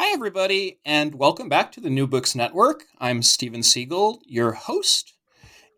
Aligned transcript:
Hi, 0.00 0.12
everybody, 0.12 0.78
and 0.84 1.12
welcome 1.16 1.48
back 1.48 1.72
to 1.72 1.80
the 1.80 1.90
New 1.90 2.06
Books 2.06 2.36
Network. 2.36 2.84
I'm 3.00 3.20
Steven 3.20 3.64
Siegel, 3.64 4.22
your 4.24 4.52
host, 4.52 5.14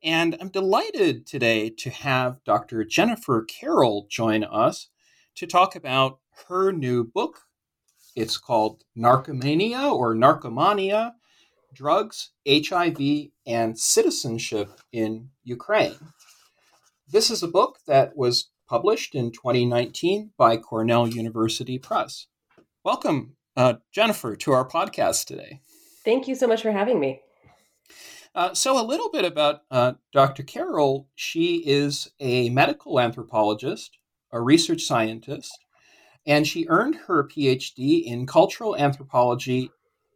and 0.04 0.36
I'm 0.38 0.50
delighted 0.50 1.26
today 1.26 1.70
to 1.78 1.88
have 1.88 2.44
Dr. 2.44 2.84
Jennifer 2.84 3.42
Carroll 3.44 4.06
join 4.10 4.44
us 4.44 4.88
to 5.36 5.46
talk 5.46 5.74
about 5.74 6.18
her 6.48 6.70
new 6.70 7.02
book. 7.02 7.44
It's 8.14 8.36
called 8.36 8.84
Narkomania 8.94 9.90
or 9.90 10.14
Narkomania 10.14 11.12
Drugs, 11.72 12.32
HIV, 12.46 13.28
and 13.46 13.78
Citizenship 13.78 14.82
in 14.92 15.30
Ukraine. 15.44 16.12
This 17.08 17.30
is 17.30 17.42
a 17.42 17.48
book 17.48 17.78
that 17.86 18.14
was 18.18 18.50
published 18.68 19.14
in 19.14 19.32
2019 19.32 20.32
by 20.36 20.58
Cornell 20.58 21.08
University 21.08 21.78
Press. 21.78 22.26
Welcome, 22.84 23.36
uh, 23.56 23.74
Jennifer, 23.92 24.36
to 24.36 24.52
our 24.52 24.68
podcast 24.68 25.26
today. 25.26 25.60
Thank 26.04 26.28
you 26.28 26.34
so 26.34 26.46
much 26.46 26.62
for 26.62 26.72
having 26.72 26.98
me. 27.00 27.20
Uh, 28.34 28.54
so, 28.54 28.80
a 28.80 28.86
little 28.86 29.10
bit 29.10 29.24
about 29.24 29.62
uh, 29.70 29.94
Dr. 30.12 30.42
Carroll. 30.42 31.08
She 31.14 31.56
is 31.66 32.10
a 32.20 32.48
medical 32.50 33.00
anthropologist, 33.00 33.98
a 34.30 34.40
research 34.40 34.82
scientist, 34.82 35.58
and 36.26 36.46
she 36.46 36.66
earned 36.68 36.94
her 37.06 37.26
PhD 37.26 38.04
in 38.04 38.26
cultural 38.26 38.76
anthropology 38.76 39.70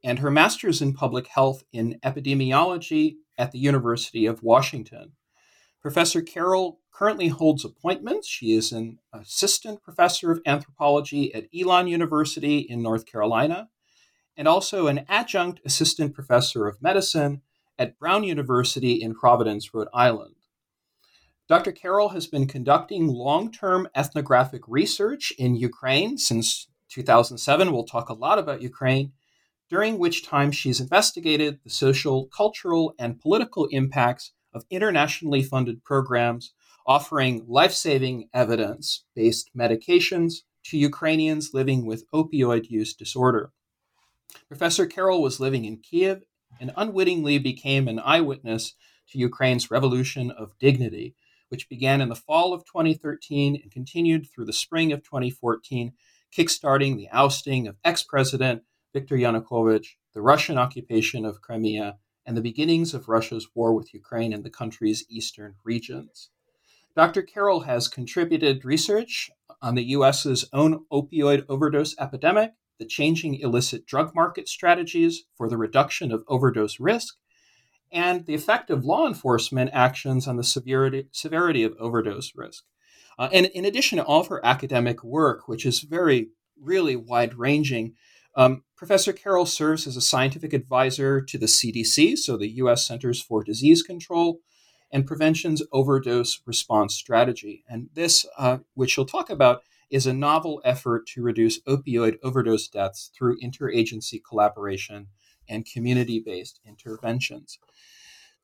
and 0.05 0.19
her 0.19 0.31
master's 0.31 0.83
in 0.83 0.93
public 0.93 1.27
health 1.27 1.65
in 1.73 1.99
epidemiology 2.05 3.17
at 3.39 3.51
the 3.51 3.59
University 3.59 4.27
of 4.27 4.43
Washington. 4.43 5.13
Professor 5.81 6.23
Carroll 6.23 6.81
currently 6.95 7.29
holds 7.29 7.65
appointments. 7.65 8.29
She 8.29 8.53
is 8.53 8.71
an 8.71 8.99
assistant 9.13 9.83
professor 9.83 10.31
of 10.31 10.41
anthropology 10.47 11.35
at 11.35 11.49
Elon 11.55 11.89
University 11.89 12.59
in 12.59 12.83
North 12.83 13.05
Carolina, 13.05 13.69
and 14.37 14.47
also 14.47 14.87
an 14.87 15.05
adjunct 15.09 15.61
assistant 15.65 16.15
professor 16.15 16.69
of 16.69 16.81
medicine 16.81 17.43
at 17.79 17.99
Brown 17.99 18.23
University 18.23 19.03
in 19.03 19.15
Providence, 19.15 19.75
Rhode 19.75 19.89
Island. 19.93 20.37
Dr. 21.49 21.73
Carroll 21.73 22.11
has 22.11 22.29
been 22.29 22.47
conducting 22.47 23.09
long 23.09 23.51
term 23.51 23.89
ethnographic 23.95 24.63
research 24.69 25.33
in 25.37 25.57
Ukraine 25.57 26.17
since 26.17 26.69
2007. 26.91 27.73
We'll 27.73 27.85
talk 27.85 28.09
a 28.09 28.15
lot 28.15 28.39
about 28.39 28.63
Ukraine, 28.63 29.13
during 29.69 29.99
which 29.99 30.25
time 30.25 30.53
she's 30.53 30.81
investigated 30.81 31.59
the 31.65 31.71
social, 31.71 32.27
cultural, 32.27 32.95
and 33.01 33.21
political 33.21 33.67
impacts 33.73 34.33
of 34.53 34.65
internationally 34.71 35.43
funded 35.43 35.83
programs 35.83 36.55
offering 36.87 37.45
life 37.47 37.73
saving 37.73 38.29
evidence 38.33 39.05
based 39.15 39.51
medications 39.57 40.43
to 40.65 40.79
Ukrainians 40.79 41.55
living 41.55 41.87
with 41.87 42.11
opioid 42.11 42.71
use 42.71 42.95
disorder. 42.95 43.53
Professor 44.49 44.87
Carroll 44.87 45.23
was 45.23 45.41
living 45.41 45.65
in 45.65 45.79
Kiev 45.79 46.25
and 46.61 46.73
unwittingly 46.77 47.39
became 47.39 47.89
an 47.89 47.99
eyewitness 47.99 48.75
to 49.09 49.19
Ukraine's 49.19 49.71
revolution 49.71 50.31
of 50.31 50.59
dignity, 50.59 51.15
which 51.49 51.69
began 51.69 52.01
in 52.01 52.09
the 52.09 52.15
fall 52.15 52.53
of 52.53 52.65
2013 52.65 53.61
and 53.63 53.71
continued 53.71 54.29
through 54.29 54.47
the 54.47 54.53
spring 54.53 54.93
of 54.93 55.03
2014, 55.03 55.93
kickstarting 56.37 56.97
the 56.97 57.09
ousting 57.11 57.67
of 57.67 57.77
ex 57.85 58.03
president 58.03 58.63
Viktor 58.93 59.17
Yanukovych, 59.17 59.97
the 60.13 60.23
Russian 60.23 60.57
occupation 60.57 61.25
of 61.25 61.41
Crimea, 61.41 61.99
and 62.27 62.37
the 62.37 62.41
beginnings 62.41 62.95
of 62.95 63.09
Russia's 63.09 63.49
war 63.55 63.75
with 63.75 63.93
Ukraine 63.93 64.33
and 64.33 64.45
the 64.45 64.51
country's 64.51 65.05
eastern 65.09 65.57
regions. 65.65 66.31
Dr. 66.97 67.23
Carroll 67.23 67.61
has 67.61 67.89
contributed 67.89 68.65
research 68.65 69.31
on 69.61 69.75
the 69.75 69.83
US's 69.85 70.49
own 70.53 70.85
opioid 70.93 71.45
overdose 71.49 71.97
epidemic, 71.99 72.53
the 72.79 72.87
changing 72.87 73.35
illicit 73.41 73.85
drug 73.85 74.15
market 74.15 74.49
strategies 74.49 75.25
for 75.37 75.49
the 75.49 75.57
reduction 75.57 76.13
of 76.13 76.23
overdose 76.29 76.79
risk, 76.79 77.17
and 77.91 78.27
the 78.27 78.35
effect 78.35 78.71
of 78.71 78.85
law 78.85 79.09
enforcement 79.09 79.71
actions 79.73 80.29
on 80.29 80.37
the 80.37 80.45
severity, 80.45 81.09
severity 81.11 81.65
of 81.65 81.75
overdose 81.81 82.33
risk. 82.37 82.65
Uh, 83.19 83.29
and 83.33 83.47
in 83.47 83.65
addition 83.65 83.99
to 83.99 84.05
all 84.05 84.21
of 84.21 84.29
her 84.29 84.45
academic 84.45 85.03
work, 85.03 85.49
which 85.49 85.67
is 85.67 85.81
very, 85.81 86.29
really 86.61 86.95
wide 86.95 87.35
ranging, 87.35 87.95
um, 88.37 88.63
Professor 88.77 89.13
Carroll 89.13 89.47
serves 89.47 89.87
as 89.87 89.97
a 89.97 90.01
scientific 90.01 90.53
advisor 90.53 91.21
to 91.21 91.39
the 91.39 91.47
CDC, 91.47 92.17
so 92.19 92.37
the 92.37 92.51
US 92.57 92.87
Centers 92.87 93.23
for 93.23 93.43
Disease 93.43 93.83
Control, 93.83 94.41
and 94.95 95.09
prevention's 95.09 95.61
overdose 95.73 96.41
response 96.47 96.95
strategy. 96.95 97.65
And 97.69 97.89
this, 97.95 98.25
uh, 98.39 98.59
which 98.75 98.97
you'll 98.97 99.07
talk 99.07 99.29
about, 99.29 99.65
is 99.91 100.07
a 100.07 100.13
novel 100.13 100.63
effort 100.65 101.07
to 101.09 101.23
reduce 101.23 101.61
opioid 101.63 102.17
overdose 102.23 102.69
deaths 102.69 103.11
through 103.13 103.41
interagency 103.41 104.21
collaboration 104.27 105.09
and 105.49 105.67
community 105.67 106.23
based 106.25 106.61
interventions. 106.65 107.59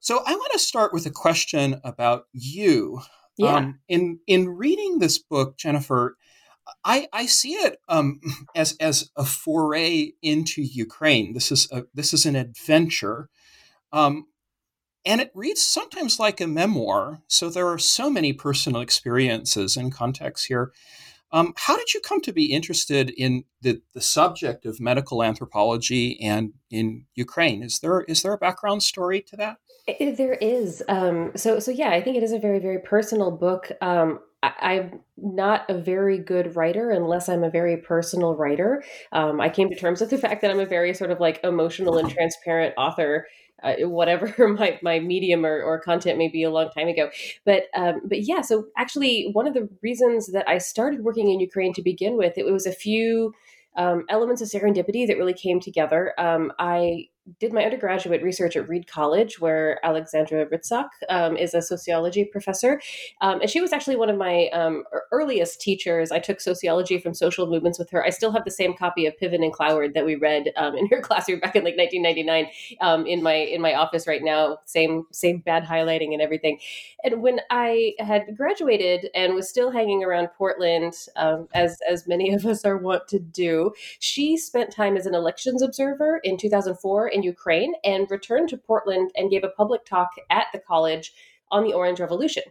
So 0.00 0.22
I 0.26 0.34
want 0.34 0.52
to 0.52 0.58
start 0.58 0.92
with 0.92 1.06
a 1.06 1.10
question 1.10 1.80
about 1.84 2.24
you. 2.32 3.00
Yeah. 3.36 3.54
Um, 3.54 3.78
in 3.88 4.18
in 4.26 4.48
reading 4.48 4.98
this 4.98 5.18
book, 5.18 5.56
Jennifer, 5.56 6.16
I, 6.84 7.06
I 7.12 7.26
see 7.26 7.52
it 7.52 7.78
um, 7.88 8.20
as 8.56 8.76
as 8.80 9.10
a 9.16 9.24
foray 9.24 10.12
into 10.20 10.62
Ukraine. 10.62 11.32
This 11.32 11.52
is 11.52 11.68
a, 11.70 11.84
this 11.94 12.12
is 12.12 12.26
an 12.26 12.34
adventure. 12.34 13.28
Um, 13.92 14.26
and 15.04 15.20
it 15.20 15.30
reads 15.34 15.62
sometimes 15.62 16.18
like 16.18 16.40
a 16.40 16.46
memoir. 16.46 17.22
So 17.26 17.48
there 17.48 17.68
are 17.68 17.78
so 17.78 18.10
many 18.10 18.32
personal 18.32 18.80
experiences 18.80 19.76
and 19.76 19.92
contexts 19.92 20.46
here. 20.46 20.72
Um, 21.32 21.54
how 21.56 21.76
did 21.76 21.94
you 21.94 22.00
come 22.00 22.20
to 22.22 22.32
be 22.32 22.46
interested 22.46 23.10
in 23.10 23.44
the, 23.62 23.80
the 23.94 24.00
subject 24.00 24.66
of 24.66 24.80
medical 24.80 25.22
anthropology 25.22 26.20
and 26.20 26.52
in 26.70 27.06
Ukraine? 27.14 27.62
Is 27.62 27.78
there 27.78 28.00
is 28.02 28.22
there 28.22 28.32
a 28.32 28.38
background 28.38 28.82
story 28.82 29.20
to 29.22 29.36
that? 29.36 29.58
It, 29.86 30.16
there 30.16 30.34
is. 30.34 30.82
Um, 30.88 31.32
so 31.36 31.60
so 31.60 31.70
yeah, 31.70 31.90
I 31.90 32.02
think 32.02 32.16
it 32.16 32.24
is 32.24 32.32
a 32.32 32.38
very 32.38 32.58
very 32.58 32.80
personal 32.80 33.30
book. 33.30 33.70
Um, 33.80 34.18
I, 34.42 34.74
am 34.74 35.00
not 35.18 35.68
a 35.68 35.74
very 35.74 36.18
good 36.18 36.56
writer 36.56 36.90
unless 36.90 37.28
I'm 37.28 37.44
a 37.44 37.50
very 37.50 37.76
personal 37.76 38.34
writer. 38.34 38.82
Um, 39.12 39.40
I 39.40 39.50
came 39.50 39.68
to 39.68 39.76
terms 39.76 40.00
with 40.00 40.10
the 40.10 40.18
fact 40.18 40.40
that 40.40 40.50
I'm 40.50 40.60
a 40.60 40.66
very 40.66 40.94
sort 40.94 41.10
of 41.10 41.20
like 41.20 41.40
emotional 41.44 41.98
and 41.98 42.10
transparent 42.10 42.74
author 42.78 43.26
uh, 43.62 43.74
whatever 43.88 44.48
my, 44.58 44.78
my 44.82 45.00
medium 45.00 45.44
or, 45.44 45.62
or 45.62 45.80
content 45.80 46.18
may 46.18 46.28
be 46.28 46.42
a 46.42 46.50
long 46.50 46.70
time 46.70 46.88
ago. 46.88 47.10
But 47.44 47.64
um, 47.74 48.02
but 48.04 48.22
yeah, 48.22 48.40
so 48.40 48.66
actually 48.76 49.30
one 49.32 49.46
of 49.46 49.54
the 49.54 49.68
reasons 49.82 50.32
that 50.32 50.48
I 50.48 50.58
started 50.58 51.04
working 51.04 51.30
in 51.30 51.40
Ukraine 51.40 51.72
to 51.74 51.82
begin 51.82 52.16
with, 52.16 52.36
it 52.36 52.44
was 52.44 52.66
a 52.66 52.72
few 52.72 53.32
um, 53.76 54.04
elements 54.08 54.42
of 54.42 54.48
serendipity 54.48 55.06
that 55.06 55.16
really 55.16 55.34
came 55.34 55.60
together. 55.60 56.12
Um, 56.18 56.52
I 56.58 57.08
did 57.38 57.52
my 57.52 57.64
undergraduate 57.64 58.22
research 58.22 58.56
at 58.56 58.68
Reed 58.68 58.86
College, 58.86 59.40
where 59.40 59.84
Alexandra 59.84 60.46
Hrycak 60.46 60.88
um, 61.08 61.36
is 61.36 61.54
a 61.54 61.62
sociology 61.62 62.24
professor. 62.24 62.80
Um, 63.20 63.40
and 63.40 63.50
she 63.50 63.60
was 63.60 63.72
actually 63.72 63.96
one 63.96 64.10
of 64.10 64.16
my 64.16 64.48
um, 64.48 64.84
earliest 65.12 65.60
teachers. 65.60 66.10
I 66.10 66.18
took 66.18 66.40
sociology 66.40 66.98
from 66.98 67.14
social 67.14 67.46
movements 67.46 67.78
with 67.78 67.90
her. 67.90 68.04
I 68.04 68.10
still 68.10 68.32
have 68.32 68.44
the 68.44 68.50
same 68.50 68.74
copy 68.76 69.06
of 69.06 69.14
Piven 69.20 69.44
and 69.44 69.52
Cloward 69.52 69.94
that 69.94 70.04
we 70.04 70.16
read 70.16 70.52
um, 70.56 70.76
in 70.76 70.88
her 70.88 71.00
classroom 71.02 71.40
back 71.40 71.56
in 71.56 71.64
like 71.64 71.76
1999 71.76 72.46
um, 72.80 73.06
in 73.06 73.22
my 73.22 73.34
in 73.34 73.60
my 73.60 73.74
office 73.74 74.06
right 74.06 74.22
now. 74.22 74.58
Same 74.64 75.06
same 75.12 75.38
bad 75.38 75.64
highlighting 75.64 76.12
and 76.12 76.22
everything. 76.22 76.58
And 77.04 77.22
when 77.22 77.40
I 77.50 77.94
had 77.98 78.36
graduated 78.36 79.08
and 79.14 79.34
was 79.34 79.48
still 79.48 79.70
hanging 79.70 80.04
around 80.04 80.28
Portland, 80.36 80.94
um, 81.16 81.48
as 81.54 81.78
as 81.88 82.06
many 82.06 82.32
of 82.32 82.44
us 82.46 82.64
are 82.64 82.78
wont 82.78 83.08
to 83.08 83.18
do, 83.18 83.72
she 83.98 84.36
spent 84.36 84.72
time 84.72 84.96
as 84.96 85.06
an 85.06 85.14
elections 85.14 85.62
observer 85.62 86.20
in 86.24 86.36
2004 86.36 87.08
in 87.08 87.19
Ukraine 87.22 87.74
and 87.84 88.10
returned 88.10 88.48
to 88.50 88.56
Portland 88.56 89.10
and 89.16 89.30
gave 89.30 89.44
a 89.44 89.48
public 89.48 89.84
talk 89.84 90.10
at 90.30 90.46
the 90.52 90.58
college 90.58 91.12
on 91.50 91.64
the 91.64 91.72
Orange 91.72 92.00
Revolution. 92.00 92.44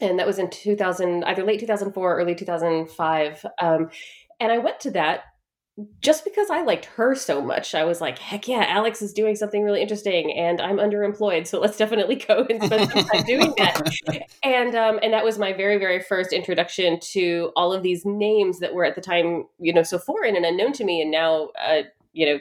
And 0.00 0.18
that 0.18 0.26
was 0.26 0.38
in 0.38 0.50
2000, 0.50 1.24
either 1.24 1.44
late 1.44 1.60
2004 1.60 2.12
or 2.12 2.16
early 2.16 2.34
2005. 2.34 3.46
Um, 3.60 3.90
and 4.40 4.50
I 4.50 4.58
went 4.58 4.80
to 4.80 4.90
that 4.92 5.24
just 6.00 6.24
because 6.24 6.50
I 6.50 6.62
liked 6.62 6.84
her 6.84 7.14
so 7.14 7.40
much, 7.40 7.74
I 7.74 7.84
was 7.84 8.00
like, 8.00 8.18
heck 8.18 8.46
yeah, 8.46 8.66
Alex 8.68 9.00
is 9.00 9.14
doing 9.14 9.36
something 9.36 9.62
really 9.62 9.80
interesting 9.80 10.32
and 10.36 10.60
I'm 10.60 10.76
underemployed. 10.76 11.46
So 11.46 11.60
let's 11.60 11.78
definitely 11.78 12.16
go 12.16 12.46
and 12.48 12.62
spend 12.62 12.90
some 12.90 13.04
time 13.04 13.22
doing 13.26 13.54
that. 13.56 14.26
And 14.42 14.74
um, 14.74 15.00
and 15.02 15.14
that 15.14 15.24
was 15.24 15.38
my 15.38 15.54
very, 15.54 15.78
very 15.78 16.02
first 16.02 16.32
introduction 16.32 17.00
to 17.12 17.52
all 17.56 17.72
of 17.72 17.82
these 17.82 18.04
names 18.04 18.58
that 18.58 18.74
were 18.74 18.84
at 18.84 18.96
the 18.96 19.00
time, 19.00 19.44
you 19.58 19.72
know, 19.72 19.82
so 19.82 19.98
foreign 19.98 20.36
and 20.36 20.44
unknown 20.44 20.72
to 20.74 20.84
me. 20.84 21.00
And 21.00 21.10
now, 21.10 21.48
uh, 21.64 21.82
you 22.12 22.26
know, 22.26 22.38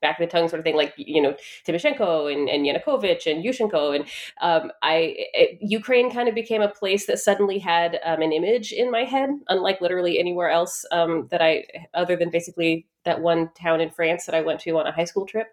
back 0.00 0.18
of 0.20 0.28
the 0.28 0.30
tongue 0.30 0.48
sort 0.48 0.60
of 0.60 0.64
thing, 0.64 0.76
like 0.76 0.94
you 0.96 1.20
know 1.20 1.34
Timoshenko 1.66 2.32
and, 2.32 2.48
and 2.48 2.66
Yanukovych 2.66 3.30
and 3.30 3.44
Yushchenko, 3.44 3.96
and 3.96 4.04
um, 4.40 4.72
I 4.82 5.14
it, 5.34 5.58
Ukraine 5.60 6.10
kind 6.10 6.28
of 6.28 6.34
became 6.34 6.62
a 6.62 6.68
place 6.68 7.06
that 7.06 7.18
suddenly 7.18 7.58
had 7.58 7.98
um, 8.04 8.22
an 8.22 8.32
image 8.32 8.72
in 8.72 8.90
my 8.90 9.04
head, 9.04 9.30
unlike 9.48 9.80
literally 9.80 10.18
anywhere 10.18 10.50
else 10.50 10.84
um, 10.92 11.28
that 11.30 11.42
I, 11.42 11.64
other 11.94 12.16
than 12.16 12.30
basically 12.30 12.86
that 13.04 13.20
one 13.20 13.50
town 13.54 13.80
in 13.80 13.90
France 13.90 14.26
that 14.26 14.34
I 14.34 14.40
went 14.40 14.60
to 14.60 14.78
on 14.78 14.86
a 14.86 14.92
high 14.92 15.04
school 15.04 15.26
trip, 15.26 15.48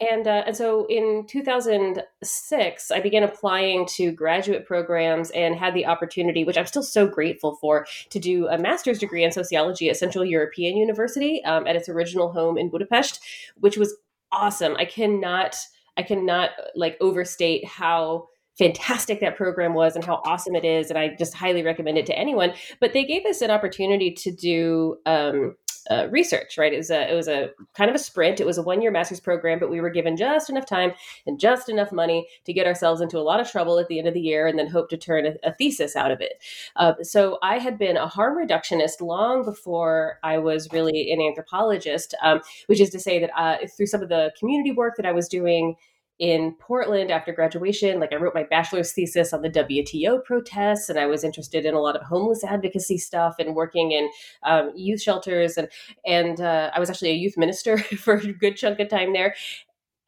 and 0.00 0.26
uh, 0.26 0.44
and 0.46 0.56
so 0.56 0.86
in 0.86 1.24
2006, 1.26 2.90
I 2.90 3.00
began 3.00 3.22
applying 3.22 3.86
to 3.96 4.12
graduate 4.12 4.66
programs 4.66 5.30
and 5.30 5.56
had 5.56 5.74
the 5.74 5.86
opportunity, 5.86 6.44
which 6.44 6.58
I'm 6.58 6.66
still 6.66 6.82
so 6.82 7.06
grateful 7.06 7.56
for, 7.60 7.86
to 8.10 8.18
do 8.18 8.46
a 8.48 8.58
master's 8.58 8.98
degree 8.98 9.24
in 9.24 9.32
sociology 9.32 9.88
at 9.88 9.96
Central 9.96 10.24
European 10.24 10.76
University 10.76 11.42
um, 11.44 11.66
at 11.66 11.76
its 11.76 11.88
original 11.88 12.30
home 12.30 12.58
in 12.58 12.68
Budapest, 12.68 13.20
which 13.56 13.78
was 13.78 13.96
awesome. 14.32 14.76
I 14.76 14.84
cannot 14.84 15.56
I 15.96 16.02
cannot 16.02 16.50
like 16.74 16.98
overstate 17.00 17.64
how 17.66 18.28
fantastic 18.58 19.20
that 19.20 19.36
program 19.36 19.74
was 19.74 19.96
and 19.96 20.04
how 20.04 20.20
awesome 20.24 20.54
it 20.54 20.64
is 20.64 20.88
and 20.88 20.98
i 20.98 21.14
just 21.18 21.34
highly 21.34 21.62
recommend 21.62 21.98
it 21.98 22.06
to 22.06 22.18
anyone 22.18 22.54
but 22.80 22.94
they 22.94 23.04
gave 23.04 23.26
us 23.26 23.42
an 23.42 23.50
opportunity 23.50 24.10
to 24.10 24.32
do 24.32 24.96
um, 25.04 25.54
uh, 25.90 26.08
research, 26.10 26.58
right? 26.58 26.72
It 26.72 26.76
was 26.76 26.90
a 26.90 27.10
it 27.10 27.14
was 27.14 27.28
a 27.28 27.50
kind 27.74 27.88
of 27.88 27.96
a 27.96 27.98
sprint. 27.98 28.40
It 28.40 28.46
was 28.46 28.58
a 28.58 28.62
one 28.62 28.82
year 28.82 28.90
master's 28.90 29.20
program, 29.20 29.58
but 29.58 29.70
we 29.70 29.80
were 29.80 29.90
given 29.90 30.16
just 30.16 30.50
enough 30.50 30.66
time 30.66 30.92
and 31.26 31.38
just 31.38 31.68
enough 31.68 31.92
money 31.92 32.26
to 32.44 32.52
get 32.52 32.66
ourselves 32.66 33.00
into 33.00 33.18
a 33.18 33.20
lot 33.20 33.40
of 33.40 33.50
trouble 33.50 33.78
at 33.78 33.88
the 33.88 33.98
end 33.98 34.08
of 34.08 34.14
the 34.14 34.20
year, 34.20 34.46
and 34.46 34.58
then 34.58 34.68
hope 34.68 34.88
to 34.90 34.96
turn 34.96 35.26
a, 35.26 35.34
a 35.44 35.52
thesis 35.54 35.96
out 35.96 36.10
of 36.10 36.20
it. 36.20 36.42
Uh, 36.76 36.94
so 37.02 37.38
I 37.42 37.58
had 37.58 37.78
been 37.78 37.96
a 37.96 38.06
harm 38.06 38.36
reductionist 38.36 39.00
long 39.00 39.44
before 39.44 40.18
I 40.22 40.38
was 40.38 40.72
really 40.72 41.10
an 41.12 41.20
anthropologist, 41.20 42.14
um, 42.22 42.40
which 42.66 42.80
is 42.80 42.90
to 42.90 43.00
say 43.00 43.18
that 43.20 43.30
uh, 43.36 43.58
through 43.76 43.86
some 43.86 44.02
of 44.02 44.08
the 44.08 44.32
community 44.38 44.72
work 44.72 44.96
that 44.96 45.06
I 45.06 45.12
was 45.12 45.28
doing 45.28 45.76
in 46.18 46.54
Portland 46.58 47.10
after 47.10 47.32
graduation. 47.32 48.00
Like 48.00 48.12
I 48.12 48.16
wrote 48.16 48.34
my 48.34 48.44
bachelor's 48.44 48.92
thesis 48.92 49.32
on 49.32 49.42
the 49.42 49.50
WTO 49.50 50.24
protests, 50.24 50.88
and 50.88 50.98
I 50.98 51.06
was 51.06 51.24
interested 51.24 51.64
in 51.64 51.74
a 51.74 51.80
lot 51.80 51.96
of 51.96 52.02
homeless 52.02 52.44
advocacy 52.44 52.98
stuff 52.98 53.36
and 53.38 53.54
working 53.54 53.92
in 53.92 54.08
um, 54.42 54.72
youth 54.74 55.02
shelters. 55.02 55.56
And 55.56 55.68
and 56.04 56.40
uh, 56.40 56.70
I 56.74 56.80
was 56.80 56.90
actually 56.90 57.10
a 57.10 57.14
youth 57.14 57.36
minister 57.36 57.78
for 57.98 58.14
a 58.14 58.32
good 58.32 58.56
chunk 58.56 58.80
of 58.80 58.88
time 58.88 59.12
there. 59.12 59.34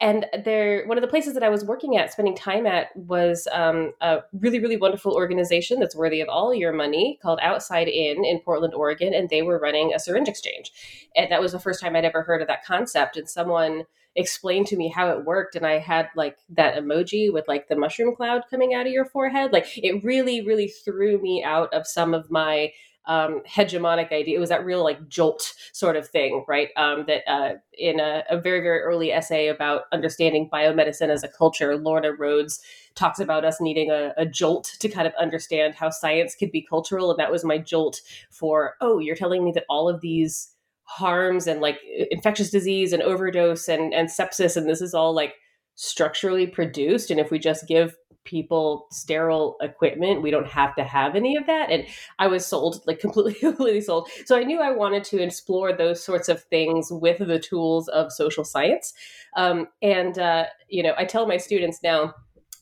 And 0.01 0.27
there, 0.45 0.87
one 0.87 0.97
of 0.97 1.01
the 1.01 1.09
places 1.09 1.33
that 1.33 1.43
I 1.43 1.49
was 1.49 1.65
working 1.65 1.97
at, 1.97 2.13
spending 2.13 2.35
time 2.35 2.65
at, 2.65 2.95
was 2.95 3.49
um, 3.51 3.91
a 3.99 4.19
really, 4.31 4.59
really 4.59 4.77
wonderful 4.77 5.11
organization 5.11 5.77
that's 5.77 5.95
worthy 5.95 6.21
of 6.21 6.29
all 6.29 6.53
your 6.53 6.71
money 6.71 7.19
called 7.21 7.39
Outside 7.41 7.89
In 7.89 8.23
in 8.23 8.39
Portland, 8.39 8.73
Oregon, 8.73 9.13
and 9.13 9.29
they 9.29 9.41
were 9.41 9.59
running 9.59 9.93
a 9.93 9.99
syringe 9.99 10.29
exchange, 10.29 10.71
and 11.17 11.29
that 11.31 11.41
was 11.41 11.51
the 11.51 11.59
first 11.59 11.81
time 11.81 11.97
I'd 11.97 12.05
ever 12.05 12.23
heard 12.23 12.41
of 12.41 12.47
that 12.47 12.63
concept. 12.63 13.17
And 13.17 13.29
someone 13.29 13.83
explained 14.15 14.67
to 14.67 14.75
me 14.75 14.87
how 14.89 15.09
it 15.09 15.25
worked 15.25 15.55
and 15.55 15.65
i 15.65 15.77
had 15.77 16.09
like 16.15 16.37
that 16.49 16.75
emoji 16.75 17.31
with 17.31 17.47
like 17.47 17.67
the 17.67 17.75
mushroom 17.75 18.15
cloud 18.15 18.43
coming 18.49 18.73
out 18.73 18.85
of 18.85 18.91
your 18.91 19.05
forehead 19.05 19.53
like 19.53 19.65
it 19.77 20.03
really 20.03 20.41
really 20.41 20.67
threw 20.67 21.21
me 21.21 21.43
out 21.43 21.73
of 21.73 21.87
some 21.87 22.13
of 22.13 22.29
my 22.29 22.71
um, 23.09 23.41
hegemonic 23.47 24.11
idea. 24.11 24.37
It 24.37 24.39
was 24.39 24.49
that 24.49 24.63
real 24.63 24.83
like 24.83 25.09
jolt 25.09 25.53
sort 25.73 25.95
of 25.95 26.07
thing, 26.07 26.45
right? 26.47 26.69
Um, 26.77 27.05
that 27.07 27.23
uh, 27.27 27.55
in 27.73 27.99
a, 27.99 28.23
a, 28.29 28.39
very 28.39 28.59
very 28.61 28.79
early 28.81 29.11
essay 29.11 29.47
about 29.47 29.83
understanding 29.91 30.47
biomedicine 30.53 31.09
as 31.09 31.23
a 31.23 31.27
culture, 31.27 31.75
Lorna 31.75 32.13
Rhodes 32.13 32.61
talks 32.93 33.19
about 33.19 33.43
us 33.43 33.59
needing 33.59 33.89
a, 33.89 34.13
a 34.15 34.27
jolt 34.27 34.75
to 34.79 34.87
kind 34.87 35.07
of 35.07 35.13
understand 35.19 35.73
how 35.73 35.89
science 35.89 36.35
could 36.35 36.51
be 36.51 36.61
cultural, 36.61 37.09
and 37.09 37.19
that 37.19 37.31
was 37.31 37.43
my 37.43 37.57
jolt 37.57 37.99
for 38.29 38.75
oh, 38.79 38.99
you're 38.99 39.15
telling 39.15 39.43
me 39.43 39.51
that 39.53 39.65
all 39.69 39.89
of 39.89 40.01
these 40.01 40.55
harms 40.89 41.45
and 41.45 41.61
like 41.61 41.79
infectious 42.09 42.49
disease 42.49 42.93
and 42.93 43.03
overdose 43.03 43.67
and, 43.67 43.93
and 43.93 44.09
sepsis 44.09 44.57
and 44.57 44.67
this 44.67 44.81
is 44.81 44.95
all 44.95 45.13
like 45.13 45.35
structurally 45.75 46.47
produced 46.47 47.11
and 47.11 47.19
if 47.19 47.29
we 47.29 47.37
just 47.37 47.67
give 47.67 47.95
people 48.25 48.87
sterile 48.91 49.55
equipment 49.61 50.23
we 50.23 50.31
don't 50.31 50.47
have 50.47 50.75
to 50.75 50.83
have 50.83 51.15
any 51.15 51.35
of 51.35 51.45
that 51.45 51.69
and 51.69 51.85
i 52.17 52.27
was 52.27 52.43
sold 52.45 52.81
like 52.87 52.99
completely 53.05 53.35
completely 53.35 53.81
sold. 53.81 54.09
So 54.25 54.35
i 54.35 54.43
knew 54.43 54.59
i 54.59 54.71
wanted 54.71 55.03
to 55.05 55.21
explore 55.21 55.71
those 55.71 56.03
sorts 56.03 56.27
of 56.27 56.41
things 56.45 56.89
with 56.91 57.19
the 57.19 57.39
tools 57.39 57.87
of 57.89 58.11
social 58.11 58.43
science 58.43 58.91
um, 59.37 59.67
and 59.83 60.17
uh, 60.17 60.45
you 60.69 60.81
know 60.81 60.95
i 60.97 61.05
tell 61.05 61.27
my 61.27 61.37
students 61.37 61.81
now 61.83 62.15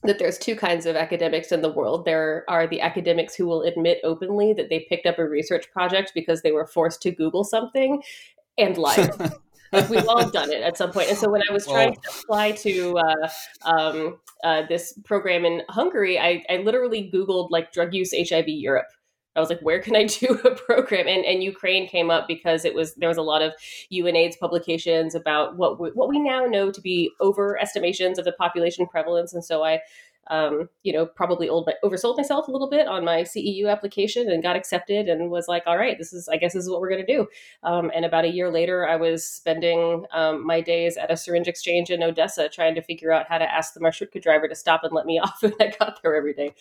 that 0.03 0.19
there's 0.19 0.37
two 0.37 0.55
kinds 0.55 0.85
of 0.85 0.95
academics 0.95 1.51
in 1.51 1.61
the 1.61 1.71
world. 1.71 2.05
There 2.05 2.45
are 2.47 2.67
the 2.67 2.81
academics 2.81 3.35
who 3.35 3.47
will 3.47 3.63
admit 3.63 3.99
openly 4.03 4.53
that 4.53 4.69
they 4.69 4.85
picked 4.89 5.05
up 5.05 5.19
a 5.19 5.27
research 5.27 5.71
project 5.71 6.11
because 6.13 6.41
they 6.41 6.51
were 6.51 6.67
forced 6.67 7.01
to 7.03 7.11
Google 7.11 7.43
something 7.43 8.01
and 8.57 8.77
lied. 8.77 9.11
like 9.71 9.89
we've 9.89 10.07
all 10.07 10.29
done 10.29 10.51
it 10.51 10.61
at 10.61 10.77
some 10.77 10.91
point. 10.91 11.09
And 11.09 11.17
so 11.17 11.29
when 11.29 11.41
I 11.49 11.53
was 11.53 11.65
trying 11.65 11.93
to 11.93 11.99
apply 12.21 12.51
to 12.51 12.97
uh, 12.97 13.29
um, 13.65 14.19
uh, 14.43 14.63
this 14.69 14.93
program 15.03 15.45
in 15.45 15.63
Hungary, 15.69 16.19
I, 16.19 16.43
I 16.49 16.57
literally 16.57 17.09
Googled 17.13 17.49
like 17.49 17.71
drug 17.71 17.93
use 17.93 18.13
HIV 18.13 18.47
Europe 18.47 18.87
I 19.37 19.39
was 19.39 19.49
like, 19.49 19.61
where 19.61 19.79
can 19.79 19.95
I 19.95 20.05
do 20.05 20.39
a 20.43 20.55
program? 20.55 21.07
And 21.07 21.23
and 21.23 21.43
Ukraine 21.43 21.87
came 21.87 22.09
up 22.09 22.27
because 22.27 22.65
it 22.65 22.73
was 22.73 22.95
there 22.95 23.09
was 23.09 23.17
a 23.17 23.21
lot 23.21 23.41
of 23.41 23.53
UNAIDS 23.93 24.39
publications 24.39 25.15
about 25.15 25.55
what 25.57 25.79
we, 25.79 25.89
what 25.89 26.09
we 26.09 26.19
now 26.19 26.45
know 26.45 26.71
to 26.71 26.81
be 26.81 27.11
overestimations 27.21 28.17
of 28.17 28.25
the 28.25 28.33
population 28.33 28.87
prevalence, 28.87 29.33
and 29.33 29.45
so 29.45 29.63
I. 29.63 29.81
Um, 30.29 30.67
you 30.83 30.91
know, 30.91 31.05
probably 31.05 31.47
old, 31.47 31.69
oversold 31.85 32.17
myself 32.17 32.49
a 32.49 32.51
little 32.51 32.69
bit 32.69 32.85
on 32.85 33.05
my 33.05 33.21
CEU 33.21 33.71
application 33.71 34.29
and 34.29 34.43
got 34.43 34.57
accepted 34.57 35.07
and 35.07 35.31
was 35.31 35.47
like, 35.47 35.63
all 35.65 35.77
right, 35.77 35.97
this 35.97 36.11
is, 36.11 36.27
I 36.27 36.35
guess 36.35 36.51
this 36.51 36.65
is 36.65 36.69
what 36.69 36.81
we're 36.81 36.89
going 36.89 37.05
to 37.05 37.15
do. 37.15 37.27
Um, 37.63 37.93
and 37.95 38.03
about 38.03 38.25
a 38.25 38.27
year 38.27 38.51
later, 38.51 38.85
I 38.85 38.97
was 38.97 39.25
spending 39.25 40.03
um, 40.11 40.45
my 40.45 40.59
days 40.59 40.97
at 40.97 41.09
a 41.09 41.15
syringe 41.15 41.47
exchange 41.47 41.91
in 41.91 42.03
Odessa 42.03 42.49
trying 42.49 42.75
to 42.75 42.81
figure 42.81 43.13
out 43.13 43.29
how 43.29 43.37
to 43.37 43.49
ask 43.49 43.73
the 43.73 43.79
marshrutka 43.79 44.21
driver 44.21 44.49
to 44.49 44.55
stop 44.55 44.83
and 44.83 44.91
let 44.91 45.05
me 45.05 45.17
off 45.23 45.41
when 45.41 45.53
I 45.61 45.71
got 45.79 46.03
there 46.03 46.13
every 46.13 46.33
day. 46.33 46.53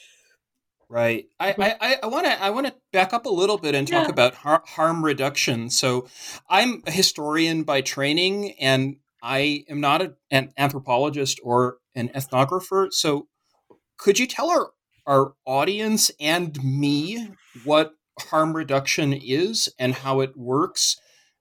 Right. 0.89 1.27
I 1.41 1.99
I 2.03 2.07
want 2.07 2.27
to 2.27 2.43
I 2.43 2.51
want 2.51 2.69
to 2.69 2.75
back 2.93 3.13
up 3.13 3.27
a 3.27 3.31
little 3.31 3.59
bit 3.59 3.75
and 3.75 3.89
talk 3.89 4.07
yeah. 4.07 4.13
about 4.13 4.35
har- 4.35 4.63
harm 4.65 5.05
reduction. 5.05 5.69
So, 5.69 6.07
I'm 6.49 6.83
a 6.87 6.93
historian 6.93 7.65
by 7.65 7.81
training, 7.81 8.53
and 8.61 8.97
I 9.21 9.65
am 9.69 9.81
not 9.81 10.01
a, 10.01 10.15
an 10.31 10.53
anthropologist 10.57 11.41
or 11.43 11.79
an 11.97 12.11
ethnographer. 12.11 12.93
So, 12.93 13.27
could 13.99 14.21
you 14.21 14.29
tell 14.29 14.49
our 14.49 14.71
our 15.07 15.35
audience 15.45 16.13
and 16.21 16.63
me 16.63 17.31
what 17.65 17.95
harm 18.21 18.55
reduction 18.55 19.13
is 19.13 19.69
and 19.81 19.93
how 19.93 20.21
it 20.21 20.37
works, 20.37 21.01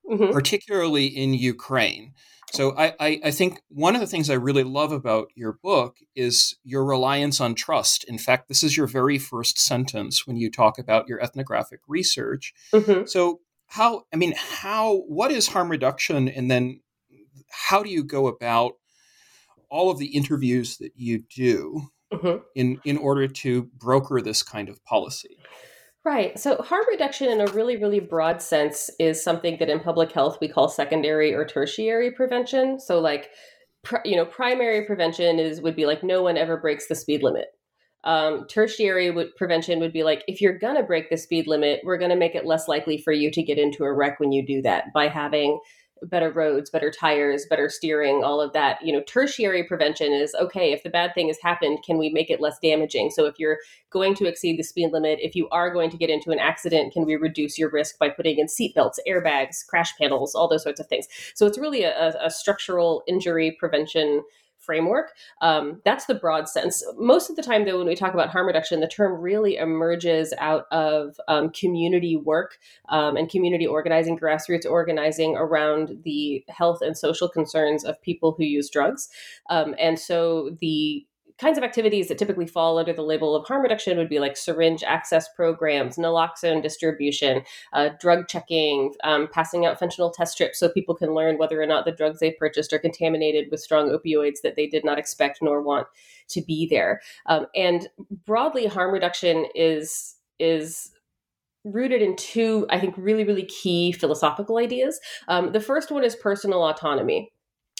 mm-hmm. 0.09 0.31
particularly 0.31 1.05
in 1.05 1.35
Ukraine? 1.35 2.13
So 2.55 2.75
I, 2.77 2.93
I, 2.99 3.19
I, 3.25 3.31
think 3.31 3.61
one 3.69 3.95
of 3.95 4.01
the 4.01 4.07
things 4.07 4.29
I 4.29 4.35
really 4.35 4.63
love 4.63 4.91
about 4.91 5.27
your 5.35 5.53
book 5.61 5.97
is 6.15 6.55
your 6.63 6.85
reliance 6.85 7.41
on 7.41 7.55
trust. 7.55 8.03
In 8.05 8.17
fact, 8.17 8.47
this 8.47 8.63
is 8.63 8.77
your 8.77 8.87
very 8.87 9.17
first 9.17 9.59
sentence 9.59 10.25
when 10.25 10.37
you 10.37 10.49
talk 10.49 10.79
about 10.79 11.07
your 11.07 11.21
ethnographic 11.21 11.81
research. 11.87 12.53
Mm-hmm. 12.73 13.05
So 13.05 13.41
how 13.67 14.03
I 14.13 14.15
mean, 14.15 14.33
how 14.37 14.97
what 15.07 15.31
is 15.31 15.47
harm 15.47 15.69
reduction 15.69 16.27
and 16.27 16.49
then 16.49 16.81
how 17.49 17.83
do 17.83 17.89
you 17.89 18.03
go 18.03 18.27
about 18.27 18.73
all 19.69 19.89
of 19.89 19.97
the 19.97 20.07
interviews 20.07 20.77
that 20.77 20.93
you 20.95 21.23
do 21.33 21.89
mm-hmm. 22.13 22.37
in 22.55 22.79
in 22.85 22.97
order 22.97 23.27
to 23.27 23.63
broker 23.77 24.21
this 24.21 24.43
kind 24.43 24.69
of 24.69 24.83
policy? 24.85 25.37
Right. 26.05 26.37
So 26.37 26.57
harm 26.57 26.85
reduction 26.87 27.31
in 27.31 27.41
a 27.41 27.51
really, 27.51 27.77
really 27.77 27.99
broad 27.99 28.39
sense 28.39 28.91
is 28.99 29.23
something 29.23 29.57
that 29.57 29.71
in 29.71 29.79
public 29.79 30.11
health 30.11 30.37
we 30.39 30.47
call 30.47 30.69
secondary 30.69 31.33
or 31.33 31.45
tertiary 31.45 32.11
prevention. 32.11 32.79
So 32.79 32.99
like, 32.99 33.31
pr- 33.83 34.05
you 34.05 34.15
know, 34.15 34.25
primary 34.25 34.85
prevention 34.85 35.39
is 35.39 35.61
would 35.61 35.75
be 35.75 35.87
like 35.87 36.03
no 36.03 36.21
one 36.21 36.37
ever 36.37 36.57
breaks 36.57 36.87
the 36.87 36.93
speed 36.93 37.23
limit. 37.23 37.47
Um, 38.03 38.45
tertiary 38.47 39.09
would, 39.09 39.35
prevention 39.35 39.79
would 39.79 39.93
be 39.93 40.03
like 40.03 40.23
if 40.27 40.41
you're 40.41 40.59
gonna 40.59 40.83
break 40.83 41.09
the 41.09 41.17
speed 41.17 41.47
limit, 41.47 41.81
we're 41.83 41.97
gonna 41.97 42.15
make 42.15 42.35
it 42.35 42.45
less 42.45 42.67
likely 42.67 42.99
for 42.99 43.11
you 43.11 43.31
to 43.31 43.41
get 43.41 43.57
into 43.57 43.83
a 43.83 43.91
wreck 43.91 44.19
when 44.19 44.31
you 44.31 44.45
do 44.45 44.61
that 44.61 44.93
by 44.93 45.07
having 45.07 45.59
better 46.03 46.31
roads, 46.31 46.69
better 46.69 46.91
tires, 46.91 47.45
better 47.49 47.69
steering, 47.69 48.23
all 48.23 48.41
of 48.41 48.53
that. 48.53 48.83
You 48.83 48.93
know, 48.93 49.01
tertiary 49.01 49.63
prevention 49.63 50.11
is 50.11 50.35
okay, 50.35 50.71
if 50.71 50.83
the 50.83 50.89
bad 50.89 51.13
thing 51.13 51.27
has 51.27 51.39
happened, 51.41 51.79
can 51.85 51.97
we 51.97 52.09
make 52.09 52.29
it 52.29 52.41
less 52.41 52.59
damaging? 52.59 53.11
So 53.11 53.25
if 53.25 53.35
you're 53.39 53.59
going 53.89 54.15
to 54.15 54.25
exceed 54.25 54.59
the 54.59 54.63
speed 54.63 54.91
limit, 54.91 55.19
if 55.21 55.35
you 55.35 55.47
are 55.49 55.73
going 55.73 55.89
to 55.89 55.97
get 55.97 56.09
into 56.09 56.31
an 56.31 56.39
accident, 56.39 56.93
can 56.93 57.05
we 57.05 57.15
reduce 57.15 57.57
your 57.57 57.69
risk 57.69 57.97
by 57.97 58.09
putting 58.09 58.39
in 58.39 58.47
seatbelts, 58.47 58.99
airbags, 59.07 59.65
crash 59.67 59.95
panels, 59.97 60.35
all 60.35 60.47
those 60.47 60.63
sorts 60.63 60.79
of 60.79 60.87
things? 60.87 61.07
So 61.33 61.45
it's 61.45 61.57
really 61.57 61.83
a, 61.83 62.13
a 62.21 62.29
structural 62.29 63.03
injury 63.07 63.55
prevention 63.59 64.23
framework. 64.65 65.11
Um, 65.41 65.81
that's 65.85 66.05
the 66.05 66.15
broad 66.15 66.49
sense. 66.49 66.83
Most 66.97 67.29
of 67.29 67.35
the 67.35 67.43
time, 67.43 67.65
though, 67.65 67.77
when 67.77 67.87
we 67.87 67.95
talk 67.95 68.13
about 68.13 68.29
harm 68.29 68.47
reduction, 68.47 68.79
the 68.79 68.87
term 68.87 69.21
really 69.21 69.57
emerges 69.57 70.33
out 70.39 70.65
of 70.71 71.19
um, 71.27 71.49
community 71.51 72.15
work 72.15 72.57
um, 72.89 73.15
and 73.15 73.29
community 73.29 73.67
organizing, 73.67 74.17
grassroots 74.17 74.69
organizing 74.69 75.35
around 75.35 75.99
the 76.03 76.43
health 76.49 76.81
and 76.81 76.97
social 76.97 77.29
concerns 77.29 77.85
of 77.85 78.01
people 78.01 78.33
who 78.37 78.43
use 78.43 78.69
drugs. 78.69 79.09
Um, 79.49 79.75
and 79.79 79.99
so 79.99 80.55
the 80.59 81.05
kinds 81.37 81.57
of 81.57 81.63
activities 81.63 82.07
that 82.07 82.17
typically 82.17 82.47
fall 82.47 82.77
under 82.77 82.93
the 82.93 83.01
label 83.01 83.35
of 83.35 83.45
harm 83.45 83.61
reduction 83.61 83.97
would 83.97 84.09
be 84.09 84.19
like 84.19 84.37
syringe 84.37 84.83
access 84.83 85.27
programs, 85.33 85.97
naloxone 85.97 86.61
distribution, 86.61 87.43
uh, 87.73 87.89
drug 87.99 88.27
checking, 88.27 88.93
um, 89.03 89.27
passing 89.31 89.65
out 89.65 89.79
fentanyl 89.79 90.13
test 90.13 90.33
strips 90.33 90.59
so 90.59 90.69
people 90.69 90.95
can 90.95 91.13
learn 91.13 91.37
whether 91.37 91.61
or 91.61 91.65
not 91.65 91.85
the 91.85 91.91
drugs 91.91 92.19
they 92.19 92.31
purchased 92.31 92.71
are 92.71 92.79
contaminated 92.79 93.49
with 93.51 93.59
strong 93.59 93.89
opioids 93.89 94.41
that 94.43 94.55
they 94.55 94.67
did 94.67 94.85
not 94.85 94.97
expect 94.97 95.39
nor 95.41 95.61
want 95.61 95.87
to 96.29 96.41
be 96.41 96.67
there. 96.67 97.01
Um, 97.25 97.47
and 97.55 97.87
broadly, 98.25 98.65
harm 98.65 98.93
reduction 98.93 99.45
is 99.53 100.15
is 100.39 100.91
rooted 101.65 102.01
in 102.01 102.15
two, 102.15 102.67
I 102.69 102.79
think, 102.79 102.93
really, 102.97 103.23
really 103.23 103.45
key 103.45 103.91
philosophical 103.91 104.57
ideas. 104.57 104.99
Um, 105.27 105.51
the 105.51 105.59
first 105.59 105.91
one 105.91 106.03
is 106.03 106.15
personal 106.15 106.63
autonomy 106.63 107.31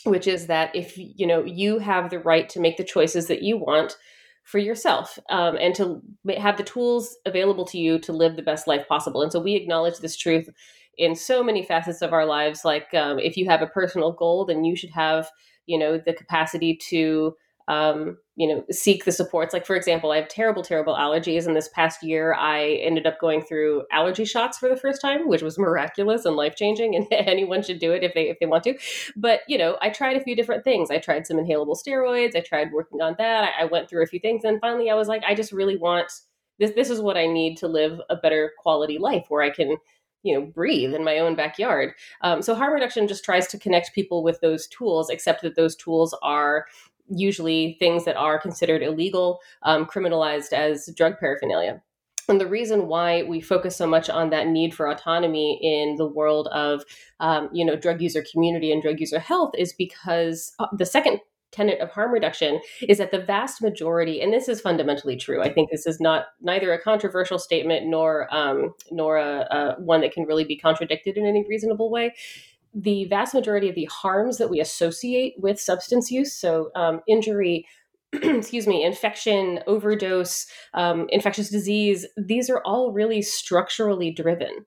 which 0.05 0.27
is 0.27 0.47
that 0.47 0.75
if 0.75 0.97
you 0.97 1.27
know 1.27 1.43
you 1.43 1.79
have 1.79 2.09
the 2.09 2.19
right 2.19 2.47
to 2.49 2.59
make 2.59 2.77
the 2.77 2.83
choices 2.83 3.27
that 3.27 3.43
you 3.43 3.57
want 3.57 3.97
for 4.43 4.59
yourself 4.59 5.17
um, 5.29 5.57
and 5.59 5.73
to 5.75 6.01
have 6.37 6.57
the 6.57 6.63
tools 6.63 7.17
available 7.25 7.65
to 7.65 7.79
you 7.79 7.97
to 7.97 8.13
live 8.13 8.35
the 8.35 8.43
best 8.43 8.67
life 8.67 8.87
possible. 8.87 9.23
And 9.23 9.31
so 9.31 9.39
we 9.39 9.55
acknowledge 9.55 9.97
this 9.97 10.15
truth 10.15 10.47
in 10.97 11.15
so 11.15 11.43
many 11.43 11.63
facets 11.63 12.01
of 12.01 12.13
our 12.13 12.25
lives 12.25 12.63
like 12.63 12.93
um, 12.93 13.19
if 13.19 13.35
you 13.35 13.45
have 13.49 13.61
a 13.61 13.67
personal 13.67 14.11
goal 14.11 14.45
then 14.45 14.63
you 14.63 14.75
should 14.75 14.91
have 14.91 15.29
you 15.65 15.77
know 15.77 15.97
the 15.97 16.13
capacity 16.13 16.75
to 16.75 17.35
um, 17.67 18.17
you 18.35 18.47
know, 18.47 18.63
seek 18.69 19.05
the 19.05 19.11
supports. 19.11 19.53
Like, 19.53 19.65
for 19.65 19.75
example, 19.75 20.11
I 20.11 20.17
have 20.17 20.27
terrible, 20.27 20.61
terrible 20.61 20.93
allergies. 20.93 21.47
And 21.47 21.55
this 21.55 21.69
past 21.69 22.03
year, 22.03 22.33
I 22.33 22.73
ended 22.83 23.07
up 23.07 23.19
going 23.19 23.41
through 23.41 23.83
allergy 23.91 24.25
shots 24.25 24.57
for 24.57 24.69
the 24.69 24.75
first 24.75 25.01
time, 25.01 25.27
which 25.27 25.41
was 25.41 25.57
miraculous 25.57 26.25
and 26.25 26.35
life 26.35 26.55
changing. 26.55 26.95
And 26.95 27.07
anyone 27.11 27.63
should 27.63 27.79
do 27.79 27.91
it 27.93 28.03
if 28.03 28.13
they 28.13 28.29
if 28.29 28.37
they 28.39 28.45
want 28.45 28.63
to. 28.65 28.77
But 29.15 29.41
you 29.47 29.57
know, 29.57 29.77
I 29.81 29.89
tried 29.89 30.17
a 30.17 30.23
few 30.23 30.35
different 30.35 30.63
things. 30.63 30.91
I 30.91 30.99
tried 30.99 31.25
some 31.25 31.37
inhalable 31.37 31.77
steroids. 31.77 32.35
I 32.35 32.41
tried 32.41 32.71
working 32.71 33.01
on 33.01 33.15
that. 33.17 33.53
I, 33.57 33.63
I 33.63 33.65
went 33.65 33.89
through 33.89 34.03
a 34.03 34.07
few 34.07 34.19
things, 34.19 34.43
and 34.43 34.59
finally, 34.61 34.89
I 34.89 34.95
was 34.95 35.07
like, 35.07 35.23
I 35.25 35.33
just 35.33 35.51
really 35.51 35.77
want 35.77 36.11
this. 36.59 36.71
This 36.71 36.89
is 36.89 37.01
what 37.01 37.17
I 37.17 37.25
need 37.25 37.57
to 37.57 37.67
live 37.67 37.99
a 38.09 38.15
better 38.15 38.51
quality 38.59 38.97
life, 38.97 39.25
where 39.29 39.41
I 39.43 39.49
can 39.49 39.77
you 40.21 40.33
know 40.33 40.45
breathe 40.45 40.93
in 40.93 41.03
my 41.03 41.19
own 41.19 41.35
backyard 41.35 41.93
um, 42.21 42.41
so 42.41 42.55
harm 42.55 42.73
reduction 42.73 43.07
just 43.07 43.23
tries 43.23 43.45
to 43.45 43.59
connect 43.59 43.93
people 43.93 44.23
with 44.23 44.41
those 44.41 44.65
tools 44.67 45.07
except 45.11 45.43
that 45.43 45.55
those 45.55 45.75
tools 45.75 46.17
are 46.23 46.65
usually 47.09 47.77
things 47.79 48.05
that 48.05 48.15
are 48.15 48.39
considered 48.39 48.81
illegal, 48.81 49.39
um, 49.63 49.85
criminalized 49.85 50.53
as 50.53 50.89
drug 50.95 51.17
paraphernalia. 51.19 51.81
And 52.27 52.41
the 52.41 52.47
reason 52.47 52.87
why 52.87 53.23
we 53.23 53.39
focus 53.39 53.75
so 53.75 53.85
much 53.85 54.09
on 54.09 54.31
that 54.31 54.47
need 54.47 54.73
for 54.73 54.89
autonomy 54.89 55.59
in 55.61 55.95
the 55.95 56.07
world 56.07 56.47
of, 56.47 56.83
um, 57.19 57.49
you 57.53 57.63
know, 57.63 57.75
drug 57.75 58.01
user 58.01 58.23
community 58.31 58.71
and 58.71 58.81
drug 58.81 58.99
user 58.99 59.19
health 59.19 59.51
is 59.57 59.73
because 59.73 60.53
uh, 60.59 60.65
the 60.75 60.85
second 60.85 61.19
tenet 61.51 61.79
of 61.79 61.89
harm 61.91 62.11
reduction 62.11 62.59
is 62.81 62.97
that 62.97 63.11
the 63.11 63.21
vast 63.21 63.61
majority, 63.61 64.21
and 64.21 64.33
this 64.33 64.49
is 64.49 64.59
fundamentally 64.59 65.15
true. 65.15 65.41
I 65.41 65.53
think 65.53 65.69
this 65.69 65.85
is 65.85 66.01
not 66.01 66.25
neither 66.41 66.73
a 66.73 66.81
controversial 66.81 67.39
statement 67.39 67.85
nor 67.85 68.33
um, 68.35 68.73
nor 68.91 69.17
a, 69.17 69.47
a 69.51 69.75
one 69.81 70.01
that 70.01 70.11
can 70.11 70.25
really 70.25 70.43
be 70.43 70.57
contradicted 70.57 71.17
in 71.17 71.25
any 71.25 71.45
reasonable 71.47 71.89
way 71.89 72.13
the 72.75 73.05
vast 73.05 73.33
majority 73.33 73.69
of 73.69 73.75
the 73.75 73.89
harms 73.91 74.37
that 74.37 74.49
we 74.49 74.59
associate 74.59 75.35
with 75.37 75.59
substance 75.59 76.11
use, 76.11 76.35
so 76.35 76.69
um, 76.75 76.99
injury, 77.07 77.65
excuse 78.13 78.67
me, 78.67 78.83
infection, 78.83 79.61
overdose, 79.65 80.45
um, 80.73 81.07
infectious 81.09 81.49
disease, 81.49 82.05
these 82.17 82.49
are 82.49 82.61
all 82.65 82.91
really 82.91 83.21
structurally 83.21 84.11
driven 84.11 84.65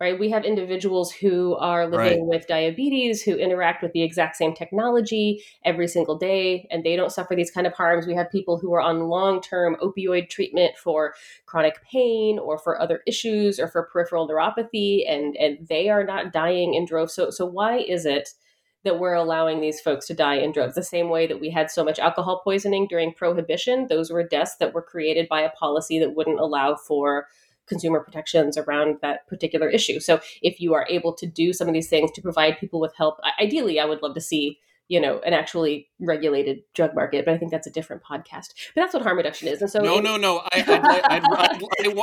right? 0.00 0.18
We 0.18 0.30
have 0.30 0.44
individuals 0.44 1.12
who 1.12 1.56
are 1.56 1.86
living 1.86 2.20
right. 2.20 2.38
with 2.38 2.46
diabetes 2.46 3.22
who 3.22 3.34
interact 3.34 3.82
with 3.82 3.92
the 3.92 4.02
exact 4.02 4.36
same 4.36 4.54
technology 4.54 5.44
every 5.62 5.86
single 5.86 6.16
day 6.16 6.66
and 6.70 6.82
they 6.82 6.96
don't 6.96 7.12
suffer 7.12 7.36
these 7.36 7.50
kind 7.50 7.66
of 7.66 7.74
harms. 7.74 8.06
We 8.06 8.14
have 8.14 8.30
people 8.30 8.58
who 8.58 8.72
are 8.72 8.80
on 8.80 9.08
long-term 9.08 9.76
opioid 9.82 10.30
treatment 10.30 10.78
for 10.78 11.14
chronic 11.44 11.82
pain 11.84 12.38
or 12.38 12.56
for 12.58 12.80
other 12.80 13.02
issues 13.06 13.60
or 13.60 13.68
for 13.68 13.88
peripheral 13.92 14.26
neuropathy 14.26 15.04
and 15.06 15.36
and 15.36 15.68
they 15.68 15.90
are 15.90 16.04
not 16.04 16.32
dying 16.32 16.72
in 16.72 16.86
droves. 16.86 17.12
So 17.12 17.28
so 17.30 17.44
why 17.44 17.78
is 17.78 18.06
it 18.06 18.30
that 18.82 18.98
we're 18.98 19.12
allowing 19.12 19.60
these 19.60 19.78
folks 19.78 20.06
to 20.06 20.14
die 20.14 20.36
in 20.36 20.52
drugs 20.52 20.74
the 20.74 20.82
same 20.82 21.10
way 21.10 21.26
that 21.26 21.40
we 21.40 21.50
had 21.50 21.70
so 21.70 21.84
much 21.84 21.98
alcohol 21.98 22.40
poisoning 22.42 22.86
during 22.88 23.12
prohibition 23.12 23.86
those 23.88 24.10
were 24.10 24.26
deaths 24.26 24.56
that 24.56 24.72
were 24.72 24.80
created 24.80 25.28
by 25.28 25.42
a 25.42 25.50
policy 25.50 25.98
that 25.98 26.14
wouldn't 26.14 26.40
allow 26.40 26.74
for 26.74 27.26
consumer 27.70 28.00
protections 28.00 28.58
around 28.58 28.98
that 29.00 29.26
particular 29.26 29.70
issue. 29.70 29.98
So 30.00 30.20
if 30.42 30.60
you 30.60 30.74
are 30.74 30.86
able 30.90 31.14
to 31.14 31.26
do 31.26 31.54
some 31.54 31.68
of 31.68 31.72
these 31.72 31.88
things 31.88 32.10
to 32.12 32.20
provide 32.20 32.58
people 32.58 32.80
with 32.80 32.94
help, 32.94 33.18
ideally, 33.40 33.80
I 33.80 33.86
would 33.86 34.02
love 34.02 34.14
to 34.16 34.20
see 34.20 34.58
you 34.88 35.00
know 35.00 35.20
an 35.20 35.32
actually 35.32 35.88
regulated 36.00 36.64
drug 36.74 36.96
market 36.96 37.24
but 37.24 37.32
i 37.32 37.38
think 37.38 37.52
that's 37.52 37.68
a 37.68 37.70
different 37.70 38.02
podcast. 38.02 38.54
But 38.74 38.82
that's 38.82 38.92
what 38.92 39.04
harm 39.04 39.16
reduction 39.16 39.46
is 39.46 39.62
and 39.62 39.70
so 39.70 39.78
no 39.78 40.00
no 40.00 40.16
no. 40.16 40.38
I 40.52 40.64
i, 40.66 41.20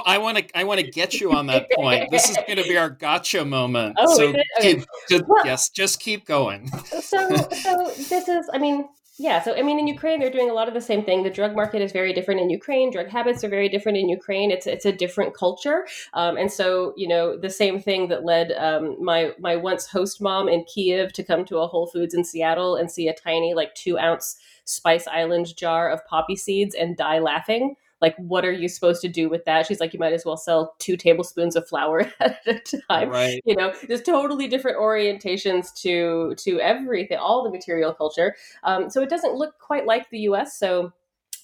I, 0.08 0.18
want 0.18 0.38
to 0.38 0.58
i 0.58 0.64
want 0.64 0.80
to 0.80 0.90
get 0.90 1.16
you 1.16 1.34
on 1.34 1.48
that 1.48 1.68
point. 1.76 2.10
This 2.12 2.30
is 2.30 2.38
going 2.48 2.58
to 2.58 2.64
be 2.64 2.78
our 2.78 2.90
gotcha 2.90 3.44
moment. 3.46 3.98
Oh, 4.10 4.16
so 4.16 4.28
okay. 4.30 4.44
keep, 4.62 4.86
just, 5.10 5.24
well, 5.28 5.46
yes 5.46 5.70
just 5.70 6.00
keep 6.00 6.26
going. 6.26 6.70
So 7.02 7.28
so 7.36 7.92
this 8.10 8.30
is 8.30 8.50
i 8.54 8.58
mean 8.58 8.88
yeah, 9.20 9.42
so 9.42 9.56
I 9.58 9.64
mean, 9.64 9.80
in 9.80 9.88
Ukraine, 9.88 10.20
they're 10.20 10.30
doing 10.30 10.52
a 10.52 10.54
lot 10.54 10.68
of 10.68 10.76
the 10.76 10.82
same 10.82 11.04
thing. 11.04 11.24
The 11.24 11.32
drug 11.32 11.56
market 11.56 11.82
is 11.82 11.92
very 11.92 12.14
different 12.14 12.40
in 12.40 12.52
Ukraine. 12.52 12.92
Drug 12.92 13.08
habits 13.08 13.44
are 13.44 13.50
very 13.50 13.68
different 13.68 13.98
in 13.98 14.10
Ukraine. 14.10 14.52
It's 14.52 14.68
it's 14.68 14.86
a 14.86 14.92
different 14.92 15.34
culture, 15.34 15.88
um, 16.14 16.38
and 16.38 16.52
so 16.52 16.94
you 16.96 17.08
know 17.08 17.36
the 17.36 17.50
same 17.50 17.82
thing 17.82 18.10
that 18.10 18.24
led 18.24 18.52
um, 18.52 18.96
my 19.04 19.32
my 19.40 19.56
once 19.56 19.88
host 19.88 20.22
mom 20.22 20.48
in 20.48 20.66
Kiev 20.66 21.14
to 21.14 21.24
come 21.24 21.46
to 21.46 21.58
a 21.58 21.68
Whole 21.68 21.88
Foods 21.88 22.14
in 22.14 22.24
Seattle 22.24 22.76
and 22.76 22.92
see 22.92 23.08
a 23.08 23.14
tiny 23.14 23.56
like 23.56 23.74
two 23.74 23.98
ounce 23.98 24.38
Spice 24.66 25.08
Island 25.08 25.56
jar 25.58 25.90
of 25.90 26.06
poppy 26.06 26.36
seeds 26.36 26.76
and 26.76 26.96
die 26.96 27.20
laughing 27.20 27.76
like 28.02 28.16
what 28.18 28.46
are 28.46 28.52
you 28.52 28.68
supposed 28.68 29.02
to 29.02 29.08
do 29.08 29.30
with 29.30 29.46
that? 29.46 29.66
She's 29.66 29.80
like 29.80 29.94
you 29.94 30.00
might 30.00 30.14
as 30.14 30.26
well 30.26 30.38
sell 30.38 30.76
two 30.80 30.98
tablespoons 30.98 31.56
of 31.56 31.68
flour 31.68 32.12
at 32.20 32.40
a 32.46 32.60
time. 32.90 33.10
Right. 33.10 33.42
You 33.46 33.56
know 33.56 33.74
there's 33.88 34.04
totally 34.04 34.48
different 34.48 34.78
orientations 34.78 35.74
to 35.82 36.36
to 36.36 36.60
everything 36.60 37.18
all 37.18 37.44
the 37.44 37.50
material 37.50 37.94
culture. 37.94 38.36
Um, 38.64 38.90
so 38.90 39.02
it 39.02 39.10
doesn't 39.10 39.36
look 39.36 39.60
quite 39.60 39.86
like 39.86 40.10
the 40.10 40.20
us 40.20 40.58
so 40.58 40.94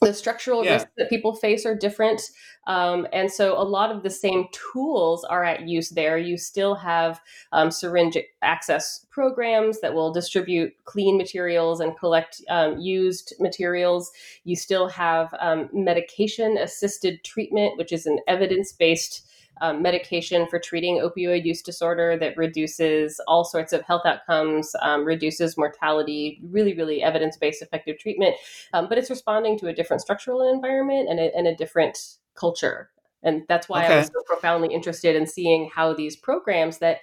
the 0.03 0.13
structural 0.13 0.63
yeah. 0.63 0.73
risks 0.73 0.91
that 0.97 1.09
people 1.09 1.35
face 1.35 1.65
are 1.65 1.75
different 1.75 2.21
um, 2.65 3.07
and 3.11 3.31
so 3.31 3.59
a 3.61 3.63
lot 3.63 3.91
of 3.91 4.03
the 4.03 4.09
same 4.09 4.45
tools 4.51 5.23
are 5.25 5.43
at 5.43 5.67
use 5.67 5.89
there 5.89 6.17
you 6.17 6.37
still 6.37 6.75
have 6.75 7.21
um, 7.51 7.71
syringe 7.71 8.17
access 8.41 9.05
programs 9.09 9.81
that 9.81 9.93
will 9.93 10.11
distribute 10.11 10.73
clean 10.85 11.17
materials 11.17 11.79
and 11.79 11.97
collect 11.97 12.41
um, 12.49 12.77
used 12.79 13.33
materials 13.39 14.11
you 14.43 14.55
still 14.55 14.87
have 14.87 15.33
um, 15.39 15.69
medication 15.73 16.57
assisted 16.57 17.23
treatment 17.23 17.77
which 17.77 17.91
is 17.91 18.05
an 18.05 18.19
evidence-based 18.27 19.27
um, 19.61 19.81
medication 19.81 20.47
for 20.47 20.59
treating 20.59 20.99
opioid 20.99 21.45
use 21.45 21.61
disorder 21.61 22.17
that 22.17 22.37
reduces 22.37 23.19
all 23.27 23.43
sorts 23.43 23.73
of 23.73 23.81
health 23.83 24.03
outcomes, 24.05 24.75
um, 24.81 25.05
reduces 25.05 25.57
mortality, 25.57 26.39
really, 26.43 26.73
really 26.73 27.03
evidence 27.03 27.37
based 27.37 27.61
effective 27.61 27.97
treatment. 27.97 28.35
Um, 28.73 28.87
but 28.89 28.97
it's 28.97 29.09
responding 29.09 29.57
to 29.59 29.67
a 29.67 29.73
different 29.73 30.01
structural 30.01 30.41
environment 30.51 31.09
and 31.09 31.19
a, 31.19 31.35
and 31.35 31.47
a 31.47 31.55
different 31.55 32.17
culture. 32.35 32.89
And 33.21 33.43
that's 33.47 33.69
why 33.69 33.85
okay. 33.85 33.93
I 33.93 33.97
was 33.99 34.07
so 34.07 34.21
profoundly 34.25 34.73
interested 34.73 35.15
in 35.15 35.27
seeing 35.27 35.69
how 35.73 35.93
these 35.93 36.15
programs 36.15 36.79
that 36.79 36.99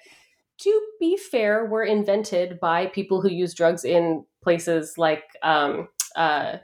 to 0.61 0.83
be 0.99 1.17
fair, 1.17 1.65
were 1.65 1.85
invented 1.85 2.61
by 2.61 2.87
people 2.87 3.23
who 3.23 3.31
use 3.31 3.55
drugs 3.55 3.85
in 3.85 4.25
places 4.43 4.99
like 4.99 5.25
um, 5.43 5.89
uh, 6.17 6.59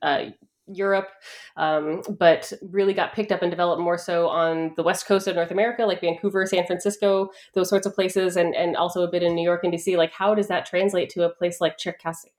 uh, 0.00 0.24
Europe, 0.72 1.08
um, 1.56 2.02
but 2.18 2.52
really 2.62 2.94
got 2.94 3.12
picked 3.12 3.32
up 3.32 3.42
and 3.42 3.50
developed 3.50 3.82
more 3.82 3.98
so 3.98 4.28
on 4.28 4.72
the 4.76 4.82
west 4.82 5.06
coast 5.06 5.26
of 5.26 5.36
North 5.36 5.50
America, 5.50 5.84
like 5.84 6.00
Vancouver, 6.00 6.46
San 6.46 6.66
Francisco, 6.66 7.30
those 7.54 7.68
sorts 7.68 7.86
of 7.86 7.94
places, 7.94 8.36
and 8.36 8.54
and 8.54 8.76
also 8.76 9.02
a 9.02 9.10
bit 9.10 9.22
in 9.22 9.34
New 9.34 9.44
York 9.44 9.64
and 9.64 9.72
DC. 9.72 9.96
Like, 9.96 10.12
how 10.12 10.34
does 10.34 10.48
that 10.48 10.66
translate 10.66 11.10
to 11.10 11.24
a 11.24 11.30
place 11.30 11.60
like 11.60 11.78
Cherkasy? 11.78 12.32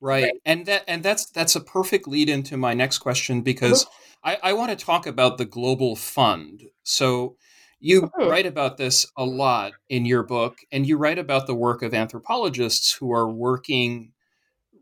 Right. 0.00 0.24
right. 0.24 0.32
And 0.44 0.66
that 0.66 0.84
and 0.86 1.02
that's 1.02 1.26
that's 1.26 1.56
a 1.56 1.60
perfect 1.60 2.06
lead 2.06 2.28
into 2.28 2.56
my 2.56 2.74
next 2.74 2.98
question 2.98 3.42
because 3.42 3.86
I, 4.24 4.38
I 4.42 4.52
want 4.52 4.76
to 4.76 4.84
talk 4.84 5.06
about 5.06 5.38
the 5.38 5.44
global 5.44 5.96
fund. 5.96 6.64
So 6.82 7.36
you 7.80 8.02
mm-hmm. 8.02 8.28
write 8.28 8.46
about 8.46 8.76
this 8.76 9.06
a 9.16 9.24
lot 9.24 9.72
in 9.88 10.04
your 10.04 10.22
book, 10.22 10.58
and 10.72 10.86
you 10.86 10.96
write 10.96 11.18
about 11.18 11.46
the 11.46 11.54
work 11.54 11.82
of 11.82 11.94
anthropologists 11.94 12.92
who 12.92 13.12
are 13.12 13.30
working 13.30 14.12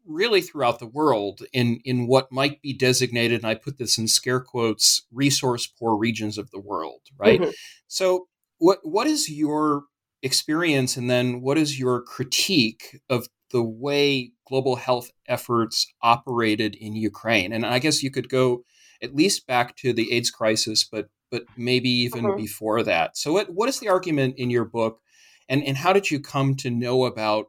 really 0.07 0.41
throughout 0.41 0.79
the 0.79 0.87
world 0.87 1.43
in, 1.53 1.81
in 1.85 2.07
what 2.07 2.33
might 2.33 2.63
be 2.63 2.73
designated, 2.73 3.41
and 3.41 3.47
I 3.47 3.55
put 3.55 3.79
this 3.79 3.99
in 3.99 4.09
scare 4.09 4.41
quotes, 4.41 5.07
resource 5.13 5.67
poor 5.67 5.97
regions 5.97 6.39
of 6.39 6.51
the 6.51 6.61
world, 6.61 7.03
right? 7.19 7.41
Mm-hmm. 7.41 7.51
So, 7.89 8.29
what 8.59 8.79
what 8.83 9.07
is 9.07 9.29
your 9.29 9.85
experience, 10.23 10.97
and 10.97 11.11
then 11.11 11.43
what 11.43 11.59
is 11.59 11.79
your 11.79 12.03
critique 12.03 13.01
of 13.11 13.29
the 13.51 13.63
way 13.63 14.33
global 14.47 14.77
health 14.77 15.11
efforts 15.29 15.87
operated 16.03 16.75
in 16.75 16.95
Ukraine. 16.95 17.53
And 17.53 17.65
I 17.65 17.79
guess 17.79 18.03
you 18.03 18.11
could 18.11 18.29
go 18.29 18.65
at 19.03 19.15
least 19.15 19.47
back 19.47 19.77
to 19.77 19.93
the 19.93 20.13
AIDS 20.13 20.31
crisis, 20.31 20.85
but 20.85 21.09
but 21.31 21.45
maybe 21.57 21.91
even 21.91 22.25
mm-hmm. 22.25 22.37
before 22.37 22.83
that. 22.83 23.17
So 23.17 23.33
what 23.33 23.51
what 23.51 23.69
is 23.69 23.81
the 23.81 23.89
argument 23.89 24.37
in 24.37 24.51
your 24.51 24.65
book 24.65 25.01
and, 25.49 25.63
and 25.63 25.77
how 25.77 25.93
did 25.93 26.11
you 26.11 26.21
come 26.21 26.55
to 26.57 26.71
know 26.71 27.05
about 27.05 27.47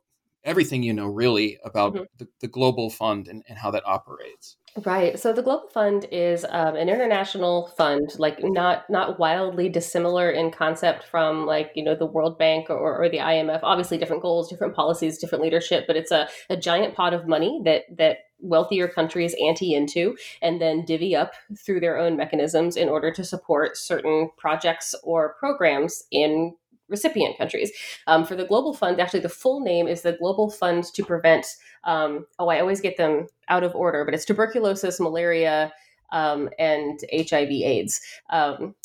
everything 0.48 0.82
you 0.82 0.94
know 0.94 1.08
really 1.08 1.60
about 1.64 1.94
mm-hmm. 1.94 2.04
the, 2.18 2.28
the 2.42 2.48
global 2.48 2.90
fund 2.90 3.28
and, 3.28 3.44
and 3.48 3.58
how 3.58 3.72
that 3.72 3.84
operates? 3.86 4.58
Right. 4.86 5.18
So 5.18 5.34
the 5.34 5.42
Global 5.42 5.70
Fund 5.70 6.06
is 6.12 6.46
um, 6.48 6.76
an 6.76 6.88
international 6.88 7.74
fund, 7.78 8.12
like 8.20 8.38
not 8.44 8.88
not 8.92 9.18
wildly 9.18 9.70
dissimilar 9.70 10.30
in 10.30 10.52
concept 10.52 11.04
from 11.06 11.48
like 11.48 11.72
you 11.74 11.84
know 11.84 11.96
the 11.96 12.06
World 12.06 12.38
Bank 12.38 12.70
or, 12.70 13.04
or 13.04 13.10
the 13.10 13.18
IMF. 13.18 13.62
Obviously, 13.64 13.98
different 13.98 14.22
goals, 14.22 14.50
different 14.50 14.76
policies, 14.76 15.18
different 15.18 15.44
leadership, 15.44 15.86
but 15.88 15.96
it's 15.96 16.12
a, 16.12 16.28
a 16.52 16.56
giant 16.56 16.94
pot 16.94 17.16
of 17.16 17.28
money 17.28 17.60
that 17.66 17.86
that 17.98 18.18
wealthier 18.40 18.88
countries 18.88 19.36
ante 19.44 19.74
into 19.74 20.16
and 20.44 20.62
then 20.62 20.86
divvy 20.86 21.16
up 21.16 21.34
through 21.66 21.80
their 21.80 21.98
own 21.98 22.16
mechanisms 22.16 22.78
in 22.78 22.88
order 22.88 23.12
to 23.12 23.24
support 23.24 23.76
certain 23.76 24.30
projects 24.38 24.94
or 25.04 25.34
programs 25.40 26.04
in 26.12 26.54
recipient 26.90 27.38
countries. 27.38 27.72
Um, 28.08 28.26
for 28.26 28.36
the 28.36 28.46
Global 28.46 28.74
Fund, 28.74 29.00
actually, 29.00 29.22
the 29.22 29.30
full 29.30 29.60
name 29.60 29.88
is 29.88 30.02
the 30.02 30.14
Global 30.14 30.50
Fund 30.50 30.86
to 30.94 31.04
Prevent, 31.04 31.46
um, 31.84 32.26
oh, 32.40 32.50
I 32.50 32.60
always 32.60 32.82
get 32.82 32.98
them 32.98 33.28
out 33.50 33.64
of 33.64 33.76
order, 33.76 34.06
but 34.06 34.14
it's 34.14 34.26
tuberculosis, 34.26 35.00
malaria, 35.00 35.72
um, 36.12 36.50
and 36.60 37.00
HIV 37.12 37.50
AIDS. 37.52 38.02
Um, 38.30 38.76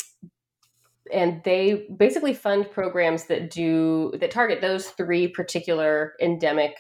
and 1.13 1.43
they 1.45 1.87
basically 1.97 2.33
fund 2.33 2.71
programs 2.71 3.25
that 3.25 3.51
do 3.51 4.13
that 4.19 4.31
target 4.31 4.61
those 4.61 4.89
three 4.89 5.29
particular 5.29 6.15
endemic 6.21 6.77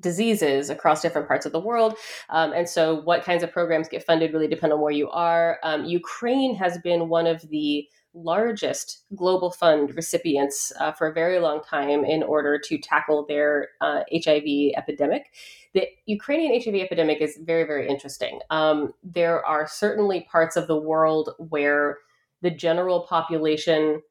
diseases 0.00 0.70
across 0.70 1.02
different 1.02 1.28
parts 1.28 1.46
of 1.46 1.52
the 1.52 1.60
world. 1.60 1.96
Um, 2.30 2.52
and 2.52 2.68
so, 2.68 3.00
what 3.02 3.24
kinds 3.24 3.42
of 3.42 3.52
programs 3.52 3.88
get 3.88 4.04
funded 4.04 4.32
really 4.32 4.48
depend 4.48 4.72
on 4.72 4.80
where 4.80 4.92
you 4.92 5.08
are. 5.10 5.58
Um, 5.62 5.84
Ukraine 5.84 6.54
has 6.56 6.78
been 6.78 7.08
one 7.08 7.26
of 7.26 7.48
the 7.48 7.86
largest 8.14 9.04
global 9.14 9.50
fund 9.50 9.94
recipients 9.94 10.72
uh, 10.80 10.92
for 10.92 11.06
a 11.08 11.12
very 11.12 11.38
long 11.38 11.60
time 11.62 12.04
in 12.04 12.22
order 12.22 12.58
to 12.58 12.78
tackle 12.78 13.24
their 13.26 13.68
uh, 13.80 14.00
HIV 14.12 14.72
epidemic. 14.76 15.32
The 15.74 15.86
Ukrainian 16.06 16.60
HIV 16.60 16.74
epidemic 16.74 17.20
is 17.20 17.38
very, 17.42 17.64
very 17.64 17.88
interesting. 17.88 18.40
Um, 18.50 18.92
there 19.04 19.44
are 19.44 19.68
certainly 19.68 20.26
parts 20.30 20.56
of 20.56 20.66
the 20.66 20.76
world 20.76 21.30
where 21.38 21.98
the 22.42 22.50
general 22.50 23.06
population 23.08 24.02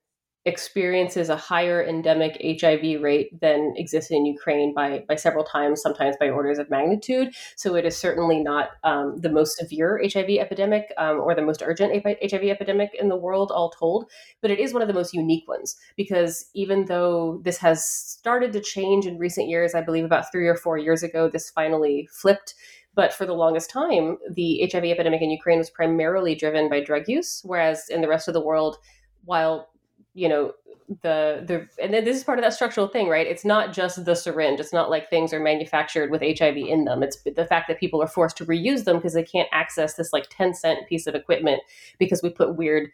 experiences 0.50 1.29
a 1.29 1.38
higher 1.38 1.82
endemic 1.82 2.36
HIV 2.60 3.01
rate 3.01 3.39
than 3.39 3.74
exists 3.77 4.12
in 4.12 4.25
Ukraine 4.25 4.74
by, 4.74 5.06
by 5.08 5.15
several 5.15 5.46
times, 5.46 5.82
sometimes 5.82 6.18
by 6.20 6.29
orders 6.29 6.60
of 6.60 6.70
magnitude. 6.70 7.34
So 7.56 7.75
it 7.75 7.86
is 7.86 7.96
certainly 7.96 8.39
not 8.44 8.72
um, 8.84 9.18
the 9.18 9.29
most 9.29 9.58
severe 9.58 10.01
HIV 10.03 10.32
epidemic 10.32 10.91
um, 10.98 11.22
or 11.22 11.34
the 11.34 11.41
most 11.41 11.63
urgent 11.63 11.94
HIV 12.03 12.44
epidemic 12.44 12.91
in 13.00 13.08
the 13.08 13.15
world, 13.15 13.51
all 13.51 13.70
told, 13.70 14.10
but 14.41 14.51
it 14.51 14.60
is 14.60 14.74
one 14.74 14.82
of 14.82 14.88
the 14.89 14.94
most 14.94 15.13
unique 15.13 15.48
ones 15.48 15.77
because 15.96 16.50
even 16.53 16.86
though 16.86 17.39
this 17.44 17.58
has 17.58 17.86
started 17.86 18.51
to 18.53 18.60
change 18.60 19.06
in 19.06 19.18
recent 19.18 19.48
years, 19.48 19.75
I 19.75 19.82
believe 19.82 20.03
about 20.03 20.32
three 20.32 20.48
or 20.48 20.56
four 20.56 20.77
years 20.77 21.03
ago, 21.03 21.29
this 21.29 21.50
finally 21.50 22.10
flipped. 22.12 22.56
But 22.96 23.13
for 23.13 23.25
the 23.25 23.34
longest 23.34 23.70
time, 23.70 24.18
the 24.29 24.68
HIV 24.70 24.84
epidemic 24.86 25.22
in 25.22 25.29
Ukraine 25.29 25.60
was 25.60 25.70
primarily 25.70 26.36
driven 26.36 26.70
by 26.70 26.82
drug 26.82 27.08
use, 27.08 27.41
whereas 27.46 27.88
in 27.88 28.01
the 28.01 28.10
rest 28.10 28.27
of 28.27 28.34
the 28.34 28.41
world, 28.41 28.77
while 29.25 29.70
you 30.19 30.29
know 30.29 30.53
the 31.01 31.43
the 31.45 31.67
and 31.81 31.93
then 31.93 32.03
this 32.03 32.17
is 32.17 32.23
part 32.23 32.39
of 32.39 32.43
that 32.43 32.53
structural 32.53 32.88
thing 32.88 33.07
right? 33.07 33.27
It's 33.27 33.45
not 33.45 33.73
just 33.73 34.03
the 34.05 34.15
syringe. 34.15 34.59
It's 34.59 34.73
not 34.73 34.89
like 34.89 35.09
things 35.09 35.33
are 35.33 35.39
manufactured 35.39 36.09
with 36.09 36.21
hiv 36.21 36.57
in 36.57 36.85
them. 36.85 37.03
It's 37.03 37.21
the 37.23 37.45
fact 37.45 37.67
that 37.67 37.79
people 37.79 38.01
are 38.01 38.07
forced 38.07 38.38
to 38.38 38.45
reuse 38.45 38.85
them 38.85 38.97
because 38.97 39.13
they 39.13 39.23
can't 39.23 39.47
access 39.51 39.93
this 39.93 40.11
like 40.11 40.27
10 40.29 40.55
cent 40.55 40.88
piece 40.88 41.05
of 41.05 41.15
equipment 41.15 41.61
because 41.99 42.23
we 42.23 42.29
put 42.29 42.55
weird 42.55 42.89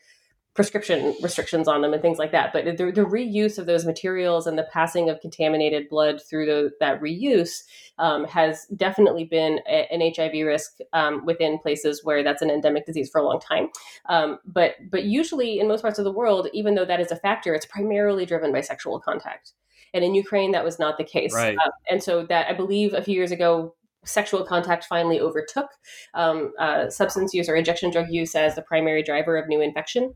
prescription 0.56 1.14
restrictions 1.22 1.68
on 1.68 1.82
them 1.82 1.94
and 1.94 2.02
things 2.02 2.18
like 2.18 2.32
that. 2.32 2.54
But 2.54 2.64
the, 2.66 2.92
the 2.92 3.04
reuse 3.04 3.60
of 3.60 3.66
those 3.66 3.86
materials 3.86 4.48
and 4.48 4.58
the 4.58 4.68
passing 4.72 5.10
of 5.10 5.20
contaminated 5.20 5.90
blood 5.90 6.22
through 6.28 6.46
the, 6.46 6.72
that 6.80 7.02
reuse 7.02 7.64
um, 8.00 8.24
has 8.26 8.66
definitely 8.76 9.26
been 9.26 9.60
a, 9.68 9.86
an 9.94 10.14
HIV 10.16 10.46
risk 10.46 10.78
um, 10.94 11.26
within 11.26 11.60
places 11.60 12.02
where 12.04 12.24
that's 12.24 12.42
an 12.42 12.50
endemic 12.50 12.86
disease 12.86 13.10
for 13.10 13.20
a 13.20 13.26
long 13.26 13.40
time. 13.40 13.68
Um, 14.08 14.40
but 14.46 14.76
but 14.90 15.04
usually 15.04 15.60
in 15.60 15.68
most 15.68 15.82
parts 15.82 16.00
of 16.00 16.06
the 16.06 16.12
world, 16.12 16.48
even 16.54 16.76
though 16.76 16.86
that 16.86 17.02
is 17.02 17.12
a 17.12 17.18
factor, 17.18 17.54
it's 17.54 17.66
primarily 17.66 18.26
driven 18.26 18.54
by 18.54 18.62
sexual 18.62 19.00
contact. 19.00 19.52
And 19.94 20.04
in 20.04 20.16
Ukraine, 20.16 20.52
that 20.54 20.64
was 20.64 20.80
not 20.80 20.98
the 20.98 21.04
case. 21.04 21.34
Right. 21.34 21.58
Uh, 21.58 21.70
and 21.90 22.02
so 22.02 22.26
that 22.26 22.48
I 22.50 22.54
believe 22.54 22.94
a 22.94 23.02
few 23.02 23.16
years 23.16 23.32
ago, 23.32 23.76
sexual 24.06 24.46
contact 24.46 24.86
finally 24.86 25.20
overtook 25.20 25.70
um, 26.14 26.54
uh, 26.60 26.90
substance 26.90 27.34
use 27.34 27.50
or 27.50 27.56
injection 27.56 27.92
drug 27.92 28.10
use 28.10 28.36
as 28.36 28.56
the 28.56 28.62
primary 28.62 29.04
driver 29.04 29.36
of 29.38 29.48
new 29.48 29.62
infection. 29.62 30.14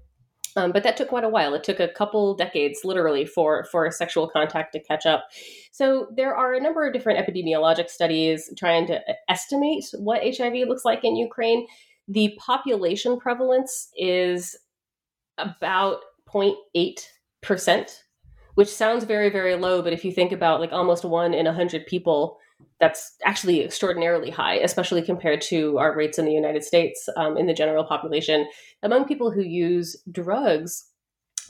Um, 0.56 0.72
but 0.72 0.84
that 0.84 0.98
took 0.98 1.10
quite 1.10 1.24
a 1.24 1.30
while. 1.30 1.54
It 1.54 1.64
took 1.64 1.80
a 1.80 1.88
couple 1.88 2.36
decades, 2.36 2.82
literally, 2.84 3.26
for 3.26 3.66
for 3.72 3.90
sexual 3.92 4.28
contact 4.28 4.74
to 4.74 4.80
catch 4.80 5.06
up. 5.06 5.26
So 5.72 6.08
there 6.16 6.36
are 6.36 6.54
a 6.54 6.62
number 6.62 6.86
of 6.86 6.94
different 6.94 7.20
epidemiologic 7.20 7.90
studies 7.90 8.52
trying 8.58 8.88
to 8.88 9.00
estimate 9.30 9.86
what 9.94 10.24
HIV 10.24 10.68
looks 10.68 10.86
like 10.86 11.04
in 11.04 11.16
Ukraine. 11.16 11.68
The 12.08 12.38
population 12.40 13.20
prevalence 13.20 13.90
is 13.96 14.58
about 15.38 16.00
0.8 16.28 17.06
percent, 17.42 18.04
which 18.56 18.70
sounds 18.70 19.04
very 19.04 19.30
very 19.30 19.56
low. 19.56 19.82
But 19.82 19.94
if 19.94 20.04
you 20.04 20.12
think 20.12 20.32
about 20.32 20.60
like 20.60 20.72
almost 20.72 21.06
one 21.06 21.34
in 21.34 21.48
a 21.48 21.54
hundred 21.54 21.86
people 21.86 22.38
that's 22.80 23.16
actually 23.26 23.62
extraordinarily 23.64 24.30
high, 24.30 24.56
especially 24.56 25.02
compared 25.02 25.42
to 25.42 25.78
our 25.78 25.96
rates 25.96 26.18
in 26.18 26.26
the 26.26 26.32
United 26.32 26.64
States 26.64 27.08
um, 27.18 27.38
in 27.38 27.46
the 27.46 27.54
general 27.54 27.84
population. 27.84 28.48
Among 28.84 29.06
people 29.06 29.32
who 29.32 29.42
use 29.42 29.98
drugs, 30.12 30.89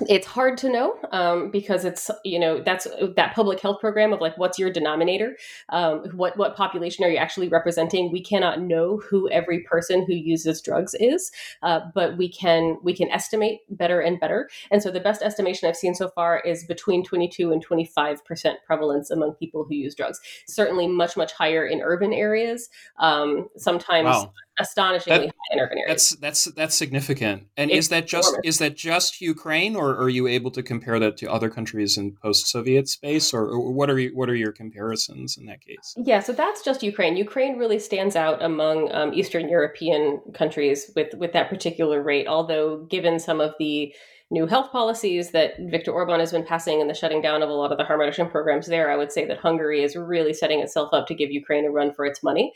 it's 0.08 0.28
hard 0.28 0.58
to 0.60 0.70
know 0.70 0.96
um, 1.12 1.52
because 1.52 1.86
it's 1.86 2.10
you 2.24 2.40
know 2.40 2.62
that's 2.62 2.88
that 3.16 3.36
public 3.36 3.60
health 3.60 3.80
program 3.80 4.14
of 4.14 4.22
like 4.22 4.38
what's 4.38 4.60
your 4.60 4.72
denominator? 4.72 5.38
Um, 5.70 6.06
what 6.16 6.38
what 6.38 6.56
population 6.56 7.04
are 7.04 7.10
you 7.10 7.18
actually 7.18 7.50
representing? 7.50 8.12
We 8.12 8.22
cannot 8.22 8.62
know 8.62 8.98
who 8.98 9.30
every 9.30 9.62
person 9.62 10.06
who 10.06 10.14
uses 10.14 10.62
drugs 10.62 10.96
is 11.00 11.32
uh, 11.62 11.82
but 11.94 12.18
we 12.18 12.30
can 12.30 12.78
we 12.84 12.94
can 12.94 13.10
estimate 13.10 13.62
better 13.70 14.00
and 14.00 14.20
better. 14.20 14.50
And 14.72 14.82
so 14.82 14.92
the 14.92 15.00
best 15.00 15.22
estimation 15.22 15.68
i've 15.68 15.76
seen 15.76 15.96
so 15.96 16.10
far 16.10 16.40
is 16.40 16.66
between 16.66 17.04
22 17.04 17.52
and 17.52 17.62
25 17.62 18.24
percent 18.26 18.60
prevalence 18.66 19.10
among 19.10 19.34
people 19.34 19.66
who 19.66 19.76
use 19.76 19.96
drugs. 19.96 20.20
Certainly 20.48 20.88
much 20.88 21.18
much 21.18 21.34
higher 21.34 21.66
in 21.66 21.82
urban 21.82 22.14
areas. 22.14 22.70
Um, 22.98 23.50
sometimes 23.58 24.06
wow 24.06 24.34
astonishingly 24.60 25.28
that, 25.28 25.28
high 25.28 25.54
in 25.54 25.60
urban 25.60 25.78
areas. 25.78 26.10
That's 26.10 26.46
that's 26.46 26.56
that's 26.56 26.76
significant. 26.76 27.48
And 27.58 27.72
it's 27.72 27.86
is 27.86 27.90
that 27.90 28.08
just 28.08 28.30
enormous. 28.30 28.48
is 28.48 28.60
that 28.60 28.76
just 28.76 29.22
Ukraine, 29.22 29.76
or 29.76 29.96
are 29.98 30.10
you 30.10 30.28
able 30.28 30.52
to 30.52 30.64
compare 30.64 31.00
that 31.00 31.18
to 31.18 31.32
other 31.32 31.50
countries 31.50 31.98
in 31.98 32.16
post-Soviet 32.22 32.88
space, 32.88 33.34
or, 33.34 33.48
or 33.48 33.72
what 33.72 33.90
are 33.90 34.00
you, 34.00 34.16
what 34.16 34.30
are 34.30 34.36
your 34.36 34.52
comparisons 34.52 35.38
in 35.38 35.46
that 35.46 35.62
case? 35.62 35.96
Yeah, 35.98 36.20
so 36.20 36.34
that's 36.34 36.64
just 36.64 36.84
Ukraine. 36.84 37.16
Ukraine 37.18 37.58
really 37.58 37.80
stands 37.80 38.16
out 38.16 38.42
among 38.42 38.92
um, 38.94 39.14
Eastern 39.14 39.50
European 39.50 40.22
countries 40.34 40.92
with 40.96 41.14
with 41.16 41.34
that 41.34 41.50
particular 41.50 42.02
rate. 42.02 42.28
Although, 42.28 42.86
given 42.90 43.20
some 43.20 43.40
of 43.42 43.54
the 43.60 43.94
new 44.32 44.46
health 44.46 44.72
policies 44.72 45.32
that 45.32 45.54
Viktor 45.60 45.92
Orban 45.92 46.20
has 46.20 46.32
been 46.32 46.46
passing 46.46 46.82
and 46.82 46.90
the 46.90 46.94
shutting 46.94 47.22
down 47.22 47.42
of 47.42 47.50
a 47.50 47.54
lot 47.54 47.72
of 47.72 47.80
the 47.80 47.84
harm 47.84 48.00
reduction 48.00 48.30
programs 48.30 48.68
there, 48.68 48.92
I 48.92 48.96
would 48.96 49.12
say 49.12 49.26
that 49.26 49.40
Hungary 49.40 49.82
is 49.82 49.96
really 49.96 50.34
setting 50.34 50.60
itself 50.60 50.94
up 50.94 51.08
to 51.08 51.16
give 51.16 51.32
Ukraine 51.32 51.66
a 51.66 51.72
run 51.72 51.94
for 51.94 52.06
its 52.06 52.22
money. 52.22 52.54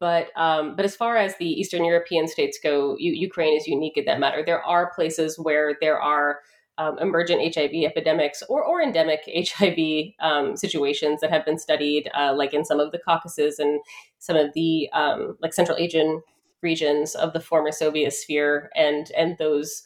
But 0.00 0.28
um, 0.36 0.74
but 0.74 0.84
as 0.84 0.96
far 0.96 1.16
as 1.16 1.36
the 1.36 1.46
Eastern 1.46 1.84
European 1.84 2.26
states 2.26 2.58
go, 2.62 2.96
U- 2.98 3.12
Ukraine 3.12 3.56
is 3.56 3.66
unique 3.66 3.96
in 3.96 4.06
that 4.06 4.18
matter. 4.18 4.42
There 4.44 4.62
are 4.62 4.92
places 4.92 5.38
where 5.38 5.76
there 5.80 6.00
are 6.00 6.40
um, 6.78 6.98
emergent 7.00 7.54
HIV 7.54 7.84
epidemics 7.84 8.42
or, 8.48 8.64
or 8.64 8.80
endemic 8.80 9.20
HIV 9.26 10.14
um, 10.20 10.56
situations 10.56 11.20
that 11.20 11.30
have 11.30 11.44
been 11.44 11.58
studied, 11.58 12.08
uh, 12.16 12.34
like 12.34 12.54
in 12.54 12.64
some 12.64 12.80
of 12.80 12.92
the 12.92 12.98
Caucasus 12.98 13.58
and 13.58 13.80
some 14.18 14.36
of 14.36 14.52
the 14.54 14.88
um, 14.92 15.36
like 15.42 15.54
Central 15.54 15.78
Asian 15.78 16.22
regions 16.62 17.14
of 17.14 17.32
the 17.32 17.40
former 17.40 17.70
Soviet 17.70 18.12
sphere, 18.12 18.70
and 18.74 19.10
and 19.16 19.36
those 19.38 19.84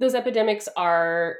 those 0.00 0.14
epidemics 0.14 0.68
are 0.76 1.36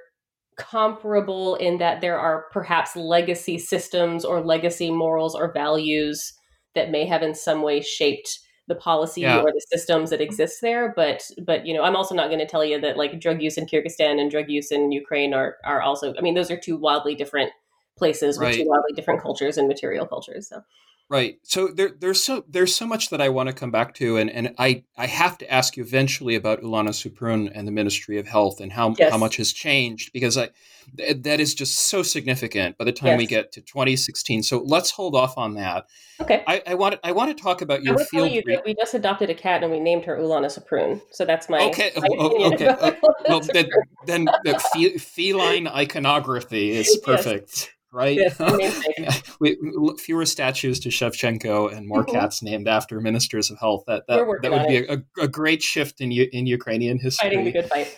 comparable 0.57 1.55
in 1.57 1.79
that 1.79 2.00
there 2.00 2.18
are 2.18 2.44
perhaps 2.53 2.94
legacy 2.94 3.59
systems 3.59 4.24
or 4.24 4.40
legacy 4.40 4.90
morals 4.90 5.35
or 5.35 5.53
values 5.53 6.35
that 6.74 6.90
may 6.90 7.04
have 7.04 7.22
in 7.22 7.35
some 7.35 7.62
way 7.62 7.80
shaped 7.80 8.40
the 8.68 8.74
policy 8.76 9.22
yeah. 9.22 9.40
or 9.40 9.50
the 9.50 9.66
systems 9.68 10.11
that 10.11 10.20
exist 10.20 10.61
there 10.62 10.92
but 10.94 11.28
but 11.44 11.66
you 11.66 11.74
know 11.74 11.83
i'm 11.83 11.96
also 11.96 12.14
not 12.14 12.28
going 12.28 12.38
to 12.38 12.46
tell 12.46 12.64
you 12.64 12.80
that 12.80 12.96
like 12.96 13.20
drug 13.20 13.42
use 13.42 13.59
in 13.59 13.66
kyrgyzstan 13.66 14.20
and 14.20 14.30
drug 14.30 14.48
use 14.48 14.70
in 14.70 14.92
ukraine 14.92 15.35
are 15.35 15.56
are 15.64 15.83
also 15.83 16.14
i 16.16 16.20
mean 16.20 16.35
those 16.35 16.52
are 16.52 16.56
two 16.56 16.76
wildly 16.76 17.16
different 17.16 17.50
places 17.98 18.38
right. 18.38 18.48
with 18.48 18.56
two 18.56 18.68
wildly 18.68 18.92
different 18.94 19.20
cultures 19.20 19.59
and 19.59 19.66
material 19.66 20.06
cultures 20.06 20.48
so 20.48 20.62
Right. 21.11 21.40
So 21.42 21.66
there, 21.66 21.90
there's 21.99 22.23
so 22.23 22.44
there's 22.49 22.73
so 22.73 22.87
much 22.87 23.11
that 23.11 23.20
I 23.20 23.31
want 23.31 23.49
to 23.49 23.53
come 23.53 23.73
back 23.73 23.94
to, 23.94 24.16
and, 24.16 24.31
and 24.31 24.55
I, 24.59 24.85
I 24.96 25.09
have 25.09 25.38
to 25.38 25.53
ask 25.53 25.77
you 25.77 25.83
eventually 25.83 26.37
about 26.37 26.62
Ulana 26.62 26.90
Suprun 26.90 27.51
and 27.53 27.66
the 27.66 27.73
Ministry 27.73 28.16
of 28.18 28.29
Health 28.29 28.61
and 28.61 28.70
how 28.70 28.94
yes. 28.96 29.11
how 29.11 29.18
much 29.18 29.37
has 29.38 29.53
changed 29.53 30.12
because 30.12 30.38
I 30.38 30.51
th- 30.96 31.25
that 31.25 31.40
is 31.40 31.53
just 31.53 31.77
so 31.88 32.05
significant 32.05 32.79
by 32.79 32.85
the 32.85 32.92
time 32.92 33.09
yes. 33.09 33.18
we 33.18 33.27
get 33.27 33.51
to 33.53 33.61
2016. 33.61 34.44
So 34.44 34.62
let's 34.64 34.92
hold 34.92 35.16
off 35.16 35.37
on 35.37 35.55
that. 35.55 35.87
Okay. 36.20 36.44
I, 36.46 36.62
I 36.64 36.75
want 36.75 37.01
I 37.03 37.11
want 37.11 37.37
to 37.37 37.42
talk 37.42 37.61
about 37.61 37.83
your 37.83 38.01
I 38.01 38.05
field. 38.05 38.31
You 38.31 38.44
re- 38.46 38.62
we 38.64 38.77
just 38.77 38.94
adopted 38.94 39.31
a 39.31 39.35
cat 39.35 39.64
and 39.64 39.73
we 39.73 39.81
named 39.81 40.05
her 40.05 40.16
Ulana 40.16 40.46
Suprun. 40.46 41.03
So 41.11 41.25
that's 41.25 41.49
my 41.49 41.59
okay. 41.70 41.90
My 41.96 42.07
oh, 42.09 42.53
okay. 42.53 42.68
Uh, 42.68 42.92
well, 43.29 43.40
then, 43.40 43.68
then 44.07 44.25
the 44.44 44.62
fe- 44.73 44.96
feline 44.99 45.66
iconography 45.66 46.70
is 46.70 47.01
perfect. 47.05 47.51
Yes 47.57 47.68
right? 47.92 48.16
Yes, 48.16 49.22
we, 49.40 49.57
fewer 49.98 50.26
statues 50.26 50.81
to 50.81 50.88
Shevchenko 50.88 51.74
and 51.74 51.87
more 51.87 52.05
mm-hmm. 52.05 52.16
cats 52.16 52.42
named 52.42 52.68
after 52.68 53.00
ministers 53.00 53.50
of 53.50 53.59
health. 53.59 53.85
That 53.87 54.07
that, 54.09 54.26
that 54.42 54.50
would 54.53 54.68
be 54.68 54.79
a, 54.79 55.03
a, 55.22 55.29
great 55.29 55.62
shift 55.62 56.00
in 56.00 56.12
in 56.12 56.46
Ukrainian 56.46 56.98
history. 56.98 57.31
Fighting 57.31 57.44
the 57.44 57.53
good 57.53 57.68
fight. 57.68 57.96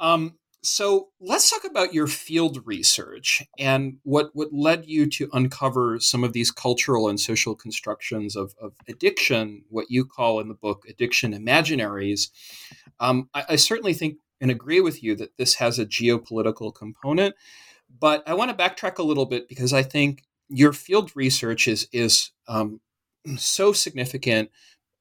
Um, 0.00 0.34
so 0.62 1.08
let's 1.20 1.48
talk 1.48 1.64
about 1.64 1.94
your 1.94 2.08
field 2.08 2.66
research 2.66 3.42
and 3.58 3.98
what, 4.02 4.30
what 4.32 4.52
led 4.52 4.86
you 4.86 5.06
to 5.10 5.30
uncover 5.32 6.00
some 6.00 6.24
of 6.24 6.32
these 6.32 6.50
cultural 6.50 7.08
and 7.08 7.18
social 7.18 7.54
constructions 7.54 8.34
of, 8.34 8.54
of 8.60 8.72
addiction, 8.88 9.64
what 9.68 9.86
you 9.88 10.04
call 10.04 10.40
in 10.40 10.48
the 10.48 10.54
book 10.54 10.84
addiction 10.88 11.32
imaginaries. 11.32 12.30
Um, 12.98 13.28
I, 13.34 13.44
I 13.50 13.56
certainly 13.56 13.94
think 13.94 14.16
and 14.40 14.50
agree 14.50 14.80
with 14.80 15.02
you 15.02 15.16
that 15.16 15.36
this 15.36 15.56
has 15.56 15.78
a 15.78 15.86
geopolitical 15.86 16.74
component. 16.74 17.34
But 18.00 18.22
I 18.26 18.34
want 18.34 18.50
to 18.50 18.56
backtrack 18.56 18.98
a 18.98 19.02
little 19.02 19.26
bit 19.26 19.48
because 19.48 19.72
I 19.72 19.82
think 19.82 20.22
your 20.48 20.72
field 20.72 21.12
research 21.14 21.68
is 21.68 21.88
is 21.92 22.30
um, 22.46 22.80
so 23.36 23.72
significant 23.72 24.50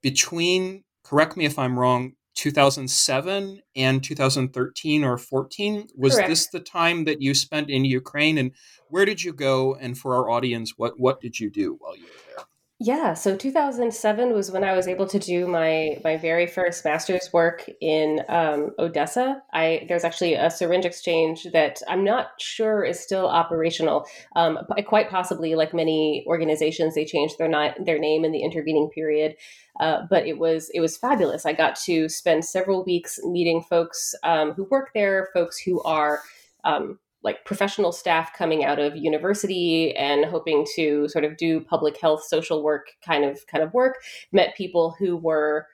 between. 0.01 0.83
Correct 1.03 1.37
me 1.37 1.45
if 1.45 1.57
I'm 1.57 1.79
wrong. 1.79 2.13
2007 2.35 3.61
and 3.75 4.03
2013 4.03 5.03
or 5.03 5.17
14 5.17 5.87
was 5.95 6.13
Correct. 6.13 6.29
this 6.29 6.47
the 6.47 6.59
time 6.59 7.05
that 7.05 7.19
you 7.19 7.33
spent 7.33 7.69
in 7.69 7.83
Ukraine 7.83 8.37
and 8.37 8.51
where 8.89 9.05
did 9.05 9.23
you 9.23 9.33
go 9.33 9.73
and 9.73 9.97
for 9.97 10.13
our 10.15 10.29
audience 10.29 10.73
what 10.77 10.99
what 10.99 11.19
did 11.19 11.39
you 11.39 11.49
do 11.49 11.77
while 11.79 11.97
you 11.97 12.03
were 12.03 12.35
there 12.35 12.45
yeah, 12.79 13.15
so 13.15 13.35
2007 13.35 14.33
was 14.33 14.51
when 14.51 14.63
I 14.63 14.75
was 14.75 14.87
able 14.87 15.07
to 15.07 15.17
do 15.17 15.47
my 15.47 15.99
my 16.03 16.15
very 16.15 16.45
first 16.45 16.85
master's 16.85 17.33
work 17.33 17.67
in 17.81 18.21
um, 18.29 18.69
Odessa. 18.77 19.41
I 19.51 19.87
there's 19.89 20.03
actually 20.03 20.35
a 20.35 20.51
syringe 20.51 20.85
exchange 20.85 21.47
that 21.53 21.81
I'm 21.87 22.03
not 22.03 22.39
sure 22.39 22.83
is 22.83 22.99
still 22.99 23.27
operational. 23.27 24.05
Um, 24.35 24.59
quite 24.85 25.09
possibly, 25.09 25.55
like 25.55 25.73
many 25.73 26.23
organizations, 26.27 26.93
they 26.93 27.03
changed 27.03 27.39
their 27.39 27.47
not 27.47 27.83
their 27.83 27.97
name 27.97 28.23
in 28.23 28.31
the 28.31 28.43
intervening 28.43 28.91
period. 28.93 29.37
Uh, 29.79 30.03
but 30.07 30.27
it 30.27 30.37
was 30.37 30.69
it 30.71 30.79
was 30.79 30.97
fabulous. 30.97 31.47
I 31.47 31.53
got 31.53 31.77
to 31.85 32.07
spend 32.09 32.45
several 32.45 32.83
weeks 32.85 33.19
meeting 33.23 33.63
folks 33.63 34.13
um, 34.23 34.51
who 34.51 34.65
work 34.65 34.91
there, 34.93 35.29
folks 35.33 35.57
who 35.57 35.81
are 35.81 36.21
um, 36.63 36.99
like 37.23 37.45
professional 37.45 37.91
staff 37.91 38.31
coming 38.37 38.63
out 38.63 38.79
of 38.79 38.95
university 38.95 39.95
and 39.95 40.25
hoping 40.25 40.65
to 40.75 41.07
sort 41.09 41.25
of 41.25 41.37
do 41.37 41.59
public 41.61 41.99
health 41.99 42.23
social 42.23 42.63
work 42.63 42.87
kind 43.05 43.25
of 43.25 43.45
kind 43.47 43.63
of 43.63 43.73
work 43.73 43.95
met 44.31 44.55
people 44.55 44.95
who 44.99 45.17
were 45.17 45.67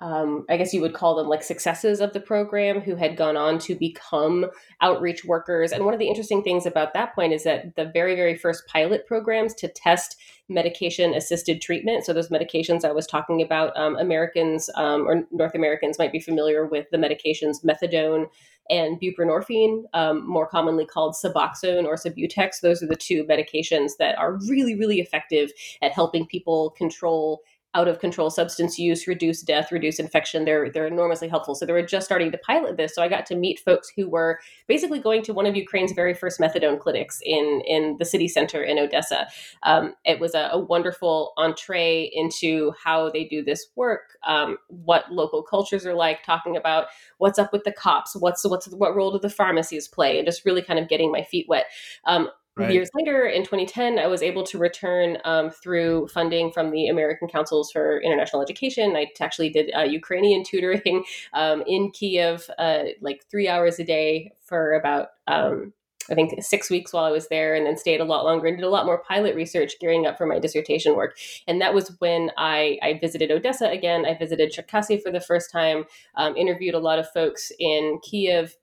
um, 0.00 0.44
I 0.50 0.56
guess 0.56 0.74
you 0.74 0.80
would 0.80 0.92
call 0.92 1.14
them 1.14 1.28
like 1.28 1.42
successes 1.42 2.00
of 2.00 2.12
the 2.12 2.20
program 2.20 2.80
who 2.80 2.96
had 2.96 3.16
gone 3.16 3.36
on 3.36 3.58
to 3.60 3.74
become 3.74 4.46
outreach 4.82 5.24
workers. 5.24 5.72
And 5.72 5.84
one 5.84 5.94
of 5.94 6.00
the 6.00 6.08
interesting 6.08 6.42
things 6.42 6.66
about 6.66 6.92
that 6.94 7.14
point 7.14 7.32
is 7.32 7.44
that 7.44 7.74
the 7.76 7.86
very, 7.86 8.14
very 8.14 8.36
first 8.36 8.66
pilot 8.66 9.06
programs 9.06 9.54
to 9.54 9.68
test 9.68 10.16
medication 10.48 11.14
assisted 11.14 11.62
treatment, 11.62 12.04
so 12.04 12.12
those 12.12 12.28
medications 12.28 12.84
I 12.84 12.92
was 12.92 13.06
talking 13.06 13.40
about, 13.40 13.74
um, 13.78 13.96
Americans 13.96 14.68
um, 14.74 15.08
or 15.08 15.24
North 15.30 15.54
Americans 15.54 15.98
might 15.98 16.12
be 16.12 16.20
familiar 16.20 16.66
with 16.66 16.86
the 16.90 16.98
medications 16.98 17.64
methadone 17.64 18.26
and 18.70 19.00
buprenorphine, 19.00 19.84
um, 19.92 20.26
more 20.26 20.46
commonly 20.46 20.86
called 20.86 21.14
Suboxone 21.14 21.84
or 21.84 21.96
Subutex. 21.96 22.60
Those 22.60 22.82
are 22.82 22.86
the 22.86 22.96
two 22.96 23.24
medications 23.24 23.92
that 23.98 24.16
are 24.18 24.38
really, 24.48 24.74
really 24.74 25.00
effective 25.00 25.50
at 25.82 25.92
helping 25.92 26.26
people 26.26 26.70
control 26.70 27.42
out 27.74 27.88
of 27.88 27.98
control 27.98 28.30
substance 28.30 28.78
use, 28.78 29.06
reduce 29.06 29.42
death, 29.42 29.72
reduce 29.72 29.98
infection. 29.98 30.44
They're 30.44 30.70
they're 30.70 30.86
enormously 30.86 31.28
helpful. 31.28 31.54
So 31.54 31.66
they 31.66 31.72
were 31.72 31.82
just 31.82 32.06
starting 32.06 32.30
to 32.32 32.38
pilot 32.38 32.76
this. 32.76 32.94
So 32.94 33.02
I 33.02 33.08
got 33.08 33.26
to 33.26 33.34
meet 33.34 33.58
folks 33.58 33.90
who 33.94 34.08
were 34.08 34.38
basically 34.68 35.00
going 35.00 35.22
to 35.22 35.34
one 35.34 35.46
of 35.46 35.56
Ukraine's 35.56 35.92
very 35.92 36.14
first 36.14 36.40
methadone 36.40 36.78
clinics 36.78 37.20
in 37.24 37.62
in 37.66 37.96
the 37.98 38.04
city 38.04 38.28
center 38.28 38.62
in 38.62 38.78
Odessa. 38.78 39.26
Um, 39.62 39.94
it 40.04 40.20
was 40.20 40.34
a, 40.34 40.50
a, 40.52 40.58
wonderful 40.58 41.32
entree 41.36 42.10
into 42.14 42.72
how 42.82 43.10
they 43.10 43.24
do 43.24 43.44
this 43.44 43.66
work, 43.76 44.16
um, 44.26 44.56
what 44.68 45.12
local 45.12 45.42
cultures 45.42 45.84
are 45.84 45.94
like, 45.94 46.22
talking 46.22 46.56
about 46.56 46.86
what's 47.18 47.38
up 47.38 47.52
with 47.52 47.64
the 47.64 47.72
cops, 47.72 48.16
what's 48.16 48.44
what's 48.44 48.66
what 48.68 48.94
role 48.94 49.12
do 49.12 49.18
the 49.18 49.28
pharmacies 49.28 49.88
play, 49.88 50.18
and 50.18 50.26
just 50.26 50.44
really 50.44 50.62
kind 50.62 50.78
of 50.78 50.88
getting 50.88 51.10
my 51.10 51.22
feet 51.22 51.46
wet. 51.48 51.66
Um, 52.06 52.28
Right. 52.56 52.72
Years 52.72 52.88
later, 52.94 53.26
in 53.26 53.42
2010, 53.42 53.98
I 53.98 54.06
was 54.06 54.22
able 54.22 54.44
to 54.44 54.58
return 54.58 55.18
um, 55.24 55.50
through 55.50 56.06
funding 56.08 56.52
from 56.52 56.70
the 56.70 56.86
American 56.86 57.26
Councils 57.26 57.72
for 57.72 58.00
International 58.00 58.42
Education. 58.42 58.94
I 58.94 59.10
actually 59.20 59.50
did 59.50 59.72
uh, 59.76 59.82
Ukrainian 59.82 60.44
tutoring 60.44 61.04
um, 61.32 61.64
in 61.66 61.90
Kiev, 61.90 62.48
uh, 62.58 62.84
like 63.00 63.24
three 63.28 63.48
hours 63.48 63.80
a 63.80 63.84
day 63.84 64.30
for 64.40 64.74
about, 64.74 65.08
um, 65.26 65.72
I 66.08 66.14
think, 66.14 66.40
six 66.44 66.70
weeks 66.70 66.92
while 66.92 67.02
I 67.02 67.10
was 67.10 67.26
there, 67.26 67.56
and 67.56 67.66
then 67.66 67.76
stayed 67.76 68.00
a 68.00 68.04
lot 68.04 68.24
longer 68.24 68.46
and 68.46 68.56
did 68.56 68.64
a 68.64 68.70
lot 68.70 68.86
more 68.86 69.02
pilot 69.02 69.34
research 69.34 69.72
gearing 69.80 70.06
up 70.06 70.16
for 70.16 70.26
my 70.26 70.38
dissertation 70.38 70.94
work. 70.94 71.16
And 71.48 71.60
that 71.60 71.74
was 71.74 71.96
when 71.98 72.30
I, 72.38 72.78
I 72.82 72.98
visited 73.00 73.32
Odessa 73.32 73.66
again. 73.66 74.06
I 74.06 74.16
visited 74.16 74.52
Cherkasy 74.52 75.02
for 75.02 75.10
the 75.10 75.20
first 75.20 75.50
time, 75.50 75.86
um, 76.14 76.36
interviewed 76.36 76.76
a 76.76 76.78
lot 76.78 77.00
of 77.00 77.10
folks 77.10 77.50
in 77.58 77.98
Kiev 78.04 78.54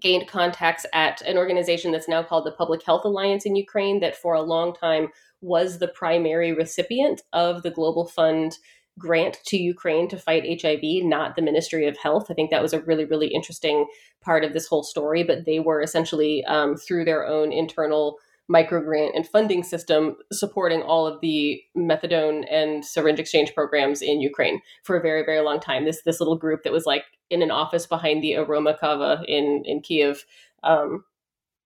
gained 0.00 0.26
contacts 0.26 0.86
at 0.92 1.20
an 1.22 1.36
organization 1.36 1.92
that's 1.92 2.08
now 2.08 2.22
called 2.22 2.46
the 2.46 2.52
Public 2.52 2.82
Health 2.82 3.04
Alliance 3.04 3.44
in 3.44 3.56
Ukraine, 3.56 4.00
that 4.00 4.16
for 4.16 4.34
a 4.34 4.42
long 4.42 4.74
time 4.74 5.08
was 5.40 5.78
the 5.78 5.88
primary 5.88 6.52
recipient 6.52 7.22
of 7.32 7.62
the 7.62 7.70
Global 7.70 8.06
Fund 8.06 8.56
grant 8.98 9.38
to 9.46 9.56
Ukraine 9.56 10.08
to 10.08 10.18
fight 10.18 10.62
HIV, 10.62 11.04
not 11.04 11.34
the 11.34 11.42
Ministry 11.42 11.86
of 11.86 11.96
Health. 11.96 12.30
I 12.30 12.34
think 12.34 12.50
that 12.50 12.62
was 12.62 12.72
a 12.72 12.82
really, 12.82 13.04
really 13.04 13.28
interesting 13.28 13.86
part 14.20 14.44
of 14.44 14.52
this 14.52 14.66
whole 14.66 14.82
story. 14.82 15.22
But 15.22 15.44
they 15.46 15.60
were 15.60 15.82
essentially, 15.82 16.44
um, 16.44 16.76
through 16.76 17.04
their 17.04 17.26
own 17.26 17.52
internal 17.52 18.18
microgrant 18.50 19.10
and 19.14 19.26
funding 19.26 19.62
system 19.62 20.16
supporting 20.32 20.82
all 20.82 21.06
of 21.06 21.20
the 21.20 21.60
methadone 21.76 22.44
and 22.50 22.84
syringe 22.84 23.18
exchange 23.18 23.54
programs 23.54 24.02
in 24.02 24.20
Ukraine 24.20 24.60
for 24.82 24.96
a 24.96 25.00
very 25.00 25.24
very 25.24 25.40
long 25.40 25.60
time. 25.60 25.84
This 25.84 26.02
this 26.02 26.20
little 26.20 26.36
group 26.36 26.62
that 26.64 26.72
was 26.72 26.86
like 26.86 27.04
in 27.30 27.42
an 27.42 27.50
office 27.50 27.86
behind 27.86 28.22
the 28.22 28.36
Aroma 28.36 28.76
Kava 28.78 29.22
in 29.26 29.62
in 29.64 29.80
Kiev. 29.80 30.24
Um, 30.62 31.04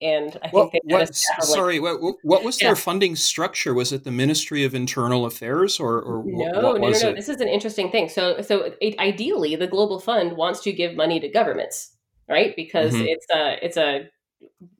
and 0.02 0.36
I 0.42 0.48
think 0.48 0.52
what, 0.52 0.74
what, 0.84 1.14
sorry, 1.14 1.80
what, 1.80 2.16
what 2.22 2.44
was 2.44 2.60
yeah. 2.60 2.68
their 2.68 2.76
funding 2.76 3.16
structure? 3.16 3.72
Was 3.72 3.94
it 3.94 4.04
the 4.04 4.10
Ministry 4.10 4.62
of 4.62 4.74
Internal 4.74 5.24
Affairs 5.24 5.80
or, 5.80 6.02
or 6.02 6.22
no, 6.26 6.50
no, 6.50 6.72
no, 6.72 6.88
no. 6.90 6.90
This 6.90 7.30
is 7.30 7.40
an 7.40 7.48
interesting 7.48 7.90
thing. 7.90 8.10
So, 8.10 8.42
so 8.42 8.74
it, 8.82 8.98
ideally, 8.98 9.56
the 9.56 9.66
Global 9.66 9.98
Fund 9.98 10.36
wants 10.36 10.60
to 10.64 10.72
give 10.72 10.94
money 10.94 11.18
to 11.20 11.28
governments, 11.28 11.96
right? 12.28 12.54
Because 12.54 12.92
mm-hmm. 12.92 13.06
it's 13.06 13.26
a 13.34 13.64
it's 13.64 13.76
a 13.78 14.10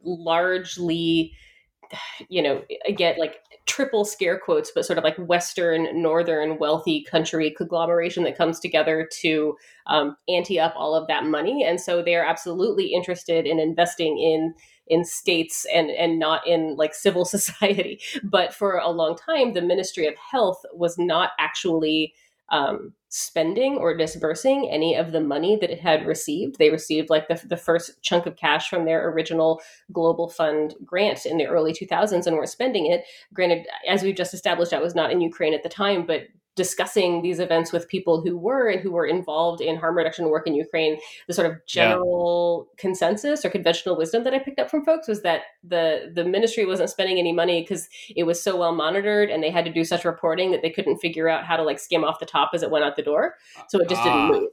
largely 0.04 1.32
you 2.28 2.42
know, 2.42 2.62
get 2.96 3.18
like 3.18 3.36
triple 3.66 4.04
scare 4.04 4.38
quotes, 4.38 4.70
but 4.74 4.84
sort 4.84 4.98
of 4.98 5.04
like 5.04 5.16
Western, 5.16 6.00
Northern, 6.00 6.58
wealthy 6.58 7.04
country 7.04 7.50
conglomeration 7.50 8.22
that 8.24 8.38
comes 8.38 8.60
together 8.60 9.08
to 9.20 9.56
um, 9.86 10.16
ante 10.28 10.58
up 10.58 10.74
all 10.76 10.94
of 10.94 11.08
that 11.08 11.24
money. 11.24 11.64
And 11.64 11.80
so 11.80 12.02
they 12.02 12.14
are 12.14 12.24
absolutely 12.24 12.92
interested 12.92 13.46
in 13.46 13.58
investing 13.58 14.18
in 14.18 14.54
in 14.88 15.04
states 15.04 15.66
and 15.74 15.90
and 15.90 16.18
not 16.18 16.46
in 16.46 16.76
like 16.76 16.94
civil 17.06 17.24
society. 17.24 18.00
But 18.22 18.54
for 18.54 18.78
a 18.78 18.90
long 18.90 19.16
time, 19.16 19.52
the 19.52 19.62
Ministry 19.62 20.06
of 20.06 20.14
Health 20.16 20.62
was 20.72 20.96
not 20.96 21.30
actually 21.38 22.14
um, 22.50 22.92
spending 23.08 23.76
or 23.78 23.96
disbursing 23.96 24.68
any 24.70 24.94
of 24.94 25.12
the 25.12 25.20
money 25.20 25.56
that 25.60 25.70
it 25.70 25.80
had 25.80 26.06
received. 26.06 26.58
They 26.58 26.70
received 26.70 27.10
like 27.10 27.28
the, 27.28 27.40
the 27.46 27.56
first 27.56 28.02
chunk 28.02 28.26
of 28.26 28.36
cash 28.36 28.68
from 28.68 28.84
their 28.84 29.08
original 29.08 29.60
Global 29.92 30.28
Fund 30.28 30.74
grant 30.84 31.26
in 31.26 31.38
the 31.38 31.46
early 31.46 31.72
2000s 31.72 32.26
and 32.26 32.36
were 32.36 32.46
spending 32.46 32.86
it. 32.86 33.04
Granted, 33.32 33.66
as 33.88 34.02
we've 34.02 34.16
just 34.16 34.34
established, 34.34 34.72
I 34.72 34.80
was 34.80 34.94
not 34.94 35.10
in 35.10 35.20
Ukraine 35.20 35.54
at 35.54 35.62
the 35.62 35.68
time, 35.68 36.04
but 36.06 36.22
discussing 36.56 37.22
these 37.22 37.38
events 37.38 37.70
with 37.70 37.88
people 37.88 38.22
who 38.22 38.36
were 38.36 38.68
and 38.68 38.80
who 38.80 38.90
were 38.90 39.06
involved 39.06 39.60
in 39.60 39.76
harm 39.76 39.96
reduction 39.96 40.28
work 40.28 40.46
in 40.46 40.54
Ukraine, 40.54 40.98
the 41.28 41.34
sort 41.34 41.48
of 41.48 41.64
general 41.66 42.68
yeah. 42.68 42.80
consensus 42.80 43.44
or 43.44 43.50
conventional 43.50 43.96
wisdom 43.96 44.24
that 44.24 44.34
I 44.34 44.38
picked 44.38 44.58
up 44.58 44.70
from 44.70 44.84
folks 44.84 45.06
was 45.06 45.22
that 45.22 45.42
the 45.62 46.10
the 46.14 46.24
ministry 46.24 46.66
wasn't 46.66 46.90
spending 46.90 47.18
any 47.18 47.32
money 47.32 47.62
because 47.62 47.88
it 48.14 48.24
was 48.24 48.42
so 48.42 48.56
well 48.56 48.74
monitored 48.74 49.30
and 49.30 49.42
they 49.42 49.50
had 49.50 49.64
to 49.66 49.72
do 49.72 49.84
such 49.84 50.04
reporting 50.04 50.50
that 50.50 50.62
they 50.62 50.70
couldn't 50.70 50.98
figure 50.98 51.28
out 51.28 51.44
how 51.44 51.56
to 51.56 51.62
like 51.62 51.78
skim 51.78 52.04
off 52.04 52.18
the 52.18 52.26
top 52.26 52.50
as 52.54 52.62
it 52.62 52.70
went 52.70 52.84
out 52.84 52.96
the 52.96 53.02
door. 53.02 53.34
So 53.68 53.78
it 53.80 53.88
just 53.88 54.02
didn't 54.02 54.18
ah. 54.18 54.28
move. 54.28 54.50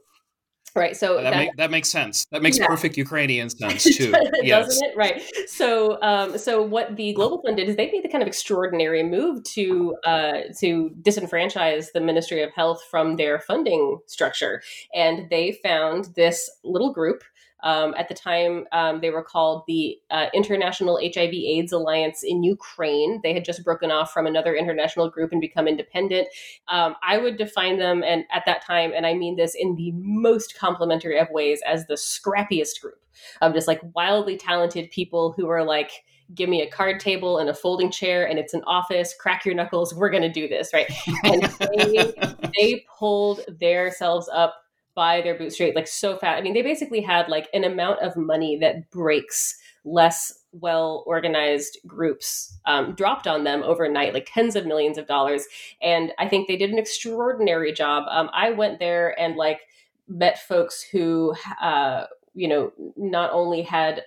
Right. 0.76 0.96
So 0.96 1.14
that, 1.16 1.22
that, 1.22 1.36
make, 1.36 1.56
that, 1.56 1.70
makes 1.70 1.88
sense. 1.88 2.26
That 2.32 2.42
makes 2.42 2.58
yeah. 2.58 2.66
perfect 2.66 2.96
Ukrainian 2.96 3.48
sense 3.58 3.84
too. 3.84 4.12
yes. 4.42 4.66
Doesn't 4.66 4.88
it? 4.88 4.96
Right. 4.96 5.22
So, 5.46 6.02
um, 6.02 6.36
so 6.36 6.62
what 6.62 6.96
the 6.96 7.12
Global 7.12 7.40
Fund 7.42 7.56
did 7.56 7.68
is 7.68 7.76
they 7.76 7.90
made 7.92 8.02
the 8.02 8.08
kind 8.08 8.22
of 8.22 8.26
extraordinary 8.28 9.04
move 9.04 9.44
to 9.54 9.94
uh, 10.04 10.40
to 10.58 10.90
disenfranchise 11.02 11.92
the 11.92 12.00
Ministry 12.00 12.42
of 12.42 12.52
Health 12.52 12.82
from 12.90 13.16
their 13.16 13.38
funding 13.38 13.98
structure, 14.06 14.62
and 14.92 15.30
they 15.30 15.58
found 15.62 16.08
this 16.16 16.50
little 16.64 16.92
group 16.92 17.22
um, 17.64 17.94
at 17.96 18.08
the 18.08 18.14
time, 18.14 18.66
um, 18.72 19.00
they 19.00 19.10
were 19.10 19.22
called 19.22 19.64
the 19.66 19.98
uh, 20.10 20.26
International 20.32 21.00
HIV/AIDS 21.02 21.72
Alliance 21.72 22.22
in 22.22 22.42
Ukraine. 22.44 23.20
They 23.22 23.32
had 23.32 23.44
just 23.44 23.64
broken 23.64 23.90
off 23.90 24.12
from 24.12 24.26
another 24.26 24.54
international 24.54 25.10
group 25.10 25.32
and 25.32 25.40
become 25.40 25.66
independent. 25.66 26.28
Um, 26.68 26.94
I 27.02 27.18
would 27.18 27.38
define 27.38 27.78
them, 27.78 28.04
and 28.04 28.24
at 28.30 28.44
that 28.46 28.64
time, 28.64 28.92
and 28.94 29.06
I 29.06 29.14
mean 29.14 29.36
this 29.36 29.56
in 29.58 29.74
the 29.74 29.92
most 29.94 30.56
complimentary 30.58 31.18
of 31.18 31.28
ways, 31.30 31.60
as 31.66 31.86
the 31.86 31.94
scrappiest 31.94 32.80
group 32.80 33.00
of 33.40 33.54
just 33.54 33.66
like 33.66 33.80
wildly 33.94 34.36
talented 34.36 34.90
people 34.90 35.32
who 35.32 35.48
are 35.48 35.64
like 35.64 36.04
give 36.34 36.48
me 36.48 36.62
a 36.62 36.70
card 36.70 37.00
table 37.00 37.38
and 37.38 37.50
a 37.50 37.54
folding 37.54 37.90
chair 37.90 38.26
and 38.26 38.38
it's 38.38 38.54
an 38.54 38.62
office 38.66 39.14
crack 39.18 39.44
your 39.44 39.54
knuckles 39.54 39.94
we're 39.94 40.10
going 40.10 40.22
to 40.22 40.28
do 40.28 40.48
this 40.48 40.72
right 40.72 40.90
and 41.22 41.42
they, 41.76 42.12
they 42.58 42.84
pulled 42.98 43.40
themselves 43.60 44.28
up 44.32 44.63
by 44.94 45.20
their 45.20 45.36
bootstrap 45.36 45.74
like 45.74 45.88
so 45.88 46.16
fast. 46.16 46.38
I 46.38 46.42
mean, 46.42 46.54
they 46.54 46.62
basically 46.62 47.00
had 47.00 47.28
like 47.28 47.48
an 47.52 47.64
amount 47.64 48.00
of 48.00 48.16
money 48.16 48.58
that 48.58 48.90
breaks 48.90 49.58
less 49.84 50.32
well 50.52 51.04
organized 51.06 51.78
groups 51.86 52.58
um, 52.66 52.94
dropped 52.94 53.26
on 53.26 53.44
them 53.44 53.62
overnight, 53.62 54.14
like 54.14 54.30
tens 54.32 54.56
of 54.56 54.66
millions 54.66 54.98
of 54.98 55.06
dollars. 55.06 55.44
And 55.82 56.12
I 56.18 56.28
think 56.28 56.48
they 56.48 56.56
did 56.56 56.70
an 56.70 56.78
extraordinary 56.78 57.72
job. 57.72 58.04
Um, 58.10 58.30
I 58.32 58.50
went 58.50 58.78
there 58.78 59.18
and 59.20 59.36
like 59.36 59.60
met 60.08 60.38
folks 60.38 60.82
who, 60.82 61.34
uh, 61.60 62.04
you 62.34 62.48
know, 62.48 62.72
not 62.96 63.30
only 63.32 63.62
had 63.62 64.02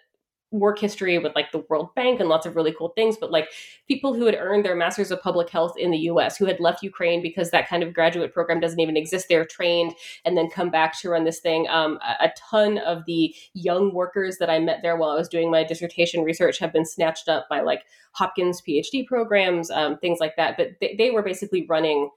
work 0.52 0.80
history 0.80 1.18
with 1.18 1.36
like 1.36 1.52
the 1.52 1.64
World 1.70 1.94
Bank 1.96 2.20
and 2.20 2.30
lots 2.30 2.46
of 2.46 2.56
really 2.56 2.72
cool 2.72 2.90
things, 2.90 3.18
but 3.20 3.32
like 3.32 3.50
people 3.88 4.14
who 4.14 4.26
had 4.26 4.36
earned 4.36 4.64
their 4.64 4.76
masters 4.76 5.12
of 5.12 5.22
public 5.22 5.50
health 5.50 5.74
in 5.78 5.92
the 5.92 5.98
US, 6.00 6.38
who 6.38 6.46
had 6.46 6.60
left 6.60 6.82
Ukraine 6.82 7.22
because 7.22 7.52
that 7.52 7.68
kind 7.68 7.84
of 7.84 7.94
graduate 7.94 8.34
program 8.34 8.60
doesn't 8.60 8.80
even 8.80 8.96
exist. 8.96 9.28
They're 9.28 9.46
trained 9.46 9.94
and 10.24 10.38
then 10.38 10.50
come 10.50 10.70
back 10.70 10.98
to 11.02 11.10
run 11.10 11.26
this 11.26 11.40
thing. 11.40 11.68
Um, 11.68 12.00
a, 12.02 12.26
a, 12.26 12.34
ton 12.38 12.78
of 12.80 13.04
the 13.06 13.36
young 13.54 13.94
workers 13.94 14.38
that 14.38 14.50
I 14.50 14.60
met 14.60 14.80
there 14.82 14.96
while 14.96 15.10
I 15.10 15.16
was 15.16 15.28
doing 15.28 15.52
my 15.52 15.64
dissertation 15.64 16.24
research 16.24 16.60
have 16.60 16.72
been 16.72 16.86
snatched 16.86 17.28
up 17.28 17.48
by 17.50 17.62
like 17.62 17.84
Hopkins 18.14 18.62
PhD 18.62 19.06
programs, 19.06 19.70
um, 19.70 19.98
things 19.98 20.20
like 20.20 20.38
that. 20.38 20.56
But 20.56 20.78
they, 20.80 20.96
they 20.98 21.12
were 21.12 21.24
basically 21.24 21.66
running 21.68 22.10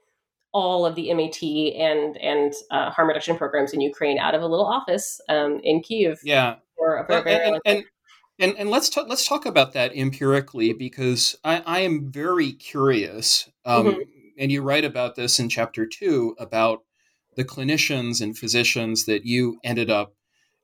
all 0.53 0.85
of 0.85 0.95
the 0.95 1.13
MAT 1.13 1.41
and 1.43 2.17
and 2.17 2.53
uh, 2.71 2.91
harm 2.91 3.07
reduction 3.07 3.37
programs 3.37 3.73
in 3.73 3.81
Ukraine 3.81 4.19
out 4.19 4.35
of 4.35 4.41
a 4.41 4.47
little 4.47 4.65
office 4.65 5.21
um, 5.29 5.59
in 5.63 5.81
Kiev. 5.81 6.19
Yeah. 6.23 6.55
For 6.77 6.97
a, 6.97 7.13
a 7.13 7.17
and, 7.17 7.27
and, 7.27 7.61
and, 7.65 7.83
and 8.41 8.55
and 8.57 8.69
let's 8.69 8.89
talk 8.89 9.07
let's 9.07 9.25
talk 9.25 9.45
about 9.45 9.73
that 9.73 9.95
empirically 9.95 10.73
because 10.73 11.37
I, 11.43 11.61
I 11.65 11.79
am 11.81 12.11
very 12.11 12.51
curious. 12.51 13.49
Um, 13.63 13.85
mm-hmm. 13.85 13.99
And 14.37 14.51
you 14.51 14.63
write 14.63 14.83
about 14.83 15.15
this 15.15 15.39
in 15.39 15.49
chapter 15.49 15.85
two 15.85 16.35
about 16.39 16.83
the 17.35 17.45
clinicians 17.45 18.21
and 18.21 18.37
physicians 18.37 19.05
that 19.05 19.25
you 19.25 19.59
ended 19.63 19.89
up 19.89 20.15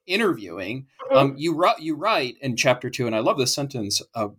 interviewing. 0.07 0.87
Mm-hmm. 1.05 1.17
Um, 1.17 1.35
you 1.37 1.63
you 1.79 1.95
write 1.95 2.35
in 2.41 2.57
chapter 2.57 2.89
two, 2.89 3.05
and 3.05 3.15
I 3.15 3.19
love 3.19 3.37
this 3.37 3.53
sentence. 3.53 4.01
Uh, 4.13 4.29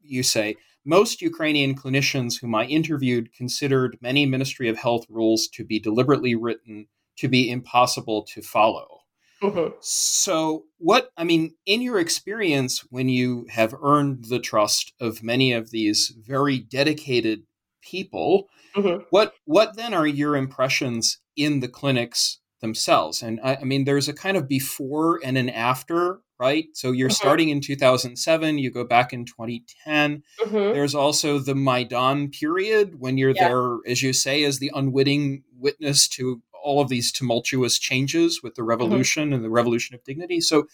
you 0.00 0.22
say 0.22 0.56
most 0.84 1.20
Ukrainian 1.22 1.74
clinicians 1.74 2.40
whom 2.40 2.54
I 2.54 2.64
interviewed 2.64 3.32
considered 3.32 3.98
many 4.00 4.26
Ministry 4.26 4.68
of 4.68 4.78
Health 4.78 5.06
rules 5.08 5.48
to 5.48 5.64
be 5.64 5.78
deliberately 5.78 6.34
written 6.34 6.86
to 7.18 7.28
be 7.28 7.50
impossible 7.50 8.22
to 8.22 8.42
follow. 8.42 9.01
So, 9.80 10.64
what 10.78 11.10
I 11.16 11.24
mean, 11.24 11.54
in 11.66 11.82
your 11.82 11.98
experience, 11.98 12.86
when 12.90 13.08
you 13.08 13.46
have 13.50 13.74
earned 13.82 14.26
the 14.26 14.38
trust 14.38 14.92
of 15.00 15.22
many 15.22 15.52
of 15.52 15.70
these 15.70 16.14
very 16.16 16.58
dedicated 16.58 17.42
people, 17.82 18.48
mm-hmm. 18.76 19.02
what 19.10 19.34
what 19.44 19.76
then 19.76 19.94
are 19.94 20.06
your 20.06 20.36
impressions 20.36 21.18
in 21.36 21.60
the 21.60 21.68
clinics 21.68 22.38
themselves? 22.60 23.22
And 23.22 23.40
I, 23.42 23.56
I, 23.56 23.64
mean, 23.64 23.84
there's 23.84 24.08
a 24.08 24.14
kind 24.14 24.36
of 24.36 24.48
before 24.48 25.20
and 25.24 25.36
an 25.36 25.50
after, 25.50 26.20
right? 26.38 26.66
So 26.74 26.92
you're 26.92 27.08
mm-hmm. 27.08 27.14
starting 27.14 27.48
in 27.48 27.60
2007, 27.60 28.58
you 28.58 28.70
go 28.70 28.84
back 28.84 29.12
in 29.12 29.24
2010. 29.24 30.22
Mm-hmm. 30.40 30.54
There's 30.54 30.94
also 30.94 31.38
the 31.38 31.54
Maidan 31.54 32.30
period 32.30 33.00
when 33.00 33.18
you're 33.18 33.30
yeah. 33.30 33.48
there, 33.48 33.78
as 33.86 34.02
you 34.02 34.12
say, 34.12 34.44
as 34.44 34.58
the 34.58 34.70
unwitting 34.74 35.42
witness 35.58 36.08
to 36.08 36.42
all 36.62 36.80
of 36.80 36.88
these 36.88 37.12
tumultuous 37.12 37.78
changes 37.78 38.42
with 38.42 38.54
the 38.54 38.62
mm-hmm. 38.62 38.70
revolution 38.70 39.24
mm-hmm. 39.24 39.34
and 39.34 39.44
the 39.44 39.50
revolution 39.50 39.94
of 39.94 40.04
dignity. 40.04 40.40
So, 40.40 40.66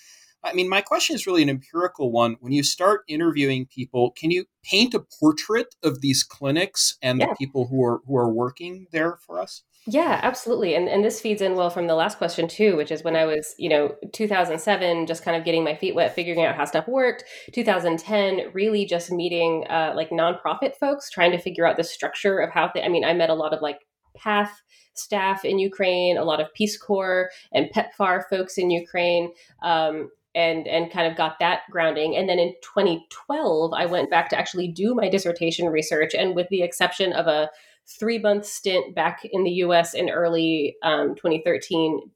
I 0.44 0.53
mean, 0.53 0.68
my 0.68 0.81
question 0.81 1.16
is 1.16 1.27
really 1.27 1.42
an 1.42 1.48
empirical 1.48 2.12
one. 2.12 2.37
When 2.40 2.53
you 2.53 2.62
start 2.62 3.03
interviewing 3.09 3.66
people, 3.66 4.12
can 4.12 4.31
you 4.31 4.44
paint 4.62 4.94
a 4.94 5.05
portrait 5.20 5.74
of 5.83 6.01
these 6.01 6.22
clinics 6.22 6.96
and 7.03 7.18
yeah. 7.18 7.27
the 7.27 7.35
people 7.35 7.66
who 7.66 7.85
are 7.85 8.01
who 8.07 8.16
are 8.16 8.33
working 8.33 8.87
there 8.92 9.18
for 9.27 9.40
us? 9.40 9.64
Yeah, 9.90 10.20
absolutely. 10.22 10.74
And 10.74 10.87
and 10.87 11.03
this 11.03 11.20
feeds 11.20 11.40
in 11.40 11.55
well 11.55 11.70
from 11.70 11.87
the 11.87 11.94
last 11.94 12.18
question 12.18 12.46
too, 12.46 12.77
which 12.77 12.92
is 12.92 13.03
when 13.03 13.16
I 13.16 13.24
was, 13.24 13.55
you 13.59 13.70
know, 13.70 13.94
2007, 14.12 15.07
just 15.07 15.24
kind 15.24 15.37
of 15.37 15.44
getting 15.44 15.64
my 15.64 15.74
feet 15.74 15.94
wet, 15.94 16.14
figuring 16.14 16.44
out 16.44 16.55
how 16.55 16.66
stuff 16.66 16.87
worked. 16.87 17.24
2010, 17.55 18.53
really 18.53 18.85
just 18.85 19.11
meeting 19.11 19.64
uh, 19.68 19.92
like 19.96 20.11
nonprofit 20.11 20.77
folks, 20.79 21.11
trying 21.11 21.33
to 21.33 21.38
figure 21.38 21.66
out 21.66 21.79
the 21.79 21.85
structure 21.85 22.38
of 22.38 22.51
how 22.51 22.70
they. 22.74 22.83
I 22.83 22.88
mean, 22.88 23.05
I 23.05 23.14
met 23.14 23.31
a 23.31 23.35
lot 23.35 23.55
of 23.55 23.62
like 23.62 23.79
PATH 24.19 24.63
staff 24.95 25.45
in 25.45 25.59
Ukraine, 25.59 26.19
a 26.19 26.25
lot 26.25 26.41
of 26.41 26.53
Peace 26.55 26.77
Corps 26.77 27.31
and 27.53 27.71
PEPFAR 27.71 28.29
folks 28.29 28.59
in 28.59 28.71
Ukraine. 28.71 29.33
Um, 29.63 30.11
and 30.35 30.69
and 30.69 30.93
kind 30.93 31.11
of 31.11 31.17
got 31.17 31.39
that 31.39 31.63
grounding 31.71 32.15
and 32.15 32.29
then 32.29 32.39
in 32.39 32.55
2012 32.61 33.73
i 33.73 33.87
went 33.87 34.11
back 34.11 34.29
to 34.29 34.39
actually 34.39 34.69
do 34.69 34.95
my 34.95 35.09
dissertation 35.09 35.67
research 35.69 36.15
and 36.15 36.37
with 36.37 36.47
the 36.51 36.63
exception 36.63 37.15
of 37.15 37.27
a 37.27 37.49
three 37.87 38.19
month 38.19 38.45
stint 38.45 38.95
back 38.95 39.25
in 39.25 39.43
the 39.43 39.51
us 39.51 39.95
in 39.95 40.11
early 40.11 40.77
um, 40.83 41.15
2013 41.15 42.11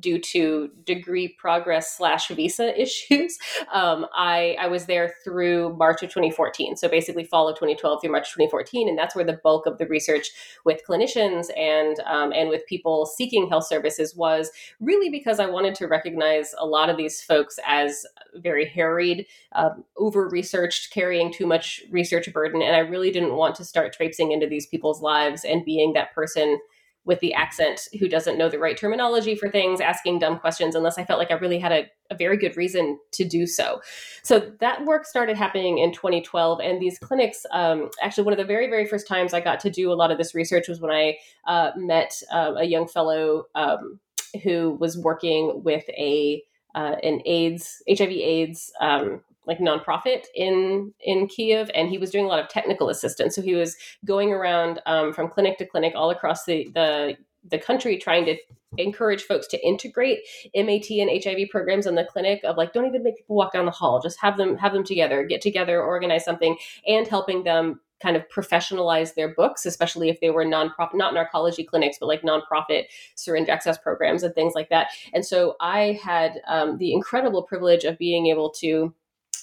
due 0.00 0.18
to 0.18 0.70
degree 0.84 1.28
progress 1.28 1.96
slash 1.96 2.28
visa 2.28 2.80
issues. 2.80 3.38
Um, 3.72 4.06
I, 4.14 4.56
I 4.60 4.68
was 4.68 4.86
there 4.86 5.14
through 5.24 5.76
March 5.76 6.02
of 6.02 6.10
2014. 6.10 6.76
So 6.76 6.88
basically 6.88 7.24
fall 7.24 7.48
of 7.48 7.56
2012 7.56 8.00
through 8.00 8.12
March 8.12 8.32
2014. 8.32 8.88
And 8.88 8.98
that's 8.98 9.14
where 9.14 9.24
the 9.24 9.40
bulk 9.42 9.66
of 9.66 9.78
the 9.78 9.86
research 9.86 10.30
with 10.64 10.82
clinicians 10.88 11.46
and, 11.56 11.98
um, 12.06 12.32
and 12.32 12.48
with 12.48 12.66
people 12.66 13.06
seeking 13.06 13.48
health 13.48 13.66
services 13.66 14.14
was 14.14 14.50
really 14.80 15.10
because 15.10 15.40
I 15.40 15.46
wanted 15.46 15.74
to 15.76 15.86
recognize 15.86 16.54
a 16.58 16.66
lot 16.66 16.90
of 16.90 16.96
these 16.96 17.22
folks 17.22 17.58
as 17.66 18.04
very 18.34 18.66
harried, 18.66 19.26
um, 19.52 19.84
over 19.96 20.28
researched, 20.28 20.92
carrying 20.92 21.32
too 21.32 21.46
much 21.46 21.82
research 21.90 22.32
burden. 22.32 22.62
And 22.62 22.76
I 22.76 22.80
really 22.80 23.10
didn't 23.10 23.36
want 23.36 23.54
to 23.56 23.64
start 23.64 23.92
traipsing 23.92 24.32
into 24.32 24.46
these 24.46 24.66
people's 24.66 25.00
lives 25.00 25.44
and 25.44 25.64
being 25.64 25.92
that 25.94 26.14
person 26.14 26.58
with 27.06 27.20
the 27.20 27.32
accent 27.32 27.88
who 27.98 28.08
doesn't 28.08 28.36
know 28.36 28.48
the 28.48 28.58
right 28.58 28.76
terminology 28.76 29.36
for 29.36 29.48
things, 29.48 29.80
asking 29.80 30.18
dumb 30.18 30.38
questions, 30.38 30.74
unless 30.74 30.98
I 30.98 31.04
felt 31.04 31.20
like 31.20 31.30
I 31.30 31.34
really 31.34 31.58
had 31.58 31.72
a, 31.72 31.86
a, 32.10 32.16
very 32.16 32.36
good 32.36 32.56
reason 32.56 32.98
to 33.12 33.24
do 33.24 33.46
so. 33.46 33.80
So 34.24 34.52
that 34.60 34.84
work 34.84 35.06
started 35.06 35.36
happening 35.36 35.78
in 35.78 35.92
2012. 35.92 36.60
And 36.60 36.82
these 36.82 36.98
clinics, 36.98 37.46
um, 37.52 37.90
actually, 38.02 38.24
one 38.24 38.32
of 38.32 38.38
the 38.38 38.44
very, 38.44 38.68
very 38.68 38.86
first 38.86 39.06
times 39.06 39.32
I 39.32 39.40
got 39.40 39.60
to 39.60 39.70
do 39.70 39.92
a 39.92 39.94
lot 39.94 40.10
of 40.10 40.18
this 40.18 40.34
research 40.34 40.68
was 40.68 40.80
when 40.80 40.90
I 40.90 41.16
uh, 41.46 41.70
met 41.76 42.20
uh, 42.32 42.54
a 42.58 42.64
young 42.64 42.88
fellow 42.88 43.44
um, 43.54 44.00
who 44.42 44.76
was 44.80 44.98
working 44.98 45.62
with 45.62 45.88
a 45.90 46.42
uh, 46.74 46.96
an 47.02 47.22
AIDS, 47.24 47.82
HIV 47.88 48.10
AIDS 48.10 48.70
um, 48.82 49.22
like 49.46 49.58
nonprofit 49.58 50.24
in 50.34 50.92
in 51.00 51.28
Kiev, 51.28 51.70
and 51.74 51.88
he 51.88 51.98
was 51.98 52.10
doing 52.10 52.24
a 52.24 52.28
lot 52.28 52.40
of 52.40 52.48
technical 52.48 52.88
assistance. 52.88 53.34
So 53.34 53.42
he 53.42 53.54
was 53.54 53.76
going 54.04 54.32
around 54.32 54.80
um, 54.86 55.12
from 55.12 55.28
clinic 55.28 55.58
to 55.58 55.66
clinic 55.66 55.92
all 55.94 56.10
across 56.10 56.44
the 56.44 56.68
the 56.74 57.16
the 57.48 57.58
country 57.58 57.96
trying 57.98 58.24
to 58.26 58.36
encourage 58.78 59.22
folks 59.22 59.46
to 59.46 59.66
integrate 59.66 60.20
MAT 60.54 60.90
and 60.90 61.22
HIV 61.22 61.48
programs 61.50 61.86
in 61.86 61.94
the 61.94 62.04
clinic 62.04 62.42
of 62.44 62.56
like 62.56 62.72
don't 62.72 62.86
even 62.86 63.02
make 63.02 63.16
people 63.16 63.36
walk 63.36 63.52
down 63.52 63.64
the 63.64 63.70
hall 63.70 64.00
just 64.00 64.20
have 64.20 64.36
them 64.36 64.56
have 64.56 64.72
them 64.72 64.84
together 64.84 65.24
get 65.24 65.40
together 65.40 65.82
organize 65.82 66.24
something 66.24 66.56
and 66.86 67.06
helping 67.06 67.44
them 67.44 67.80
kind 68.02 68.16
of 68.16 68.28
professionalize 68.28 69.14
their 69.14 69.32
books 69.34 69.64
especially 69.64 70.08
if 70.08 70.20
they 70.20 70.30
were 70.30 70.44
nonprofit 70.44 70.94
not 70.94 71.14
narcology 71.14 71.66
clinics 71.66 71.96
but 71.98 72.06
like 72.06 72.22
nonprofit 72.22 72.84
syringe 73.14 73.48
access 73.48 73.78
programs 73.78 74.22
and 74.22 74.34
things 74.34 74.54
like 74.54 74.68
that 74.68 74.88
and 75.14 75.24
so 75.24 75.56
I 75.60 75.98
had 76.02 76.42
um, 76.46 76.76
the 76.76 76.92
incredible 76.92 77.44
privilege 77.44 77.84
of 77.84 77.96
being 77.96 78.26
able 78.26 78.50
to 78.58 78.92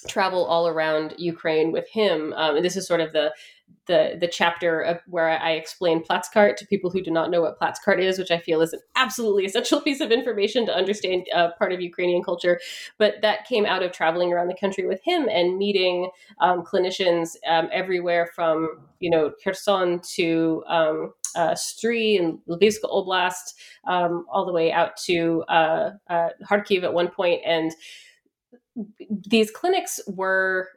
travel 0.08 0.44
all 0.44 0.68
around 0.68 1.14
Ukraine 1.18 1.72
with 1.72 1.88
him. 1.88 2.32
Um, 2.36 2.56
and 2.56 2.64
this 2.64 2.76
is 2.76 2.86
sort 2.86 3.00
of 3.00 3.12
the 3.12 3.32
the 3.86 4.16
the 4.18 4.28
chapter 4.28 5.00
where 5.06 5.28
I 5.28 5.52
explain 5.52 6.02
Platzkart 6.02 6.56
to 6.56 6.66
people 6.66 6.90
who 6.90 7.02
do 7.02 7.10
not 7.10 7.30
know 7.30 7.42
what 7.42 7.58
Platzkart 7.58 7.98
is, 7.98 8.18
which 8.18 8.30
I 8.30 8.38
feel 8.38 8.60
is 8.60 8.72
an 8.72 8.80
absolutely 8.96 9.44
essential 9.46 9.80
piece 9.80 10.00
of 10.00 10.10
information 10.10 10.66
to 10.66 10.74
understand 10.74 11.26
uh, 11.34 11.50
part 11.58 11.72
of 11.72 11.80
Ukrainian 11.80 12.22
culture. 12.22 12.60
But 12.98 13.16
that 13.22 13.46
came 13.46 13.66
out 13.66 13.82
of 13.82 13.92
traveling 13.92 14.32
around 14.32 14.48
the 14.48 14.56
country 14.56 14.86
with 14.86 15.02
him 15.02 15.28
and 15.28 15.58
meeting 15.58 16.10
um, 16.40 16.62
clinicians 16.62 17.36
um, 17.48 17.68
everywhere 17.72 18.30
from 18.34 18.80
you 19.00 19.10
know 19.10 19.32
Kherson 19.42 20.00
to 20.14 20.64
um, 20.66 21.12
uh, 21.34 21.54
Stry 21.54 22.18
and 22.18 22.38
Lvivsk 22.48 22.82
Oblast, 22.84 23.54
um, 23.86 24.24
all 24.30 24.46
the 24.46 24.52
way 24.52 24.72
out 24.72 24.96
to 25.04 25.42
uh, 25.48 25.90
uh, 26.08 26.28
Kharkiv 26.48 26.84
at 26.84 26.94
one 26.94 27.08
point, 27.08 27.42
and 27.44 27.72
these 29.28 29.50
clinics 29.50 30.00
were 30.06 30.68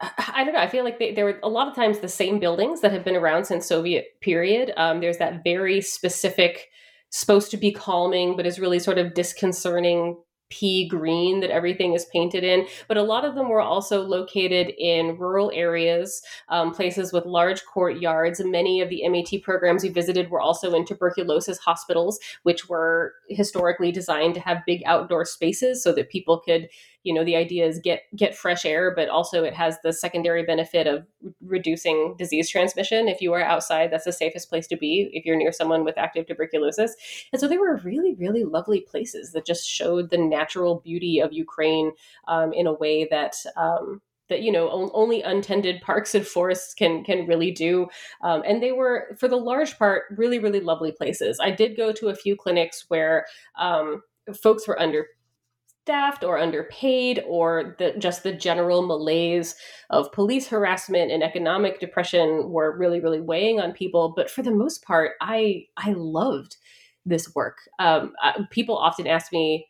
I 0.00 0.44
don't 0.44 0.52
know. 0.52 0.60
I 0.60 0.68
feel 0.68 0.84
like 0.84 0.98
they, 0.98 1.14
there 1.14 1.24
were 1.24 1.40
a 1.42 1.48
lot 1.48 1.68
of 1.68 1.74
times 1.74 2.00
the 2.00 2.08
same 2.08 2.38
buildings 2.38 2.82
that 2.82 2.92
have 2.92 3.04
been 3.04 3.16
around 3.16 3.46
since 3.46 3.66
Soviet 3.66 4.20
period. 4.20 4.72
Um, 4.76 5.00
there's 5.00 5.16
that 5.18 5.42
very 5.42 5.80
specific, 5.80 6.68
supposed 7.10 7.50
to 7.52 7.56
be 7.56 7.72
calming, 7.72 8.36
but 8.36 8.46
is 8.46 8.60
really 8.60 8.78
sort 8.78 8.98
of 8.98 9.14
disconcerting 9.14 10.18
pea 10.48 10.88
green 10.88 11.40
that 11.40 11.50
everything 11.50 11.94
is 11.94 12.06
painted 12.06 12.44
in. 12.44 12.66
But 12.88 12.96
a 12.96 13.02
lot 13.02 13.24
of 13.24 13.34
them 13.34 13.48
were 13.48 13.60
also 13.60 14.02
located 14.02 14.72
in 14.78 15.18
rural 15.18 15.50
areas, 15.54 16.22
um, 16.48 16.72
places 16.72 17.12
with 17.12 17.26
large 17.26 17.64
courtyards. 17.64 18.40
Many 18.44 18.80
of 18.80 18.88
the 18.88 19.06
MAT 19.08 19.42
programs 19.42 19.82
we 19.82 19.88
visited 19.88 20.30
were 20.30 20.40
also 20.40 20.74
in 20.74 20.84
tuberculosis 20.84 21.58
hospitals, 21.58 22.18
which 22.44 22.68
were 22.68 23.14
historically 23.28 23.92
designed 23.92 24.34
to 24.34 24.40
have 24.40 24.66
big 24.66 24.82
outdoor 24.86 25.24
spaces 25.24 25.82
so 25.82 25.92
that 25.92 26.10
people 26.10 26.40
could 26.40 26.68
you 27.06 27.14
know 27.14 27.24
the 27.24 27.36
idea 27.36 27.64
is 27.64 27.78
get 27.78 28.02
get 28.16 28.36
fresh 28.36 28.64
air 28.64 28.92
but 28.94 29.08
also 29.08 29.44
it 29.44 29.54
has 29.54 29.78
the 29.82 29.92
secondary 29.92 30.42
benefit 30.42 30.86
of 30.86 31.06
reducing 31.40 32.14
disease 32.18 32.50
transmission. 32.50 33.08
If 33.08 33.20
you 33.20 33.32
are 33.32 33.42
outside 33.42 33.90
that's 33.90 34.04
the 34.04 34.12
safest 34.12 34.48
place 34.48 34.66
to 34.68 34.76
be 34.76 35.08
if 35.12 35.24
you're 35.24 35.36
near 35.36 35.52
someone 35.52 35.84
with 35.84 35.96
active 35.96 36.26
tuberculosis. 36.26 36.94
And 37.32 37.40
so 37.40 37.46
they 37.46 37.58
were 37.58 37.76
really 37.84 38.14
really 38.14 38.44
lovely 38.44 38.80
places 38.80 39.32
that 39.32 39.46
just 39.46 39.68
showed 39.68 40.10
the 40.10 40.18
natural 40.18 40.80
beauty 40.84 41.20
of 41.20 41.32
ukraine 41.32 41.92
um, 42.26 42.52
in 42.52 42.66
a 42.66 42.72
way 42.72 43.06
that 43.10 43.36
um, 43.56 44.02
that 44.28 44.42
you 44.42 44.50
know 44.50 44.90
only 44.92 45.22
untended 45.22 45.80
parks 45.82 46.14
and 46.14 46.26
forests 46.26 46.74
can 46.74 47.04
can 47.04 47.26
really 47.26 47.52
do. 47.52 47.86
Um, 48.22 48.42
and 48.44 48.62
they 48.62 48.72
were 48.72 49.16
for 49.18 49.28
the 49.28 49.36
large 49.36 49.78
part 49.78 50.04
really 50.16 50.38
really 50.38 50.60
lovely 50.60 50.92
places. 50.92 51.38
I 51.40 51.52
did 51.52 51.76
go 51.76 51.92
to 51.92 52.08
a 52.08 52.14
few 52.14 52.36
clinics 52.36 52.86
where 52.88 53.26
um, 53.58 54.02
folks 54.42 54.66
were 54.66 54.80
under 54.80 55.06
staffed 55.86 56.24
or 56.24 56.36
underpaid 56.36 57.22
or 57.28 57.76
the, 57.78 57.94
just 57.96 58.24
the 58.24 58.32
general 58.32 58.84
malaise 58.84 59.54
of 59.90 60.10
police 60.10 60.48
harassment 60.48 61.12
and 61.12 61.22
economic 61.22 61.78
depression 61.78 62.50
were 62.50 62.76
really 62.76 62.98
really 62.98 63.20
weighing 63.20 63.60
on 63.60 63.70
people. 63.70 64.12
But 64.16 64.28
for 64.28 64.42
the 64.42 64.50
most 64.50 64.82
part 64.82 65.12
i 65.20 65.64
i 65.76 65.92
loved 65.92 66.56
this 67.04 67.32
work. 67.36 67.58
Um, 67.78 68.14
people 68.50 68.76
often 68.76 69.06
ask 69.06 69.32
me 69.32 69.68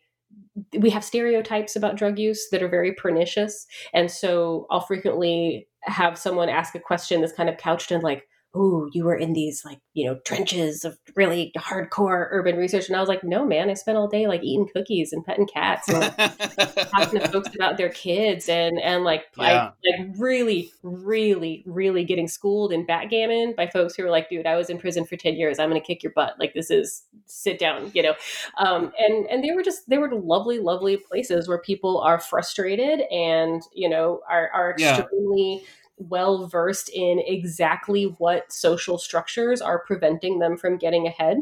we 0.79 0.89
have 0.89 1.03
stereotypes 1.03 1.75
about 1.75 1.97
drug 1.97 2.17
use 2.17 2.47
that 2.51 2.63
are 2.63 2.67
very 2.67 2.93
pernicious. 2.93 3.67
And 3.93 4.09
so 4.09 4.65
i'll 4.71 4.81
frequently 4.81 5.67
have 5.83 6.17
someone 6.17 6.49
ask 6.49 6.73
a 6.73 6.79
question 6.79 7.21
that's 7.21 7.31
kind 7.31 7.47
of 7.47 7.57
couched 7.57 7.91
in 7.91 8.01
like 8.01 8.27
oh, 8.57 8.89
you 8.91 9.03
were 9.03 9.15
in 9.15 9.33
these 9.33 9.63
like, 9.63 9.79
you 9.93 10.05
know, 10.05 10.17
trenches 10.25 10.83
of 10.83 10.97
really 11.15 11.51
hardcore 11.57 12.27
urban 12.31 12.55
research. 12.55 12.87
And 12.87 12.95
I 12.95 12.99
was 12.99 13.09
like, 13.09 13.23
no, 13.23 13.45
man, 13.45 13.69
I 13.69 13.75
spent 13.75 13.97
all 13.97 14.07
day 14.07 14.27
like 14.27 14.43
eating 14.43 14.67
cookies 14.73 15.13
and 15.13 15.23
petting 15.23 15.45
cats 15.45 15.87
and 15.87 15.99
like, 15.99 16.15
talking 16.89 17.19
to 17.19 17.27
folks 17.27 17.53
about 17.53 17.77
their 17.77 17.89
kids 17.89 18.49
and, 18.49 18.79
and 18.79 19.03
like, 19.03 19.25
yeah. 19.37 19.71
I, 19.85 19.99
like 19.99 20.15
really, 20.17 20.71
really, 20.81 21.63
really 21.67 22.03
getting 22.03 22.27
schooled 22.27 22.73
in 22.73 22.85
backgammon 22.85 23.53
by 23.55 23.67
folks 23.67 23.95
who 23.95 24.03
were 24.03 24.09
like, 24.09 24.29
dude, 24.29 24.47
I 24.47 24.55
was 24.55 24.69
in 24.69 24.79
prison 24.79 25.05
for 25.05 25.17
10 25.17 25.35
years. 25.35 25.59
I'm 25.59 25.69
going 25.69 25.79
to 25.79 25.85
kick 25.85 26.01
your 26.01 26.13
butt. 26.13 26.35
Like, 26.39 26.53
this 26.55 26.71
is 26.71 27.03
sit 27.27 27.59
down, 27.59 27.91
you 27.93 28.01
know? 28.01 28.15
Um, 28.57 28.91
and, 28.97 29.27
and 29.27 29.43
they 29.43 29.51
were 29.51 29.63
just, 29.63 29.87
they 29.87 29.99
were 29.99 30.11
lovely, 30.11 30.59
lovely 30.59 30.97
places 30.97 31.47
where 31.47 31.59
people 31.59 31.99
are 32.01 32.19
frustrated 32.19 33.01
and, 33.11 33.61
you 33.73 33.89
know, 33.89 34.21
are, 34.29 34.49
are 34.53 34.71
extremely, 34.71 35.61
yeah 35.61 35.67
well 35.97 36.47
versed 36.47 36.89
in 36.89 37.19
exactly 37.25 38.03
what 38.17 38.51
social 38.51 38.97
structures 38.97 39.61
are 39.61 39.79
preventing 39.79 40.39
them 40.39 40.57
from 40.57 40.77
getting 40.77 41.07
ahead. 41.07 41.37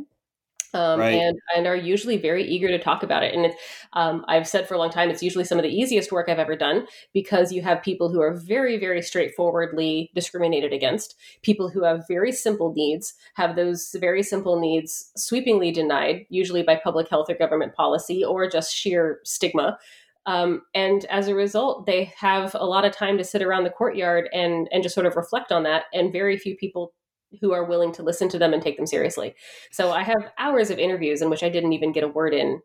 Um, 0.73 0.99
right. 0.99 1.13
and, 1.15 1.37
and 1.55 1.67
are 1.67 1.75
usually 1.75 2.17
very 2.17 2.43
eager 2.43 2.67
to 2.67 2.77
talk 2.77 3.01
about 3.01 3.23
it. 3.23 3.33
And 3.33 3.53
um, 3.93 4.25
I've 4.27 4.45
said 4.45 4.67
for 4.67 4.73
a 4.73 4.77
long 4.77 4.89
time, 4.89 5.09
it's 5.09 5.23
usually 5.23 5.45
some 5.45 5.57
of 5.57 5.63
the 5.63 5.69
easiest 5.69 6.11
work 6.11 6.27
I've 6.27 6.37
ever 6.37 6.57
done 6.57 6.85
because 7.13 7.53
you 7.53 7.61
have 7.61 7.81
people 7.81 8.11
who 8.11 8.19
are 8.19 8.33
very, 8.33 8.77
very 8.77 9.01
straightforwardly 9.01 10.11
discriminated 10.13 10.73
against, 10.73 11.15
people 11.43 11.69
who 11.69 11.85
have 11.85 12.03
very 12.09 12.33
simple 12.33 12.73
needs, 12.75 13.13
have 13.35 13.55
those 13.55 13.95
very 14.01 14.21
simple 14.21 14.59
needs 14.59 15.13
sweepingly 15.15 15.71
denied, 15.71 16.25
usually 16.27 16.61
by 16.61 16.75
public 16.75 17.07
health 17.07 17.29
or 17.29 17.35
government 17.35 17.73
policy 17.73 18.21
or 18.21 18.49
just 18.49 18.75
sheer 18.75 19.21
stigma. 19.23 19.77
Um, 20.25 20.61
and 20.73 21.05
as 21.05 21.27
a 21.27 21.35
result, 21.35 21.85
they 21.85 22.05
have 22.17 22.55
a 22.55 22.65
lot 22.65 22.85
of 22.85 22.91
time 22.91 23.17
to 23.17 23.23
sit 23.23 23.43
around 23.43 23.63
the 23.63 23.69
courtyard 23.69 24.27
and 24.33 24.67
and 24.71 24.81
just 24.81 24.95
sort 24.95 25.07
of 25.07 25.15
reflect 25.15 25.51
on 25.51 25.63
that. 25.63 25.83
And 25.93 26.11
very 26.11 26.37
few 26.37 26.55
people 26.55 26.93
who 27.41 27.51
are 27.51 27.65
willing 27.65 27.91
to 27.93 28.03
listen 28.03 28.29
to 28.29 28.39
them 28.39 28.53
and 28.53 28.61
take 28.61 28.77
them 28.77 28.87
seriously. 28.87 29.35
So 29.71 29.91
I 29.91 30.03
have 30.03 30.31
hours 30.37 30.69
of 30.69 30.79
interviews 30.79 31.21
in 31.21 31.29
which 31.29 31.43
I 31.43 31.49
didn't 31.49 31.73
even 31.73 31.91
get 31.91 32.03
a 32.03 32.07
word 32.07 32.33
in 32.33 32.61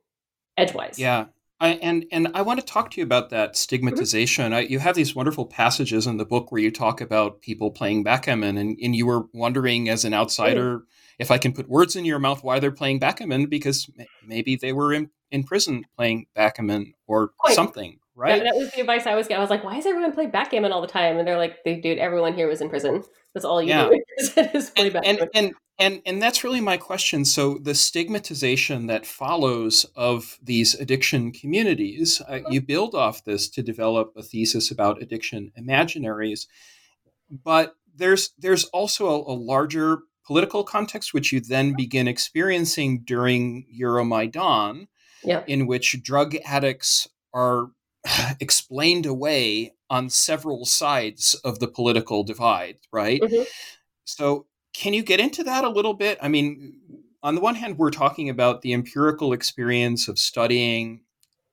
edgewise. 0.57 0.99
Yeah. 0.99 1.27
I, 1.63 1.73
and 1.83 2.07
and 2.11 2.29
I 2.33 2.41
want 2.41 2.59
to 2.59 2.65
talk 2.65 2.91
to 2.93 3.01
you 3.01 3.05
about 3.05 3.29
that 3.31 3.55
stigmatization. 3.55 4.47
Mm-hmm. 4.47 4.55
I, 4.55 4.61
you 4.61 4.79
have 4.79 4.95
these 4.95 5.15
wonderful 5.15 5.45
passages 5.45 6.07
in 6.07 6.17
the 6.17 6.25
book 6.25 6.51
where 6.51 6.61
you 6.61 6.71
talk 6.71 7.03
about 7.03 7.43
people 7.43 7.71
playing 7.71 8.03
backgammon, 8.03 8.57
and, 8.57 8.79
and 8.83 8.97
you 8.97 9.05
were 9.05 9.27
wondering 9.35 9.91
as 9.91 10.07
an 10.07 10.15
outsider 10.15 10.77
mm-hmm. 10.79 10.85
if 11.19 11.31
I 11.31 11.37
can 11.37 11.53
put 11.53 11.69
words 11.69 11.97
in 11.97 12.07
your 12.07 12.19
mouth 12.19 12.43
why 12.43 12.61
they're 12.61 12.71
playing 12.71 12.99
backgammon 12.99 13.47
because 13.47 13.91
maybe 14.27 14.57
they 14.57 14.73
were 14.73 14.95
in, 14.95 15.11
in 15.31 15.45
prison 15.45 15.85
playing 15.97 16.27
backgammon 16.35 16.95
or 17.07 17.31
Quite. 17.39 17.55
something, 17.55 17.99
right? 18.15 18.43
That, 18.43 18.45
that, 18.45 18.57
was 18.57 18.71
the 18.73 18.81
advice 18.81 19.07
I 19.07 19.15
was 19.15 19.27
getting. 19.27 19.39
I 19.39 19.41
was 19.41 19.51
like, 19.51 19.65
why 19.65 19.75
does 19.75 19.87
everyone 19.87 20.13
play 20.13 20.27
backgammon 20.27 20.73
all 20.73 20.81
the 20.81 20.87
time? 20.87 21.19
And 21.19 21.27
they're 21.27 21.39
like, 21.39 21.59
dude, 21.65 21.99
everyone 21.99 22.35
here 22.35 22.49
was 22.49 22.61
in 22.61 22.69
prison. 22.69 23.03
That's 23.35 23.45
all 23.45 23.63
you 23.63 23.69
yeah. 23.69 23.89
do 23.89 24.03
is 24.55 24.71
play 24.71 24.85
and, 24.87 24.93
backgammon. 24.93 25.05
And, 25.05 25.31
and, 25.35 25.55
and, 25.79 26.03
and 26.05 26.23
that's 26.23 26.45
really 26.45 26.61
my 26.61 26.77
question. 26.77 27.25
So 27.25 27.59
the 27.59 27.75
stigmatization 27.75 28.87
that 28.89 29.07
follows 29.07 29.87
of 29.97 30.39
these 30.43 30.75
addiction 30.75 31.33
communities, 31.33 32.21
uh, 32.29 32.33
mm-hmm. 32.33 32.53
you 32.53 32.61
build 32.61 32.95
off 32.95 33.25
this 33.25 33.49
to 33.51 33.63
develop 33.63 34.13
a 34.17 34.23
thesis 34.23 34.71
about 34.71 35.03
addiction 35.03 35.53
imaginaries. 35.59 36.47
But 37.31 37.77
there's 37.95 38.31
there's 38.39 38.65
also 38.67 39.09
a, 39.09 39.33
a 39.33 39.35
larger 39.35 40.01
political 40.27 40.65
context, 40.65 41.15
which 41.15 41.33
you 41.33 41.41
then 41.41 41.75
begin 41.75 42.07
experiencing 42.07 43.01
during 43.01 43.67
Euromaidan, 43.77 44.87
yep. 45.25 45.49
in 45.49 45.67
which 45.67 46.03
drug 46.03 46.37
addicts 46.45 47.09
are 47.33 47.69
explained 48.41 49.07
away 49.07 49.75
on 49.89 50.09
several 50.09 50.65
sides 50.65 51.35
of 51.45 51.59
the 51.59 51.69
political 51.69 52.23
divide, 52.23 52.79
right? 52.93 53.21
Mm-hmm. 53.21 53.43
So, 54.05 54.47
can 54.73 54.95
you 54.95 55.03
get 55.03 55.21
into 55.21 55.43
that 55.45 55.65
a 55.65 55.69
little 55.69 55.95
bit? 55.95 56.17
I 56.23 56.29
mean, 56.29 56.79
on 57.23 57.35
the 57.35 57.41
one 57.41 57.57
hand, 57.57 57.77
we're 57.77 57.91
talking 57.91 58.29
about 58.29 58.63
the 58.63 58.73
empirical 58.73 59.33
experience 59.33 60.09
of 60.09 60.19
studying 60.19 61.01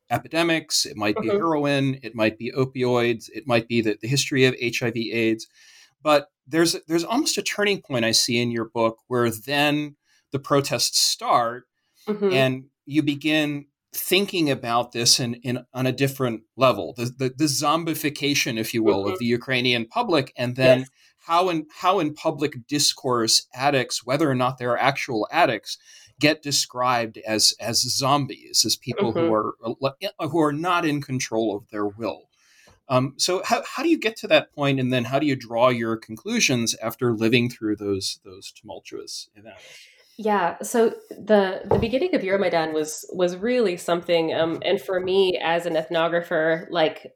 epidemics. 0.09 0.85
It 0.85 0.95
might 0.95 1.15
be 1.15 1.27
mm-hmm. 1.27 1.37
heroin, 1.37 1.99
it 2.03 2.15
might 2.15 2.37
be 2.37 2.51
opioids, 2.51 3.29
it 3.33 3.47
might 3.47 3.67
be 3.67 3.81
the, 3.81 3.97
the 4.01 4.07
history 4.07 4.45
of 4.45 4.55
HIV/AIDS. 4.61 5.47
But 6.01 6.29
there's 6.47 6.75
there's 6.87 7.03
almost 7.03 7.37
a 7.37 7.43
turning 7.43 7.81
point 7.81 8.05
I 8.05 8.11
see 8.11 8.39
in 8.39 8.51
your 8.51 8.65
book 8.65 8.99
where 9.07 9.29
then 9.29 9.95
the 10.31 10.39
protests 10.39 10.99
start, 10.99 11.65
mm-hmm. 12.07 12.31
and 12.31 12.65
you 12.87 13.03
begin 13.03 13.65
thinking 13.93 14.49
about 14.49 14.91
this 14.91 15.19
in, 15.19 15.35
in 15.35 15.65
on 15.73 15.87
a 15.87 15.91
different 15.91 16.43
level 16.55 16.93
the, 16.97 17.05
the, 17.05 17.33
the 17.35 17.45
zombification 17.45 18.57
if 18.57 18.73
you 18.73 18.83
will 18.83 19.03
mm-hmm. 19.03 19.13
of 19.13 19.19
the 19.19 19.25
ukrainian 19.25 19.85
public 19.85 20.33
and 20.37 20.55
then 20.55 20.79
yes. 20.79 20.89
how 21.25 21.49
in 21.49 21.65
how 21.79 21.99
in 21.99 22.13
public 22.13 22.67
discourse 22.67 23.47
addicts 23.53 24.05
whether 24.05 24.29
or 24.29 24.35
not 24.35 24.57
they're 24.57 24.77
actual 24.77 25.27
addicts 25.31 25.77
get 26.19 26.43
described 26.43 27.17
as 27.25 27.53
as 27.59 27.81
zombies 27.81 28.65
as 28.65 28.75
people 28.75 29.13
mm-hmm. 29.13 29.27
who 29.27 29.33
are 29.33 29.55
uh, 29.63 30.27
who 30.27 30.39
are 30.39 30.53
not 30.53 30.85
in 30.85 31.01
control 31.01 31.55
of 31.55 31.69
their 31.69 31.87
will 31.87 32.23
um, 32.89 33.15
so 33.17 33.41
how, 33.43 33.63
how 33.75 33.83
do 33.83 33.89
you 33.89 33.99
get 33.99 34.15
to 34.17 34.27
that 34.27 34.53
point 34.53 34.79
and 34.79 34.93
then 34.93 35.05
how 35.05 35.19
do 35.19 35.25
you 35.25 35.35
draw 35.35 35.69
your 35.69 35.97
conclusions 35.97 36.75
after 36.81 37.13
living 37.13 37.49
through 37.49 37.77
those 37.77 38.19
those 38.23 38.51
tumultuous 38.51 39.29
events 39.35 39.63
yeah, 40.17 40.57
so 40.63 40.89
the 41.11 41.61
the 41.65 41.77
beginning 41.77 42.15
of 42.15 42.21
Euromaidan 42.21 42.73
was 42.73 43.07
was 43.13 43.37
really 43.37 43.77
something, 43.77 44.33
um, 44.33 44.59
and 44.65 44.81
for 44.81 44.99
me 44.99 45.39
as 45.43 45.67
an 45.67 45.75
ethnographer, 45.75 46.65
like 46.71 47.13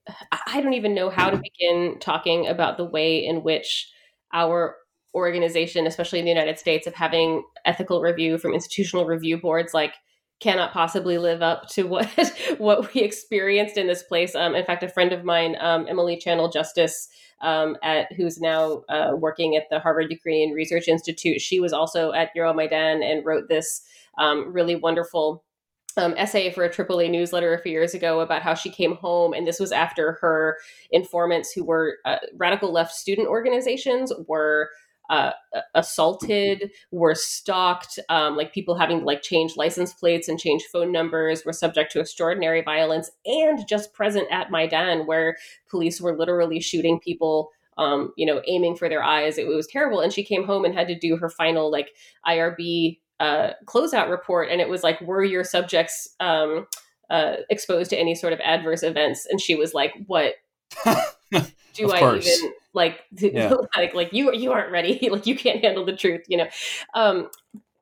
I 0.47 0.61
don't 0.61 0.75
even 0.75 0.93
know 0.93 1.09
how 1.09 1.31
to 1.31 1.37
begin 1.41 1.97
talking 1.99 2.47
about 2.47 2.77
the 2.77 2.85
way 2.85 3.25
in 3.25 3.41
which 3.41 3.89
our 4.33 4.75
organization, 5.15 5.87
especially 5.87 6.19
in 6.19 6.25
the 6.25 6.31
United 6.31 6.59
States, 6.59 6.85
of 6.85 6.93
having 6.93 7.43
ethical 7.65 8.01
review 8.01 8.37
from 8.37 8.53
institutional 8.53 9.05
review 9.05 9.41
boards, 9.41 9.73
like 9.73 9.95
cannot 10.41 10.73
possibly 10.73 11.17
live 11.17 11.41
up 11.41 11.67
to 11.69 11.83
what 11.83 12.09
what 12.57 12.93
we 12.93 13.01
experienced 13.01 13.77
in 13.77 13.87
this 13.87 14.03
place. 14.03 14.35
Um, 14.35 14.55
in 14.55 14.65
fact, 14.65 14.83
a 14.83 14.89
friend 14.89 15.13
of 15.13 15.23
mine, 15.23 15.55
um, 15.61 15.85
Emily 15.87 16.17
Channell-Justice, 16.17 17.07
um, 17.41 17.77
at 17.81 18.11
who's 18.13 18.39
now 18.39 18.83
uh, 18.89 19.11
working 19.15 19.55
at 19.55 19.69
the 19.69 19.79
Harvard 19.79 20.11
Ukrainian 20.11 20.51
Research 20.51 20.87
Institute, 20.87 21.39
she 21.39 21.59
was 21.59 21.71
also 21.71 22.11
at 22.11 22.35
Euromaidan 22.35 23.03
and 23.03 23.25
wrote 23.25 23.47
this 23.47 23.81
um, 24.17 24.51
really 24.51 24.75
wonderful 24.75 25.43
um, 25.97 26.13
essay 26.17 26.51
for 26.51 26.63
a 26.63 26.69
AAA 26.69 27.11
newsletter 27.11 27.53
a 27.53 27.61
few 27.61 27.71
years 27.71 27.93
ago 27.93 28.21
about 28.21 28.41
how 28.41 28.53
she 28.53 28.69
came 28.69 28.95
home, 28.95 29.33
and 29.33 29.45
this 29.45 29.59
was 29.59 29.71
after 29.71 30.13
her 30.21 30.57
informants, 30.91 31.51
who 31.51 31.63
were 31.65 31.97
uh, 32.05 32.17
radical 32.37 32.71
left 32.71 32.93
student 32.93 33.27
organizations, 33.27 34.11
were 34.27 34.69
uh, 35.11 35.33
assaulted, 35.75 36.71
were 36.91 37.13
stalked, 37.13 37.99
um, 38.07 38.37
like 38.37 38.53
people 38.53 38.75
having 38.75 39.01
to 39.01 39.05
like 39.05 39.21
change 39.21 39.57
license 39.57 39.93
plates 39.93 40.29
and 40.29 40.39
change 40.39 40.63
phone 40.71 40.91
numbers, 40.91 41.43
were 41.45 41.53
subject 41.53 41.91
to 41.91 41.99
extraordinary 41.99 42.61
violence, 42.61 43.11
and 43.25 43.67
just 43.67 43.93
present 43.93 44.27
at 44.31 44.49
Maidan, 44.49 45.05
where 45.05 45.35
police 45.69 45.99
were 45.99 46.17
literally 46.17 46.59
shooting 46.59 46.99
people 46.99 47.51
um, 47.77 48.13
you 48.17 48.25
know, 48.25 48.41
aiming 48.47 48.75
for 48.75 48.89
their 48.89 49.01
eyes. 49.01 49.37
It, 49.37 49.47
it, 49.47 49.55
was 49.55 49.65
terrible. 49.65 50.01
And 50.01 50.11
she 50.11 50.23
came 50.23 50.43
home 50.43 50.65
and 50.65 50.73
had 50.73 50.89
to 50.89 50.99
do 50.99 51.15
her 51.17 51.29
final 51.29 51.71
like 51.71 51.91
IRB 52.27 52.99
uh, 53.19 53.51
closeout 53.65 54.09
report, 54.09 54.49
and 54.49 54.61
it 54.61 54.69
was 54.69 54.83
like, 54.83 54.99
"Were 55.01 55.23
your 55.23 55.43
subjects 55.43 56.09
um, 56.19 56.67
uh, 57.09 57.37
exposed 57.49 57.89
to 57.91 57.97
any 57.97 58.15
sort 58.15 58.33
of 58.33 58.39
adverse 58.41 58.83
events?" 58.83 59.25
And 59.29 59.39
she 59.39 59.55
was 59.55 59.73
like, 59.73 59.93
"What 60.07 60.35
do 61.73 61.91
I 61.91 61.99
course. 61.99 62.27
even 62.27 62.53
like? 62.73 63.01
Yeah. 63.19 63.53
like, 63.75 63.93
like 63.93 64.13
you 64.13 64.33
you 64.33 64.51
aren't 64.51 64.71
ready. 64.71 65.09
like 65.11 65.27
you 65.27 65.35
can't 65.35 65.63
handle 65.63 65.85
the 65.85 65.95
truth, 65.95 66.23
you 66.27 66.37
know." 66.37 66.47
Um, 66.93 67.29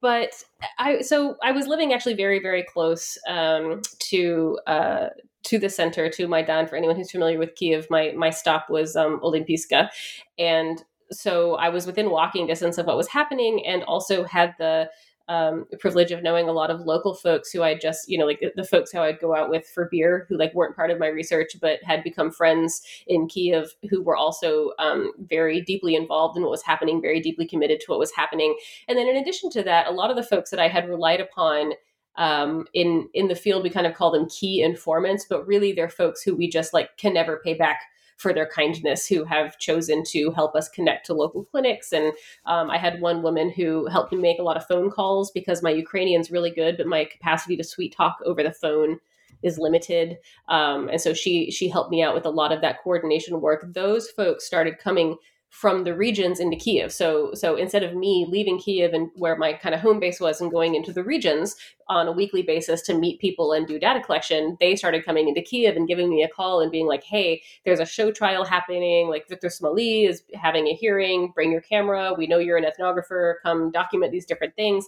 but 0.01 0.31
I 0.77 1.01
so 1.01 1.35
I 1.43 1.51
was 1.51 1.67
living 1.67 1.93
actually 1.93 2.15
very 2.15 2.39
very 2.39 2.63
close 2.63 3.17
um, 3.27 3.81
to 3.99 4.59
uh, 4.67 5.07
to 5.43 5.59
the 5.59 5.69
center 5.69 6.09
to 6.09 6.27
Maidan. 6.27 6.67
For 6.67 6.75
anyone 6.75 6.95
who's 6.95 7.11
familiar 7.11 7.37
with 7.39 7.55
Kiev, 7.55 7.87
my 7.89 8.13
my 8.15 8.29
stop 8.29 8.69
was 8.69 8.95
um, 8.95 9.19
Olympiska, 9.21 9.89
and 10.37 10.83
so 11.11 11.55
I 11.55 11.69
was 11.69 11.85
within 11.85 12.09
walking 12.09 12.47
distance 12.47 12.77
of 12.77 12.85
what 12.85 12.97
was 12.97 13.07
happening, 13.07 13.65
and 13.65 13.83
also 13.83 14.23
had 14.23 14.55
the 14.57 14.89
um, 15.29 15.67
the 15.69 15.77
privilege 15.77 16.11
of 16.11 16.23
knowing 16.23 16.49
a 16.49 16.51
lot 16.51 16.71
of 16.71 16.81
local 16.81 17.13
folks 17.13 17.51
who 17.51 17.61
I 17.61 17.75
just, 17.75 18.09
you 18.09 18.17
know, 18.17 18.25
like 18.25 18.39
the, 18.39 18.51
the, 18.55 18.63
folks 18.63 18.91
who 18.91 18.97
I'd 18.97 19.19
go 19.19 19.35
out 19.35 19.51
with 19.51 19.67
for 19.67 19.87
beer 19.91 20.25
who 20.27 20.37
like 20.37 20.53
weren't 20.55 20.75
part 20.75 20.89
of 20.89 20.97
my 20.97 21.05
research, 21.05 21.55
but 21.61 21.83
had 21.83 22.03
become 22.03 22.31
friends 22.31 22.81
in 23.05 23.27
Kiev 23.27 23.69
who 23.91 24.01
were 24.01 24.17
also 24.17 24.71
um, 24.79 25.11
very 25.19 25.61
deeply 25.61 25.95
involved 25.95 26.35
in 26.35 26.41
what 26.41 26.49
was 26.49 26.63
happening, 26.63 26.99
very 26.99 27.21
deeply 27.21 27.47
committed 27.47 27.79
to 27.79 27.85
what 27.91 27.99
was 27.99 28.11
happening. 28.11 28.57
And 28.87 28.97
then 28.97 29.07
in 29.07 29.17
addition 29.17 29.51
to 29.51 29.63
that, 29.63 29.85
a 29.85 29.91
lot 29.91 30.09
of 30.09 30.15
the 30.15 30.23
folks 30.23 30.49
that 30.49 30.59
I 30.59 30.67
had 30.67 30.89
relied 30.89 31.21
upon 31.21 31.73
um, 32.15 32.65
in 32.73 33.07
in 33.13 33.27
the 33.27 33.35
field, 33.35 33.63
we 33.63 33.69
kind 33.69 33.85
of 33.85 33.93
call 33.93 34.11
them 34.11 34.27
key 34.29 34.63
informants, 34.63 35.27
but 35.29 35.45
really 35.45 35.73
they're 35.73 35.89
folks 35.89 36.23
who 36.23 36.35
we 36.35 36.49
just 36.49 36.73
like 36.73 36.97
can 36.97 37.13
never 37.13 37.39
pay 37.43 37.53
back 37.53 37.81
for 38.19 38.33
their 38.33 38.45
kindness 38.45 39.07
who 39.07 39.23
have 39.23 39.57
chosen 39.57 40.03
to 40.03 40.29
help 40.31 40.53
us 40.53 40.67
connect 40.67 41.05
to 41.05 41.13
local 41.13 41.45
clinics. 41.45 41.93
And 41.93 42.11
um, 42.45 42.69
I 42.69 42.77
had 42.77 42.99
one 42.99 43.23
woman 43.23 43.49
who 43.49 43.87
helped 43.87 44.11
me 44.11 44.17
make 44.19 44.39
a 44.39 44.43
lot 44.43 44.57
of 44.57 44.67
phone 44.67 44.91
calls 44.91 45.31
because 45.31 45.63
my 45.63 45.71
Ukrainian's 45.71 46.29
really 46.29 46.51
good, 46.51 46.75
but 46.75 46.85
my 46.85 47.05
capacity 47.05 47.55
to 47.55 47.63
sweet 47.63 47.95
talk 47.95 48.17
over 48.25 48.43
the 48.43 48.51
phone 48.51 48.99
is 49.41 49.57
limited. 49.57 50.17
Um, 50.49 50.89
and 50.89 50.99
so 50.99 51.13
she 51.13 51.49
she 51.49 51.69
helped 51.69 51.91
me 51.91 52.03
out 52.03 52.13
with 52.13 52.25
a 52.25 52.29
lot 52.29 52.51
of 52.51 52.59
that 52.59 52.83
coordination 52.83 53.39
work. 53.39 53.65
Those 53.73 54.09
folks 54.09 54.45
started 54.45 54.79
coming 54.79 55.15
from 55.49 55.83
the 55.83 55.95
regions 55.95 56.39
into 56.39 56.55
Kiev. 56.55 56.91
So 56.91 57.33
so 57.33 57.55
instead 57.55 57.83
of 57.83 57.95
me 57.95 58.25
leaving 58.29 58.59
Kiev 58.59 58.93
and 58.93 59.09
where 59.15 59.35
my 59.35 59.53
kind 59.53 59.73
of 59.73 59.81
home 59.81 59.99
base 59.99 60.19
was 60.19 60.39
and 60.39 60.51
going 60.51 60.75
into 60.75 60.93
the 60.93 61.03
regions 61.03 61.55
on 61.87 62.07
a 62.07 62.11
weekly 62.11 62.43
basis 62.43 62.81
to 62.83 62.97
meet 62.97 63.19
people 63.19 63.51
and 63.51 63.67
do 63.67 63.79
data 63.79 63.99
collection, 63.99 64.57
they 64.59 64.75
started 64.75 65.03
coming 65.03 65.27
into 65.27 65.41
Kiev 65.41 65.75
and 65.75 65.87
giving 65.87 66.09
me 66.09 66.23
a 66.23 66.29
call 66.29 66.61
and 66.61 66.71
being 66.71 66.87
like, 66.87 67.03
"Hey, 67.03 67.41
there's 67.65 67.79
a 67.79 67.85
show 67.85 68.11
trial 68.11 68.45
happening. 68.45 69.09
Like 69.09 69.27
Victor 69.27 69.47
Smoly 69.47 70.07
is 70.07 70.23
having 70.35 70.67
a 70.67 70.75
hearing. 70.75 71.31
Bring 71.33 71.51
your 71.51 71.61
camera. 71.61 72.13
We 72.15 72.27
know 72.27 72.37
you're 72.37 72.57
an 72.57 72.65
ethnographer. 72.65 73.35
Come 73.43 73.71
document 73.71 74.11
these 74.11 74.25
different 74.25 74.55
things." 74.55 74.87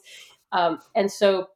Um, 0.52 0.80
and 0.96 1.12
so 1.12 1.48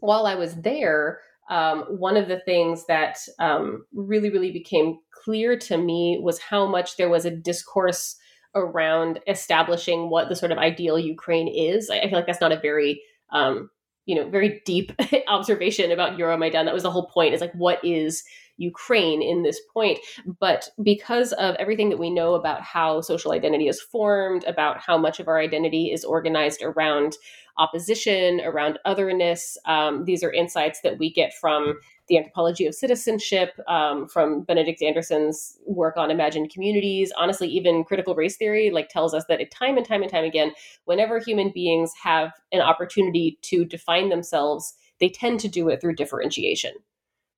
while 0.00 0.26
I 0.26 0.34
was 0.34 0.54
there, 0.56 1.20
um, 1.48 1.84
one 1.88 2.16
of 2.16 2.28
the 2.28 2.40
things 2.40 2.86
that 2.86 3.18
um, 3.38 3.86
really, 3.92 4.30
really 4.30 4.50
became 4.50 4.98
clear 5.10 5.56
to 5.56 5.76
me 5.76 6.18
was 6.22 6.38
how 6.38 6.66
much 6.66 6.96
there 6.96 7.08
was 7.08 7.24
a 7.24 7.30
discourse 7.30 8.16
around 8.54 9.20
establishing 9.26 10.10
what 10.10 10.28
the 10.28 10.36
sort 10.36 10.52
of 10.52 10.58
ideal 10.58 10.98
Ukraine 10.98 11.48
is. 11.48 11.90
I, 11.90 12.00
feel 12.02 12.12
like 12.12 12.26
that's 12.26 12.40
not 12.40 12.52
a 12.52 12.60
very 12.60 13.02
um, 13.30 13.70
you 14.06 14.14
know 14.14 14.28
very 14.28 14.62
deep 14.64 14.92
observation 15.28 15.92
about 15.92 16.18
Euromaidan. 16.18 16.64
That 16.64 16.74
was 16.74 16.82
the 16.82 16.90
whole 16.90 17.06
point. 17.06 17.34
Is 17.34 17.40
like 17.40 17.54
what 17.54 17.84
is 17.84 18.24
Ukraine 18.56 19.22
in 19.22 19.42
this 19.42 19.60
point? 19.72 19.98
But 20.40 20.68
because 20.82 21.32
of 21.34 21.54
everything 21.56 21.90
that 21.90 21.98
we 21.98 22.10
know 22.10 22.34
about 22.34 22.62
how 22.62 23.00
social 23.00 23.32
identity 23.32 23.68
is 23.68 23.80
formed, 23.80 24.44
about 24.44 24.80
how 24.80 24.98
much 24.98 25.20
of 25.20 25.28
our 25.28 25.38
identity 25.38 25.92
is 25.92 26.04
organized 26.04 26.62
around 26.62 27.16
opposition, 27.58 28.40
around 28.44 28.78
otherness, 28.84 29.58
um, 29.66 30.04
these 30.04 30.22
are 30.22 30.32
insights 30.32 30.80
that 30.82 30.98
we 30.98 31.12
get 31.12 31.32
from 31.34 31.78
the 32.08 32.18
anthropology 32.18 32.66
of 32.66 32.74
citizenship, 32.74 33.58
um, 33.68 34.08
from 34.08 34.42
Benedict 34.42 34.82
Anderson's 34.82 35.58
work 35.66 35.96
on 35.96 36.10
imagined 36.10 36.50
communities. 36.50 37.12
Honestly, 37.16 37.48
even 37.48 37.84
critical 37.84 38.14
race 38.14 38.36
theory 38.36 38.70
like 38.70 38.88
tells 38.88 39.14
us 39.14 39.24
that 39.28 39.40
it, 39.40 39.50
time 39.50 39.76
and 39.76 39.86
time 39.86 40.02
and 40.02 40.10
time 40.10 40.24
again, 40.24 40.52
whenever 40.84 41.18
human 41.18 41.50
beings 41.54 41.92
have 42.02 42.32
an 42.52 42.60
opportunity 42.60 43.38
to 43.42 43.64
define 43.64 44.08
themselves, 44.08 44.74
they 45.00 45.08
tend 45.08 45.40
to 45.40 45.48
do 45.48 45.68
it 45.68 45.80
through 45.80 45.94
differentiation. 45.94 46.72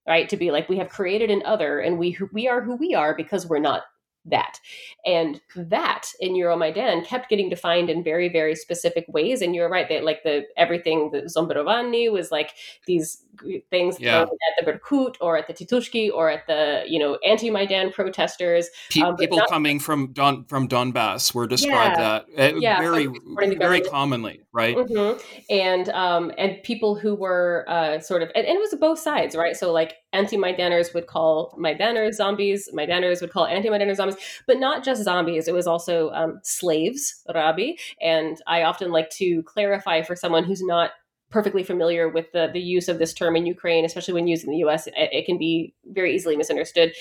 Right? 0.09 0.29
To 0.31 0.37
be 0.37 0.51
like, 0.51 0.69
we 0.69 0.79
have 0.79 0.89
created 0.89 1.31
an 1.31 1.43
other 1.45 1.79
and 1.79 1.99
we 1.99 2.17
we 2.33 2.49
are 2.49 2.63
who 2.63 2.75
we 2.75 2.95
are 2.95 3.15
because 3.15 3.47
we're 3.47 3.59
not 3.59 3.83
that. 4.27 4.61
And 5.07 5.41
that 5.57 6.07
in 6.21 6.33
Euromaidan 6.33 7.07
kept 7.07 7.29
getting 7.29 7.49
defined 7.49 7.91
in 7.91 8.05
very, 8.05 8.29
very 8.29 8.55
specific 8.55 9.07
ways. 9.09 9.43
And 9.43 9.55
you're 9.55 9.69
right 9.69 9.89
that 9.89 10.05
like 10.05 10.23
the 10.23 10.45
everything 10.57 11.11
the 11.11 11.23
Zomberovani 11.23 12.11
was 12.11 12.31
like 12.31 12.53
these 12.87 13.25
things 13.71 13.99
yeah. 14.01 14.23
at 14.23 14.29
the 14.65 14.71
Berkut 14.71 15.17
or 15.21 15.37
at 15.37 15.47
the 15.47 15.55
Titushki 15.55 16.11
or 16.13 16.31
at 16.31 16.47
the 16.47 16.85
you 16.87 16.99
know 16.99 17.19
anti-Maidan 17.27 17.93
protesters. 17.93 18.69
Pe- 18.91 19.01
um, 19.01 19.17
people 19.17 19.39
not- 19.39 19.49
coming 19.49 19.79
from 19.79 20.13
Don 20.13 20.45
from 20.45 20.69
Donbass 20.69 21.35
were 21.35 21.47
described 21.47 21.99
yeah. 21.99 22.23
that 22.37 22.55
uh, 22.55 22.59
yeah, 22.59 22.81
very 22.81 23.09
very 23.57 23.81
commonly, 23.81 24.43
right? 24.53 24.77
Mm-hmm. 24.77 25.21
And 25.51 25.89
um, 25.91 26.33
and 26.39 26.63
people 26.63 26.95
who 26.95 27.15
were 27.15 27.65
uh, 27.69 28.01
sort 28.01 28.23
of 28.23 28.31
and, 28.35 28.47
and, 28.47 28.57
it 28.57 28.61
was 28.61 28.75
both 28.81 28.99
sides, 28.99 29.35
right? 29.35 29.57
So 29.57 29.73
like 29.73 29.95
anti-Maidaners 30.13 30.93
would 30.95 31.07
call 31.07 31.57
Maidaners 31.59 32.15
zombies, 32.15 32.69
Maidaners 32.75 33.21
would 33.21 33.31
call 33.31 33.47
anti-Maidaners 33.47 33.97
zombies, 33.97 34.10
but 34.47 34.59
not 34.59 34.85
just 34.85 35.03
zombies. 35.03 35.49
It 35.49 35.55
was 35.55 35.67
also 35.67 36.11
um, 36.11 36.41
slaves, 36.43 37.23
Rabi. 37.35 37.79
And 38.01 38.41
I 38.47 38.63
often 38.63 38.91
like 38.91 39.11
to 39.11 39.43
clarify 39.45 40.03
for 40.03 40.17
someone 40.17 40.45
who's 40.45 40.63
not 40.63 40.91
perfectly 41.31 41.63
familiar 41.63 42.09
with 42.09 42.27
the, 42.33 42.51
the 42.53 42.61
use 42.61 42.89
of 42.89 42.99
this 42.99 43.15
term 43.15 43.37
in 43.37 43.47
Ukraine, 43.47 43.85
especially 43.85 44.15
when 44.15 44.27
used 44.27 44.45
in 44.45 44.51
the 44.51 44.59
US, 44.59 44.87
it, 44.89 44.95
it 44.97 45.27
can 45.27 45.39
be 45.39 45.75
very 45.87 46.15
easily 46.15 46.37
misunderstood. 46.37 46.93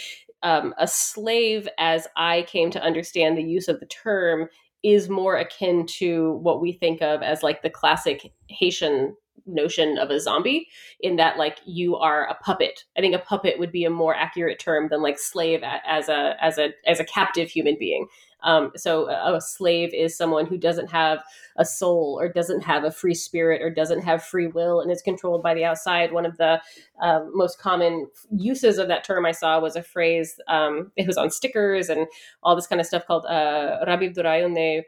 Um, 0.43 0.73
a 0.77 0.87
slave, 0.87 1.67
as 1.77 2.07
I 2.15 2.43
came 2.43 2.71
to 2.71 2.81
understand 2.81 3.37
the 3.37 3.43
use 3.43 3.67
of 3.67 3.79
the 3.79 3.87
term, 3.87 4.47
is 4.83 5.09
more 5.09 5.35
akin 5.35 5.85
to 5.85 6.33
what 6.41 6.61
we 6.61 6.71
think 6.71 7.01
of 7.01 7.21
as 7.21 7.43
like 7.43 7.61
the 7.61 7.69
classic 7.69 8.31
Haitian 8.47 9.15
notion 9.45 9.97
of 9.97 10.09
a 10.09 10.19
zombie 10.19 10.67
in 10.99 11.15
that 11.15 11.37
like 11.37 11.57
you 11.65 11.95
are 11.95 12.27
a 12.27 12.35
puppet 12.35 12.85
i 12.97 13.01
think 13.01 13.15
a 13.15 13.19
puppet 13.19 13.59
would 13.59 13.71
be 13.71 13.85
a 13.85 13.89
more 13.89 14.15
accurate 14.15 14.59
term 14.59 14.87
than 14.89 15.01
like 15.01 15.19
slave 15.19 15.61
as 15.63 16.09
a 16.09 16.35
as 16.41 16.57
a 16.57 16.69
as 16.85 16.99
a 16.99 17.05
captive 17.05 17.49
human 17.49 17.75
being 17.79 18.07
um, 18.41 18.71
so 18.75 19.09
a, 19.09 19.35
a, 19.35 19.41
slave 19.41 19.93
is 19.93 20.15
someone 20.15 20.45
who 20.45 20.57
doesn't 20.57 20.89
have 20.91 21.23
a 21.57 21.65
soul 21.65 22.17
or 22.19 22.29
doesn't 22.29 22.61
have 22.61 22.85
a 22.85 22.91
free 22.91 23.13
spirit 23.13 23.61
or 23.61 23.69
doesn't 23.69 24.03
have 24.03 24.23
free 24.23 24.47
will 24.47 24.79
and 24.79 24.89
is 24.91 25.01
controlled 25.01 25.43
by 25.43 25.53
the 25.53 25.65
outside. 25.65 26.13
One 26.13 26.25
of 26.25 26.37
the 26.37 26.61
uh, 27.01 27.21
most 27.33 27.59
common 27.59 28.07
uses 28.31 28.77
of 28.77 28.87
that 28.87 29.03
term 29.03 29.25
I 29.25 29.33
saw 29.33 29.59
was 29.59 29.75
a 29.75 29.83
phrase, 29.83 30.39
um, 30.47 30.91
it 30.95 31.05
was 31.05 31.17
on 31.17 31.29
stickers 31.29 31.89
and 31.89 32.07
all 32.41 32.55
this 32.55 32.67
kind 32.67 32.79
of 32.79 32.87
stuff 32.87 33.05
called 33.05 33.25
uh, 33.25 33.83
Rabib 33.85 34.15
Durayone 34.15 34.83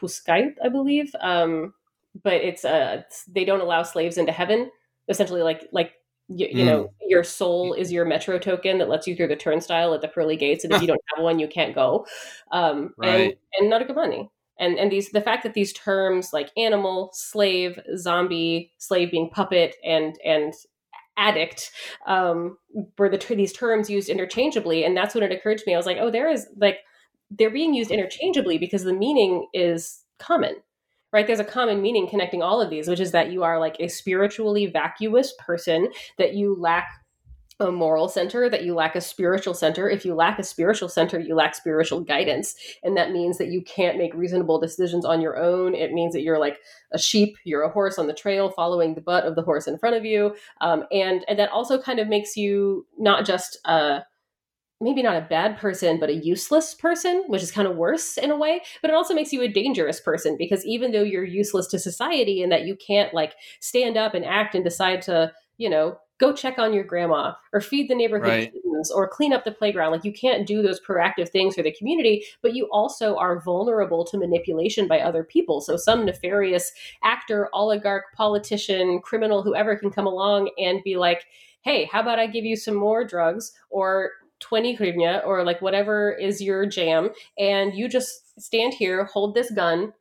Puskait, 0.00 0.54
I 0.64 0.68
believe. 0.68 1.12
Um, 1.20 1.74
but 2.22 2.34
it's, 2.34 2.64
uh, 2.64 3.02
they 3.28 3.44
don't 3.44 3.60
allow 3.60 3.82
slaves 3.82 4.18
into 4.18 4.32
heaven. 4.32 4.70
Essentially, 5.08 5.42
like 5.42 5.68
like 5.72 5.94
you, 6.28 6.46
you 6.50 6.64
mm. 6.64 6.66
know 6.66 6.92
your 7.00 7.24
soul 7.24 7.72
is 7.72 7.92
your 7.92 8.04
metro 8.04 8.38
token 8.38 8.78
that 8.78 8.88
lets 8.88 9.06
you 9.06 9.16
through 9.16 9.28
the 9.28 9.36
turnstile 9.36 9.94
at 9.94 10.00
the 10.00 10.08
pearly 10.08 10.36
gates 10.36 10.64
and 10.64 10.72
if 10.72 10.80
you 10.80 10.86
don't 10.86 11.00
have 11.14 11.22
one 11.22 11.38
you 11.38 11.48
can't 11.48 11.74
go 11.74 12.06
um, 12.52 12.94
right. 12.98 13.08
and, 13.08 13.34
and 13.58 13.70
not 13.70 13.82
a 13.82 13.84
good 13.84 13.96
money 13.96 14.30
and 14.58 14.78
and 14.78 14.90
these 14.90 15.10
the 15.10 15.20
fact 15.20 15.42
that 15.42 15.54
these 15.54 15.72
terms 15.72 16.32
like 16.32 16.50
animal 16.56 17.10
slave 17.12 17.78
zombie 17.96 18.72
slave 18.78 19.10
being 19.10 19.30
puppet 19.30 19.76
and 19.84 20.16
and 20.24 20.54
addict 21.18 21.70
um, 22.06 22.56
were 22.98 23.08
the 23.08 23.34
these 23.34 23.52
terms 23.52 23.90
used 23.90 24.08
interchangeably 24.08 24.84
and 24.84 24.96
that's 24.96 25.14
when 25.14 25.24
it 25.24 25.32
occurred 25.32 25.58
to 25.58 25.64
me 25.66 25.74
i 25.74 25.76
was 25.76 25.86
like 25.86 25.98
oh 26.00 26.10
there 26.10 26.30
is 26.30 26.46
like 26.56 26.78
they're 27.30 27.50
being 27.50 27.74
used 27.74 27.90
interchangeably 27.90 28.58
because 28.58 28.84
the 28.84 28.92
meaning 28.92 29.46
is 29.52 30.04
common 30.18 30.54
right? 31.12 31.26
There's 31.26 31.40
a 31.40 31.44
common 31.44 31.82
meaning 31.82 32.08
connecting 32.08 32.42
all 32.42 32.60
of 32.60 32.70
these, 32.70 32.88
which 32.88 33.00
is 33.00 33.12
that 33.12 33.30
you 33.30 33.42
are 33.42 33.58
like 33.58 33.76
a 33.78 33.88
spiritually 33.88 34.66
vacuous 34.66 35.34
person, 35.38 35.88
that 36.18 36.34
you 36.34 36.56
lack 36.58 36.88
a 37.60 37.70
moral 37.70 38.08
center, 38.08 38.48
that 38.48 38.64
you 38.64 38.74
lack 38.74 38.96
a 38.96 39.00
spiritual 39.00 39.54
center. 39.54 39.88
If 39.88 40.04
you 40.04 40.14
lack 40.14 40.38
a 40.38 40.42
spiritual 40.42 40.88
center, 40.88 41.20
you 41.20 41.34
lack 41.34 41.54
spiritual 41.54 42.00
guidance. 42.00 42.54
And 42.82 42.96
that 42.96 43.12
means 43.12 43.38
that 43.38 43.48
you 43.48 43.62
can't 43.62 43.98
make 43.98 44.14
reasonable 44.14 44.58
decisions 44.58 45.04
on 45.04 45.20
your 45.20 45.36
own. 45.36 45.74
It 45.74 45.92
means 45.92 46.12
that 46.14 46.22
you're 46.22 46.40
like 46.40 46.58
a 46.92 46.98
sheep, 46.98 47.36
you're 47.44 47.62
a 47.62 47.70
horse 47.70 47.98
on 47.98 48.06
the 48.06 48.14
trail 48.14 48.50
following 48.50 48.94
the 48.94 49.00
butt 49.00 49.24
of 49.24 49.36
the 49.36 49.42
horse 49.42 49.66
in 49.66 49.78
front 49.78 49.96
of 49.96 50.04
you. 50.04 50.34
Um, 50.60 50.84
and, 50.90 51.24
and 51.28 51.38
that 51.38 51.50
also 51.50 51.80
kind 51.80 51.98
of 51.98 52.08
makes 52.08 52.36
you 52.36 52.86
not 52.98 53.24
just 53.24 53.58
uh, 53.64 54.00
maybe 54.82 55.02
not 55.02 55.16
a 55.16 55.26
bad 55.28 55.56
person, 55.58 55.98
but 55.98 56.10
a 56.10 56.14
useless 56.14 56.74
person, 56.74 57.24
which 57.28 57.42
is 57.42 57.52
kind 57.52 57.68
of 57.68 57.76
worse 57.76 58.18
in 58.18 58.30
a 58.30 58.36
way. 58.36 58.60
But 58.80 58.90
it 58.90 58.94
also 58.94 59.14
makes 59.14 59.32
you 59.32 59.40
a 59.42 59.48
dangerous 59.48 60.00
person 60.00 60.36
because 60.36 60.66
even 60.66 60.92
though 60.92 61.02
you're 61.02 61.24
useless 61.24 61.68
to 61.68 61.78
society 61.78 62.42
and 62.42 62.50
that 62.50 62.66
you 62.66 62.76
can't 62.76 63.14
like 63.14 63.34
stand 63.60 63.96
up 63.96 64.14
and 64.14 64.24
act 64.24 64.54
and 64.54 64.64
decide 64.64 65.00
to, 65.02 65.32
you 65.56 65.70
know, 65.70 65.98
go 66.18 66.32
check 66.32 66.58
on 66.58 66.72
your 66.72 66.84
grandma 66.84 67.32
or 67.52 67.60
feed 67.60 67.88
the 67.88 67.94
neighborhood 67.94 68.28
right. 68.28 68.52
kittens 68.52 68.92
or 68.92 69.08
clean 69.08 69.32
up 69.32 69.44
the 69.44 69.50
playground. 69.50 69.90
Like 69.90 70.04
you 70.04 70.12
can't 70.12 70.46
do 70.46 70.62
those 70.62 70.80
proactive 70.80 71.28
things 71.28 71.56
for 71.56 71.62
the 71.62 71.72
community, 71.72 72.24
but 72.42 72.54
you 72.54 72.68
also 72.70 73.16
are 73.16 73.40
vulnerable 73.40 74.04
to 74.04 74.18
manipulation 74.18 74.86
by 74.86 75.00
other 75.00 75.24
people. 75.24 75.60
So 75.60 75.76
some 75.76 76.04
nefarious 76.04 76.70
actor, 77.02 77.48
oligarch, 77.52 78.04
politician, 78.14 79.00
criminal, 79.00 79.42
whoever 79.42 79.76
can 79.76 79.90
come 79.90 80.06
along 80.06 80.50
and 80.58 80.80
be 80.84 80.96
like, 80.96 81.24
hey, 81.62 81.88
how 81.90 82.00
about 82.00 82.18
I 82.18 82.26
give 82.26 82.44
you 82.44 82.56
some 82.56 82.74
more 82.74 83.04
drugs 83.04 83.52
or 83.70 84.10
20 84.42 84.76
hryvnia 84.76 85.24
or 85.24 85.44
like 85.44 85.62
whatever 85.62 86.12
is 86.12 86.42
your 86.42 86.66
jam 86.66 87.10
and 87.38 87.74
you 87.74 87.88
just 87.88 88.40
stand 88.40 88.74
here 88.74 89.04
hold 89.04 89.34
this 89.34 89.50
gun 89.52 89.92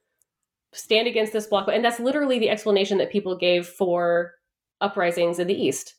stand 0.73 1.07
against 1.07 1.31
this 1.31 1.47
block 1.47 1.69
and 1.71 1.85
that's 1.85 1.99
literally 1.99 2.39
the 2.39 2.49
explanation 2.49 2.97
that 2.97 3.11
people 3.11 3.37
gave 3.37 3.67
for 3.67 4.33
uprisings 4.81 5.39
in 5.39 5.47
the 5.47 5.53
east 5.53 5.95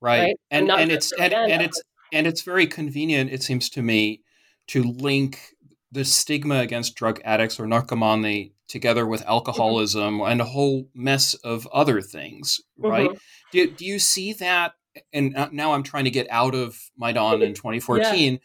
right, 0.00 0.20
right? 0.20 0.36
and 0.50 0.70
and, 0.70 0.82
and 0.82 0.92
it's 0.92 1.12
and, 1.12 1.34
and 1.34 1.62
it's 1.62 1.82
and 2.12 2.26
it's 2.26 2.42
very 2.42 2.66
convenient 2.66 3.30
it 3.30 3.42
seems 3.42 3.68
to 3.68 3.82
me 3.82 4.22
to 4.68 4.82
link 4.84 5.54
the 5.90 6.04
stigma 6.04 6.60
against 6.60 6.94
drug 6.94 7.20
addicts 7.24 7.58
or 7.58 7.66
narkomania 7.66 8.52
together 8.68 9.06
with 9.06 9.22
alcoholism 9.26 10.18
mm-hmm. 10.18 10.30
and 10.30 10.40
a 10.40 10.44
whole 10.44 10.88
mess 10.94 11.34
of 11.34 11.66
other 11.72 12.00
things 12.00 12.60
right 12.78 13.10
mm-hmm. 13.10 13.18
do, 13.50 13.70
do 13.70 13.84
you 13.84 13.98
see 13.98 14.32
that 14.32 14.74
and 15.12 15.36
uh, 15.36 15.48
now 15.52 15.72
I'm 15.72 15.82
trying 15.82 16.04
to 16.04 16.10
get 16.10 16.26
out 16.30 16.54
of 16.54 16.78
Maidan 16.96 17.42
in 17.42 17.54
2014. 17.54 18.32
Yeah. 18.32 18.38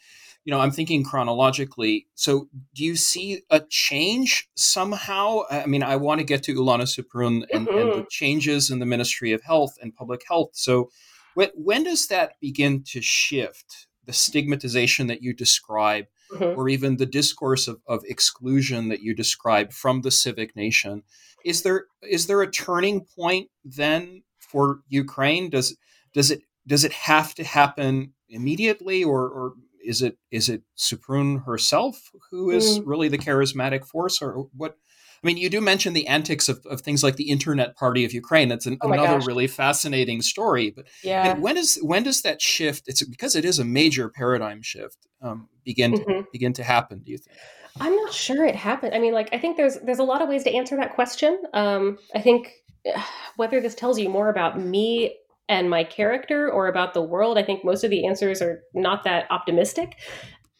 You 0.45 0.51
know, 0.51 0.61
I'm 0.61 0.71
thinking 0.71 1.03
chronologically. 1.03 2.07
So, 2.15 2.47
do 2.73 2.85
you 2.85 2.95
see 2.95 3.41
a 3.49 3.59
change 3.69 4.49
somehow? 4.55 5.41
I 5.51 5.65
mean, 5.65 5.83
I 5.83 5.97
want 5.97 6.19
to 6.19 6.25
get 6.25 6.43
to 6.43 6.55
Ulana 6.55 6.83
Suprun 6.83 7.45
and, 7.51 7.67
mm-hmm. 7.67 7.77
and 7.77 7.91
the 7.91 8.07
changes 8.09 8.69
in 8.69 8.79
the 8.79 8.85
Ministry 8.85 9.33
of 9.33 9.41
Health 9.43 9.75
and 9.81 9.93
Public 9.93 10.21
Health. 10.25 10.51
So, 10.53 10.89
when, 11.33 11.49
when 11.53 11.83
does 11.83 12.07
that 12.07 12.33
begin 12.39 12.83
to 12.87 13.01
shift? 13.01 13.87
The 14.05 14.13
stigmatization 14.13 15.07
that 15.07 15.21
you 15.21 15.33
describe, 15.33 16.05
mm-hmm. 16.31 16.57
or 16.57 16.69
even 16.69 16.95
the 16.95 17.05
discourse 17.05 17.67
of, 17.67 17.81
of 17.85 18.05
exclusion 18.05 18.87
that 18.87 19.01
you 19.01 19.13
describe 19.13 19.73
from 19.73 19.99
the 19.99 20.11
civic 20.11 20.55
nation, 20.55 21.03
is 21.43 21.63
there 21.63 21.87
is 22.01 22.27
there 22.27 22.41
a 22.41 22.49
turning 22.49 23.05
point 23.17 23.49
then 23.65 24.23
for 24.39 24.79
Ukraine? 24.87 25.49
Does 25.49 25.75
does 26.17 26.31
it 26.31 26.41
does 26.65 26.83
it 26.83 26.91
have 26.91 27.35
to 27.35 27.43
happen 27.43 28.13
immediately, 28.27 29.03
or 29.03 29.29
or 29.29 29.53
is 29.85 30.01
it 30.01 30.17
is 30.31 30.49
it 30.49 30.63
Suprun 30.75 31.45
herself 31.45 32.09
who 32.31 32.49
is 32.49 32.79
mm. 32.79 32.83
really 32.85 33.07
the 33.07 33.19
charismatic 33.19 33.85
force, 33.85 34.19
or 34.19 34.47
what? 34.55 34.75
I 35.23 35.27
mean, 35.27 35.37
you 35.37 35.49
do 35.49 35.61
mention 35.61 35.93
the 35.93 36.07
antics 36.07 36.49
of, 36.49 36.63
of 36.67 36.81
things 36.81 37.03
like 37.03 37.15
the 37.15 37.29
Internet 37.29 37.75
Party 37.75 38.05
of 38.05 38.13
Ukraine. 38.13 38.49
That's 38.49 38.65
an, 38.65 38.77
oh 38.81 38.91
another 38.91 39.17
gosh. 39.19 39.27
really 39.27 39.47
fascinating 39.47 40.21
story. 40.21 40.71
But 40.71 40.87
yeah. 41.03 41.35
when 41.37 41.55
is 41.55 41.79
when 41.83 42.01
does 42.01 42.23
that 42.23 42.41
shift? 42.41 42.83
It's 42.87 43.03
because 43.03 43.35
it 43.35 43.45
is 43.45 43.59
a 43.59 43.65
major 43.65 44.09
paradigm 44.09 44.63
shift. 44.63 44.97
Um, 45.21 45.49
begin 45.63 45.93
mm-hmm. 45.93 46.11
to 46.11 46.27
begin 46.31 46.53
to 46.53 46.63
happen. 46.63 47.03
Do 47.05 47.11
you 47.11 47.19
think? 47.19 47.37
I'm 47.79 47.95
not 47.95 48.11
sure 48.11 48.43
it 48.43 48.55
happened. 48.55 48.95
I 48.95 48.99
mean, 48.99 49.13
like 49.13 49.29
I 49.31 49.37
think 49.37 49.55
there's 49.55 49.77
there's 49.81 49.99
a 49.99 50.03
lot 50.03 50.23
of 50.23 50.29
ways 50.29 50.43
to 50.45 50.51
answer 50.51 50.75
that 50.77 50.95
question. 50.95 51.39
Um, 51.53 51.99
I 52.15 52.21
think 52.21 52.53
whether 53.35 53.61
this 53.61 53.75
tells 53.75 53.99
you 53.99 54.09
more 54.09 54.29
about 54.29 54.59
me 54.59 55.15
and 55.49 55.69
my 55.69 55.83
character 55.83 56.51
or 56.51 56.67
about 56.67 56.93
the 56.93 57.01
world, 57.01 57.37
I 57.37 57.43
think 57.43 57.63
most 57.63 57.83
of 57.83 57.89
the 57.89 58.05
answers 58.05 58.41
are 58.41 58.63
not 58.73 59.03
that 59.03 59.25
optimistic. 59.31 59.97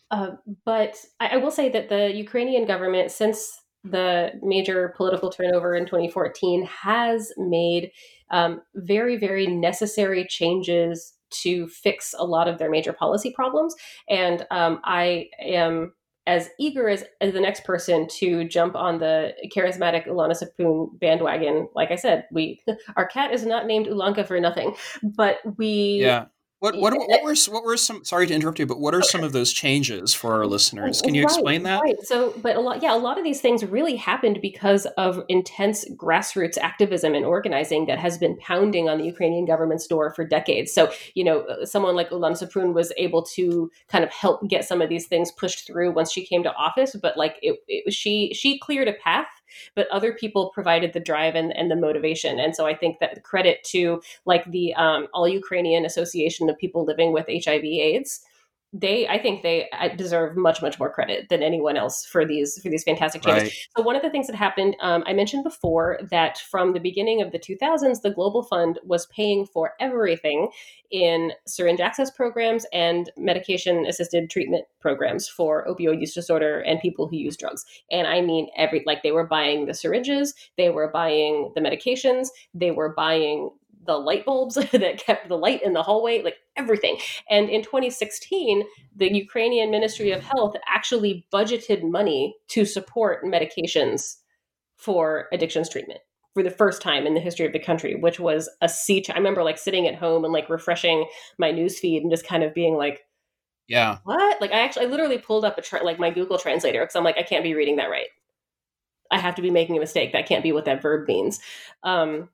Uh, 0.10 0.32
but 0.66 0.96
I, 1.20 1.30
I, 1.30 1.38
will 1.38 1.52
say 1.52 1.68
that 1.70 1.90
the 1.90 2.14
Ukrainian 2.16 2.66
government, 2.66 3.12
since 3.12 3.62
the 3.84 4.32
major 4.42 4.94
political 4.96 5.30
turnover 5.30 5.76
in 5.76 5.86
2014, 5.86 6.66
has 6.66 7.34
made 7.38 7.92
um, 8.32 8.62
very, 8.76 9.18
very 9.18 9.48
necessary 9.48 10.26
changes 10.26 11.14
to 11.30 11.68
fix 11.68 12.16
a 12.18 12.26
lot 12.26 12.48
of 12.48 12.58
their 12.58 12.70
major 12.70 12.94
policy 12.94 13.34
problems. 13.36 13.76
And 14.10 14.46
um, 14.50 14.80
I 14.86 15.28
am 15.42 15.94
as 16.28 16.50
eager 16.60 16.90
as, 16.90 17.06
as 17.22 17.34
the 17.34 17.40
next 17.40 17.64
person 17.64 18.08
to 18.08 18.48
jump 18.48 18.76
on 18.76 19.00
the 19.00 19.34
charismatic 19.56 20.08
Ulana 20.08 20.36
Suprun 20.38 21.00
bandwagon. 21.00 21.70
Like 21.74 21.90
I 21.90 21.96
said, 21.96 22.28
we 22.32 22.62
our 22.96 23.08
cat 23.08 23.34
is 23.34 23.46
not 23.46 23.66
named 23.66 23.88
Ulanka 23.88 24.28
for 24.28 24.40
nothing, 24.40 24.76
but 25.02 25.38
we 25.58 26.00
yeah 26.02 26.26
what 26.60 26.76
what, 26.76 26.94
what 26.96 27.24
were 27.24 27.36
what 27.50 27.64
were 27.64 27.78
some? 27.78 28.04
Sorry 28.04 28.26
to 28.26 28.34
interrupt 28.34 28.58
you, 28.58 28.66
but 28.66 28.80
what 28.80 28.96
are 28.96 29.04
some 29.04 29.24
of 29.24 29.32
those 29.32 29.54
changes 29.54 30.16
for 30.16 30.34
our 30.34 30.48
listeners? 30.48 31.04
Can 31.04 31.14
you 31.14 31.22
right, 31.22 31.32
explain 31.32 31.64
that? 31.64 31.82
Right. 31.82 32.02
So, 32.02 32.34
but 32.42 32.56
a 32.56 32.60
lot, 32.60 32.82
yeah, 32.82 32.96
a 32.96 32.98
lot 32.98 33.20
of 33.20 33.24
these 33.24 33.42
things 33.42 33.64
really 33.64 33.96
happened 33.96 34.40
because 34.42 34.88
of 34.98 35.24
intense 35.30 35.86
grassroots 35.92 36.58
activism 36.58 37.14
and 37.14 37.26
organizing 37.26 37.86
that 37.86 38.00
has 38.00 38.18
been 38.18 38.38
pounding 38.38 38.90
on 38.90 38.98
the 38.98 39.06
Ukrainian 39.06 39.46
government's 39.46 39.86
door 39.86 40.12
for 40.16 40.26
decades. 40.26 40.74
So, 40.74 40.92
you 41.14 41.24
know, 41.24 41.42
uh, 41.42 41.66
someone 41.66 41.96
like 41.96 42.10
Ulana 42.10 42.32
Suprun 42.32 42.74
was 42.74 42.92
able 42.98 43.22
to 43.24 43.72
kind 43.88 44.04
of 44.04 44.12
help 44.12 44.48
get 44.48 44.66
some 44.66 44.82
of 44.82 44.90
these 44.90 45.06
things 45.06 45.32
pushed 45.32 45.68
through 45.68 45.92
once 45.92 46.12
she 46.12 46.26
came 46.26 46.42
to 46.42 46.54
office. 46.56 46.96
But 47.00 47.18
like, 47.18 47.38
it, 47.44 47.60
it 47.68 47.94
she 47.94 48.34
she 48.34 48.58
cleared 48.58 48.88
a 48.88 48.94
path 48.94 49.28
but 49.76 49.88
other 49.90 50.14
people 50.14 50.52
provided 50.54 50.94
the 50.94 51.00
drive 51.00 51.36
and, 51.36 51.56
and 51.56 51.70
the 51.70 51.76
motivation. 51.76 52.40
And 52.40 52.56
so 52.56 52.66
I 52.66 52.76
think 52.76 53.00
that 53.00 53.24
credit 53.24 53.64
to 53.66 54.02
like 54.26 54.50
the 54.52 54.74
um, 54.76 55.08
All 55.14 55.28
Ukrainian 55.28 55.86
Association 55.86 56.50
of 56.50 56.58
People 56.58 56.86
Living 56.86 57.14
with 57.14 57.28
HIV 57.28 57.64
AIDS 57.64 58.22
they 58.74 59.08
i 59.08 59.18
think 59.18 59.44
they 59.44 59.70
uh, 59.72 59.88
deserve 59.96 60.36
much 60.36 60.62
much 60.62 60.78
more 60.78 60.92
credit 60.92 61.30
than 61.30 61.42
anyone 61.42 61.78
else 61.78 62.06
for 62.06 62.26
these 62.26 62.60
for 62.62 62.70
these 62.70 62.84
fantastic 62.84 63.22
changes 63.22 63.44
right. 63.44 63.54
so 63.76 63.82
one 63.82 63.96
of 63.96 64.02
the 64.02 64.10
things 64.10 64.28
that 64.28 64.36
happened 64.36 64.76
um, 64.82 65.04
i 65.08 65.14
mentioned 65.14 65.44
before 65.44 66.00
that 66.12 66.38
from 66.38 66.74
the 66.74 66.80
beginning 66.80 67.22
of 67.22 67.32
the 67.32 67.40
2000s 67.40 68.02
the 68.02 68.12
global 68.12 68.44
fund 68.44 68.78
was 68.84 69.06
paying 69.08 69.46
for 69.46 69.74
everything 69.80 70.50
in 70.92 71.32
syringe 71.46 71.80
access 71.80 72.12
programs 72.12 72.66
and 72.74 73.10
medication 73.16 73.86
assisted 73.86 74.30
treatment 74.30 74.66
programs 74.82 75.30
for 75.30 75.66
opioid 75.68 76.02
use 76.02 76.14
disorder 76.14 76.60
and 76.60 76.82
people 76.82 77.08
who 77.08 77.16
use 77.16 77.38
drugs 77.38 77.64
and 77.90 78.06
i 78.06 78.20
mean 78.20 78.50
every 78.58 78.84
like 78.86 79.02
they 79.02 79.14
were 79.14 79.28
buying 79.28 79.66
the 79.66 79.74
syringes 79.74 80.34
they 80.58 80.70
were 80.70 80.90
buying 80.90 81.52
the 81.56 81.62
medications 81.62 82.28
they 82.54 82.72
were 82.72 82.94
buying 82.94 83.50
the 83.88 83.98
light 83.98 84.26
bulbs 84.26 84.56
that 84.72 85.04
kept 85.04 85.28
the 85.28 85.38
light 85.38 85.64
in 85.64 85.74
the 85.74 85.84
hallway, 85.84 86.22
like 86.22 86.36
everything. 86.56 86.98
And 87.30 87.50
in 87.50 87.64
2016, 87.64 88.64
the 88.96 89.14
Ukrainian 89.14 89.72
Ministry 89.72 90.12
of 90.12 90.22
Health 90.22 90.56
actually 90.68 91.26
budgeted 91.34 91.84
money 91.84 92.36
to 92.50 92.66
support 92.66 93.24
medications 93.24 94.18
for 94.76 95.28
addictions 95.32 95.70
treatment 95.70 96.02
for 96.36 96.44
the 96.44 96.52
first 96.52 96.84
time 96.84 97.08
in 97.08 97.16
the 97.16 97.20
history 97.20 97.48
of 97.48 97.54
the 97.54 97.60
country, 97.60 97.96
which 97.96 98.20
was 98.20 98.48
a 98.62 98.70
sea. 98.70 99.04
I 99.10 99.18
remember 99.18 99.44
like 99.44 99.58
sitting 99.58 99.88
at 99.88 99.96
home 99.96 100.24
and 100.24 100.32
like 100.32 100.52
refreshing 100.52 101.08
my 101.40 101.50
news 101.50 101.80
feed 101.80 102.04
and 102.04 102.12
just 102.12 102.28
kind 102.28 102.44
of 102.44 102.54
being 102.54 102.76
like, 102.76 103.02
yeah, 103.68 103.98
what? 104.04 104.40
Like 104.40 104.52
I 104.52 104.60
actually, 104.60 104.86
I 104.86 104.90
literally 104.90 105.18
pulled 105.18 105.44
up 105.44 105.58
a 105.58 105.62
tra- 105.62 105.84
like 105.84 105.98
my 105.98 106.12
Google 106.12 106.38
translator 106.38 106.82
because 106.82 106.96
I'm 106.96 107.04
like, 107.04 107.18
I 107.18 107.24
can't 107.24 107.44
be 107.44 107.56
reading 107.56 107.78
that 107.78 107.90
right. 107.90 108.08
I 109.10 109.18
have 109.18 109.36
to 109.36 109.42
be 109.42 109.50
making 109.50 109.78
a 109.78 109.80
mistake. 109.80 110.14
That 110.14 110.28
can't 110.28 110.44
be 110.44 110.52
what 110.52 110.66
that 110.66 110.82
verb 110.82 111.08
means. 111.08 111.40
Um, 111.84 112.30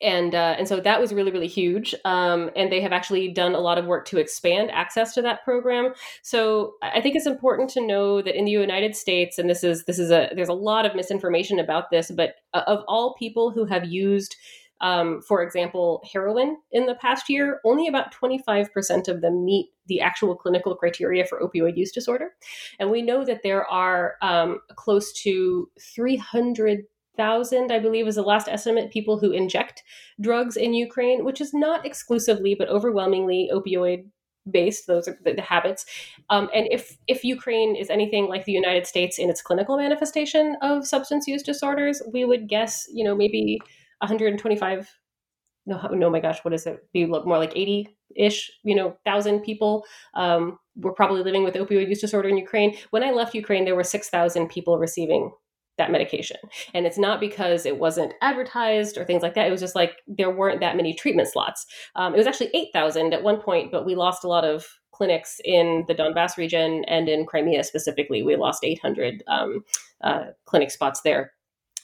and 0.00 0.34
uh, 0.34 0.56
and 0.58 0.66
so 0.66 0.80
that 0.80 1.00
was 1.00 1.12
really 1.12 1.30
really 1.30 1.46
huge 1.46 1.94
um, 2.04 2.50
and 2.56 2.70
they 2.70 2.80
have 2.80 2.92
actually 2.92 3.28
done 3.28 3.54
a 3.54 3.60
lot 3.60 3.78
of 3.78 3.86
work 3.86 4.06
to 4.06 4.18
expand 4.18 4.70
access 4.70 5.14
to 5.14 5.22
that 5.22 5.44
program. 5.44 5.92
So 6.22 6.74
i 6.82 7.00
think 7.00 7.16
it's 7.16 7.26
important 7.26 7.70
to 7.70 7.86
know 7.86 8.22
that 8.22 8.36
in 8.36 8.44
the 8.44 8.50
united 8.50 8.96
states 8.96 9.38
and 9.38 9.48
this 9.48 9.64
is 9.64 9.84
this 9.84 9.98
is 9.98 10.10
a 10.10 10.30
there's 10.34 10.48
a 10.48 10.54
lot 10.54 10.86
of 10.86 10.94
misinformation 10.94 11.58
about 11.58 11.90
this 11.90 12.10
but 12.10 12.34
uh, 12.54 12.62
of 12.66 12.84
all 12.88 13.14
people 13.18 13.50
who 13.50 13.64
have 13.64 13.84
used 13.84 14.36
um, 14.80 15.20
for 15.22 15.42
example 15.42 16.02
heroin 16.12 16.56
in 16.72 16.86
the 16.86 16.94
past 16.94 17.28
year 17.28 17.60
only 17.64 17.88
about 17.88 18.14
25% 18.14 19.08
of 19.08 19.20
them 19.20 19.44
meet 19.44 19.70
the 19.88 20.00
actual 20.00 20.36
clinical 20.36 20.76
criteria 20.76 21.24
for 21.24 21.40
opioid 21.40 21.76
use 21.76 21.90
disorder. 21.90 22.30
And 22.78 22.90
we 22.90 23.02
know 23.02 23.24
that 23.24 23.42
there 23.42 23.66
are 23.66 24.14
um, 24.22 24.60
close 24.76 25.12
to 25.22 25.68
300 25.94 26.84
thousand, 27.18 27.70
I 27.70 27.78
believe, 27.78 28.06
is 28.06 28.14
the 28.14 28.22
last 28.22 28.48
estimate, 28.48 28.90
people 28.90 29.18
who 29.18 29.32
inject 29.32 29.82
drugs 30.20 30.56
in 30.56 30.72
Ukraine, 30.72 31.24
which 31.24 31.42
is 31.42 31.52
not 31.52 31.84
exclusively 31.84 32.54
but 32.54 32.68
overwhelmingly 32.68 33.50
opioid 33.52 34.06
based 34.50 34.86
those 34.86 35.08
are 35.08 35.18
the, 35.24 35.34
the 35.34 35.42
habits. 35.42 35.84
Um, 36.30 36.48
and 36.54 36.66
if 36.70 36.96
if 37.06 37.24
ukraine 37.24 37.76
is 37.76 37.90
anything 37.90 38.28
like 38.28 38.44
the 38.44 38.52
united 38.52 38.86
states 38.86 39.18
in 39.18 39.28
its 39.30 39.42
clinical 39.42 39.76
manifestation 39.76 40.56
of 40.62 40.86
substance 40.86 41.26
use 41.26 41.42
disorders 41.42 42.02
we 42.12 42.24
would 42.24 42.48
guess 42.48 42.86
you 42.92 43.04
know 43.04 43.14
maybe 43.14 43.58
125 43.98 44.88
no, 45.66 45.86
no 45.92 46.08
my 46.08 46.20
gosh 46.20 46.38
what 46.42 46.54
is 46.54 46.66
it? 46.66 46.78
Be 46.92 47.04
more 47.04 47.38
like 47.38 47.52
80 47.54 47.88
ish 48.16 48.50
you 48.64 48.74
know 48.74 48.96
thousand 49.04 49.40
people 49.40 49.84
um, 50.14 50.58
were 50.76 50.94
probably 50.94 51.22
living 51.22 51.44
with 51.44 51.54
opioid 51.54 51.88
use 51.88 52.00
disorder 52.00 52.28
in 52.28 52.38
ukraine. 52.38 52.76
When 52.90 53.04
i 53.04 53.10
left 53.10 53.34
ukraine 53.34 53.64
there 53.64 53.76
were 53.76 53.84
6000 53.84 54.48
people 54.48 54.78
receiving 54.78 55.30
that 55.78 55.90
medication. 55.90 56.36
And 56.74 56.86
it's 56.86 56.98
not 56.98 57.20
because 57.20 57.64
it 57.64 57.78
wasn't 57.78 58.12
advertised 58.20 58.98
or 58.98 59.04
things 59.04 59.22
like 59.22 59.34
that. 59.34 59.46
It 59.46 59.50
was 59.50 59.60
just 59.60 59.74
like 59.74 60.02
there 60.06 60.30
weren't 60.30 60.60
that 60.60 60.76
many 60.76 60.92
treatment 60.94 61.28
slots. 61.28 61.66
Um, 61.96 62.14
it 62.14 62.18
was 62.18 62.26
actually 62.26 62.50
8,000 62.54 63.14
at 63.14 63.22
one 63.22 63.40
point, 63.40 63.72
but 63.72 63.86
we 63.86 63.94
lost 63.94 64.24
a 64.24 64.28
lot 64.28 64.44
of 64.44 64.66
clinics 64.92 65.40
in 65.44 65.84
the 65.86 65.94
Donbass 65.94 66.36
region 66.36 66.84
and 66.86 67.08
in 67.08 67.24
Crimea 67.24 67.64
specifically. 67.64 68.22
We 68.22 68.36
lost 68.36 68.64
800 68.64 69.22
um, 69.28 69.64
uh, 70.02 70.24
clinic 70.44 70.70
spots 70.70 71.00
there 71.02 71.32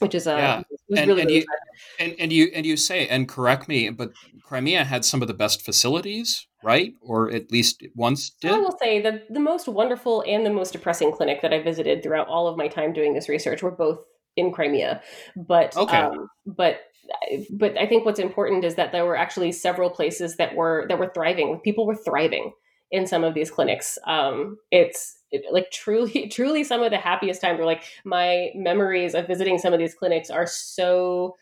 which 0.00 0.14
is 0.14 0.26
uh, 0.26 0.36
yeah. 0.36 0.62
and, 0.98 1.08
really, 1.08 1.22
and, 1.22 1.30
really 1.30 1.34
you, 1.34 1.46
and, 1.98 2.14
and, 2.18 2.32
you 2.32 2.50
and 2.52 2.66
you 2.66 2.76
say 2.76 3.06
and 3.06 3.28
correct 3.28 3.68
me, 3.68 3.90
but 3.90 4.12
Crimea 4.42 4.84
had 4.84 5.04
some 5.04 5.22
of 5.22 5.28
the 5.28 5.34
best 5.34 5.62
facilities, 5.62 6.46
right? 6.64 6.94
Or 7.02 7.30
at 7.30 7.52
least 7.52 7.84
once 7.94 8.30
did. 8.30 8.50
I 8.50 8.58
will 8.58 8.76
say 8.78 9.00
the 9.00 9.22
the 9.30 9.40
most 9.40 9.68
wonderful 9.68 10.24
and 10.26 10.44
the 10.44 10.52
most 10.52 10.72
depressing 10.72 11.12
clinic 11.12 11.42
that 11.42 11.52
I 11.52 11.62
visited 11.62 12.02
throughout 12.02 12.26
all 12.26 12.48
of 12.48 12.56
my 12.56 12.68
time 12.68 12.92
doing 12.92 13.14
this 13.14 13.28
research 13.28 13.62
were 13.62 13.70
both 13.70 13.98
in 14.36 14.52
Crimea, 14.52 15.02
but 15.36 15.76
okay. 15.76 15.98
Um, 15.98 16.28
but 16.46 16.80
but 17.50 17.78
I 17.78 17.86
think 17.86 18.04
what's 18.04 18.18
important 18.18 18.64
is 18.64 18.76
that 18.76 18.92
there 18.92 19.04
were 19.04 19.16
actually 19.16 19.52
several 19.52 19.90
places 19.90 20.36
that 20.36 20.54
were 20.54 20.86
that 20.88 20.98
were 20.98 21.12
thriving. 21.14 21.60
People 21.62 21.86
were 21.86 21.96
thriving 21.96 22.52
in 22.90 23.06
some 23.06 23.24
of 23.24 23.34
these 23.34 23.50
clinics. 23.50 23.98
Um, 24.06 24.56
it's 24.70 25.18
like 25.50 25.70
truly 25.70 26.28
truly 26.32 26.64
some 26.64 26.82
of 26.82 26.90
the 26.90 26.98
happiest 26.98 27.40
times 27.40 27.58
were 27.58 27.66
like 27.66 27.84
my 28.04 28.50
memories 28.54 29.14
of 29.14 29.26
visiting 29.26 29.58
some 29.58 29.72
of 29.72 29.78
these 29.78 29.94
clinics 29.94 30.30
are 30.30 30.46
so 30.46 31.36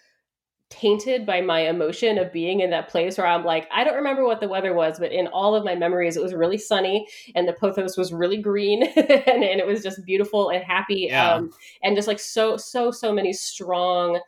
tainted 0.73 1.27
by 1.27 1.43
my 1.43 1.61
emotion 1.61 2.17
of 2.17 2.33
being 2.33 2.61
in 2.61 2.71
that 2.71 2.89
place 2.89 3.19
where 3.19 3.27
I'm 3.27 3.45
like, 3.45 3.69
I 3.71 3.85
don't 3.85 3.97
remember 3.97 4.25
what 4.25 4.41
the 4.41 4.49
weather 4.49 4.73
was, 4.73 4.99
but 4.99 5.13
in 5.13 5.27
all 5.27 5.55
of 5.55 5.65
my 5.65 5.75
memories, 5.75 6.17
it 6.17 6.23
was 6.23 6.33
really 6.33 6.57
sunny 6.57 7.07
and 7.35 7.47
the 7.47 7.53
pothos 7.53 7.99
was 7.99 8.11
really 8.11 8.39
green 8.39 8.83
and, 8.97 9.45
and, 9.45 9.61
it 9.61 9.67
was 9.67 9.83
just 9.83 10.05
beautiful 10.07 10.49
and 10.49 10.65
happy. 10.65 11.09
Yeah. 11.11 11.35
Um, 11.35 11.51
and 11.83 11.95
just 11.95 12.09
like 12.09 12.19
so, 12.19 12.57
so, 12.57 12.91
so 12.91 13.13
many 13.13 13.35
strong 13.35 14.19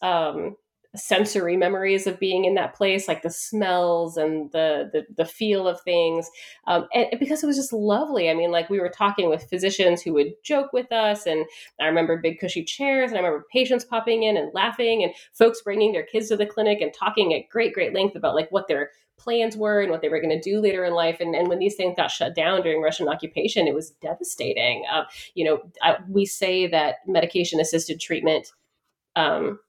um, 0.00 0.56
sensory 0.94 1.56
memories 1.56 2.06
of 2.06 2.18
being 2.18 2.44
in 2.44 2.54
that 2.54 2.74
place, 2.74 3.08
like 3.08 3.22
the 3.22 3.30
smells 3.30 4.16
and 4.16 4.50
the 4.52 4.90
the, 4.92 5.06
the 5.16 5.24
feel 5.24 5.66
of 5.66 5.80
things, 5.80 6.28
um, 6.66 6.86
and 6.94 7.06
because 7.18 7.42
it 7.42 7.46
was 7.46 7.56
just 7.56 7.72
lovely. 7.72 8.30
I 8.30 8.34
mean, 8.34 8.50
like 8.50 8.68
we 8.68 8.80
were 8.80 8.90
talking 8.90 9.30
with 9.30 9.48
physicians 9.48 10.02
who 10.02 10.12
would 10.14 10.34
joke 10.44 10.72
with 10.72 10.92
us, 10.92 11.26
and 11.26 11.46
I 11.80 11.86
remember 11.86 12.16
big 12.18 12.40
cushy 12.40 12.64
chairs, 12.64 13.10
and 13.10 13.18
I 13.18 13.22
remember 13.22 13.46
patients 13.52 13.84
popping 13.84 14.24
in 14.24 14.36
and 14.36 14.52
laughing, 14.54 15.02
and 15.02 15.12
folks 15.32 15.62
bringing 15.62 15.92
their 15.92 16.04
kids 16.04 16.28
to 16.28 16.36
the 16.36 16.46
clinic 16.46 16.80
and 16.80 16.92
talking 16.92 17.32
at 17.34 17.48
great 17.48 17.72
great 17.72 17.94
length 17.94 18.16
about 18.16 18.34
like 18.34 18.50
what 18.50 18.68
their 18.68 18.90
plans 19.18 19.56
were 19.56 19.80
and 19.80 19.90
what 19.90 20.02
they 20.02 20.08
were 20.08 20.20
going 20.20 20.36
to 20.36 20.50
do 20.50 20.60
later 20.60 20.84
in 20.84 20.94
life. 20.94 21.18
And, 21.20 21.34
and 21.34 21.48
when 21.48 21.58
these 21.60 21.76
things 21.76 21.94
got 21.96 22.10
shut 22.10 22.34
down 22.34 22.62
during 22.62 22.82
Russian 22.82 23.08
occupation, 23.08 23.68
it 23.68 23.74
was 23.74 23.90
devastating. 24.02 24.84
Uh, 24.92 25.04
you 25.34 25.44
know, 25.44 25.62
I, 25.80 25.98
we 26.08 26.26
say 26.26 26.66
that 26.66 26.96
medication 27.06 27.60
assisted 27.60 28.00
treatment 28.00 28.48
um, 29.14 29.60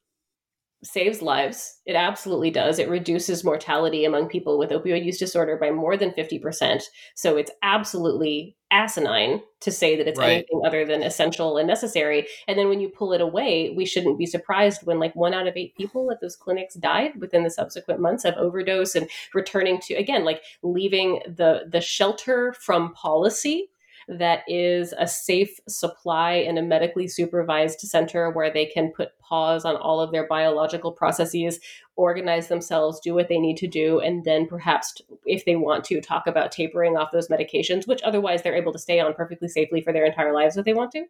saves 0.83 1.21
lives. 1.21 1.79
It 1.85 1.95
absolutely 1.95 2.51
does. 2.51 2.77
It 2.77 2.89
reduces 2.89 3.43
mortality 3.43 4.05
among 4.05 4.27
people 4.27 4.57
with 4.57 4.69
opioid 4.69 5.05
use 5.05 5.17
disorder 5.17 5.57
by 5.57 5.71
more 5.71 5.97
than 5.97 6.11
50%. 6.11 6.83
So 7.15 7.37
it's 7.37 7.51
absolutely 7.61 8.55
asinine 8.71 9.41
to 9.61 9.71
say 9.71 9.95
that 9.95 10.07
it's 10.07 10.19
right. 10.19 10.31
anything 10.31 10.61
other 10.65 10.83
than 10.85 11.03
essential 11.03 11.57
and 11.57 11.67
necessary. 11.67 12.27
And 12.47 12.57
then 12.57 12.69
when 12.69 12.81
you 12.81 12.89
pull 12.89 13.13
it 13.13 13.21
away, 13.21 13.73
we 13.77 13.85
shouldn't 13.85 14.17
be 14.17 14.25
surprised 14.25 14.81
when 14.83 14.99
like 14.99 15.15
one 15.15 15.33
out 15.33 15.47
of 15.47 15.55
eight 15.55 15.75
people 15.77 16.11
at 16.11 16.19
those 16.19 16.35
clinics 16.35 16.73
died 16.73 17.13
within 17.19 17.43
the 17.43 17.49
subsequent 17.49 18.01
months 18.01 18.25
of 18.25 18.33
overdose 18.35 18.95
and 18.95 19.09
returning 19.33 19.79
to 19.81 19.93
again, 19.93 20.25
like 20.25 20.41
leaving 20.63 21.21
the 21.27 21.65
the 21.71 21.81
shelter 21.81 22.53
from 22.53 22.93
policy 22.93 23.69
that 24.07 24.41
is 24.47 24.93
a 24.97 25.07
safe 25.07 25.59
supply 25.67 26.33
in 26.33 26.57
a 26.57 26.61
medically 26.61 27.07
supervised 27.07 27.79
center 27.79 28.29
where 28.29 28.51
they 28.51 28.65
can 28.65 28.91
put 28.91 29.17
pause 29.19 29.65
on 29.65 29.75
all 29.75 29.99
of 29.99 30.11
their 30.11 30.27
biological 30.27 30.91
processes, 30.91 31.59
organize 31.95 32.47
themselves, 32.47 32.99
do 32.99 33.13
what 33.13 33.29
they 33.29 33.39
need 33.39 33.57
to 33.57 33.67
do, 33.67 33.99
and 33.99 34.23
then 34.25 34.47
perhaps, 34.47 35.01
if 35.25 35.45
they 35.45 35.55
want 35.55 35.83
to, 35.85 36.01
talk 36.01 36.27
about 36.27 36.51
tapering 36.51 36.97
off 36.97 37.11
those 37.11 37.29
medications, 37.29 37.87
which 37.87 38.01
otherwise 38.03 38.41
they're 38.41 38.55
able 38.55 38.73
to 38.73 38.79
stay 38.79 38.99
on 38.99 39.13
perfectly 39.13 39.47
safely 39.47 39.81
for 39.81 39.93
their 39.93 40.05
entire 40.05 40.33
lives 40.33 40.57
if 40.57 40.65
they 40.65 40.73
want 40.73 40.91
to. 40.91 41.05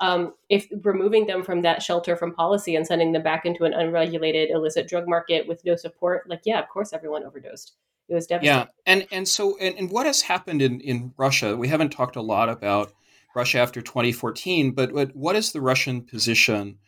Um, 0.00 0.34
if 0.48 0.66
removing 0.82 1.26
them 1.26 1.42
from 1.42 1.62
that 1.62 1.82
shelter 1.82 2.16
from 2.16 2.34
policy 2.34 2.74
and 2.74 2.86
sending 2.86 3.12
them 3.12 3.22
back 3.22 3.44
into 3.44 3.64
an 3.64 3.74
unregulated 3.74 4.50
illicit 4.50 4.88
drug 4.88 5.06
market 5.06 5.46
with 5.46 5.64
no 5.64 5.76
support, 5.76 6.28
like, 6.28 6.42
yeah, 6.44 6.60
of 6.60 6.68
course, 6.68 6.92
everyone 6.92 7.24
overdosed. 7.24 7.74
It 8.10 8.14
was 8.14 8.26
devastating. 8.26 8.58
Yeah, 8.58 8.66
and 8.86 9.06
and 9.12 9.28
so 9.28 9.56
and, 9.58 9.76
and 9.78 9.90
what 9.90 10.04
has 10.04 10.22
happened 10.22 10.60
in 10.60 10.80
in 10.80 11.14
Russia? 11.16 11.56
We 11.56 11.68
haven't 11.68 11.90
talked 11.90 12.16
a 12.16 12.22
lot 12.22 12.48
about 12.48 12.92
Russia 13.36 13.60
after 13.60 13.80
2014, 13.80 14.72
but 14.72 14.92
what, 14.92 15.14
what 15.14 15.36
is 15.36 15.52
the 15.52 15.60
Russian 15.60 16.02
position 16.02 16.78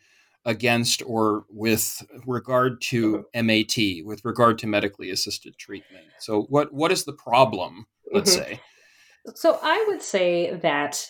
against 0.45 1.01
or 1.05 1.45
with 1.49 2.05
regard 2.27 2.81
to 2.81 3.25
MAT, 3.33 3.77
with 4.03 4.25
regard 4.25 4.59
to 4.59 4.67
medically 4.67 5.09
assisted 5.09 5.57
treatment? 5.57 6.03
So 6.19 6.43
what 6.49 6.73
what 6.73 6.91
is 6.91 7.05
the 7.05 7.13
problem? 7.13 7.87
Let's 8.11 8.35
mm-hmm. 8.35 8.55
say. 8.55 8.59
So 9.35 9.57
I 9.63 9.85
would 9.87 10.01
say 10.01 10.55
that 10.55 11.09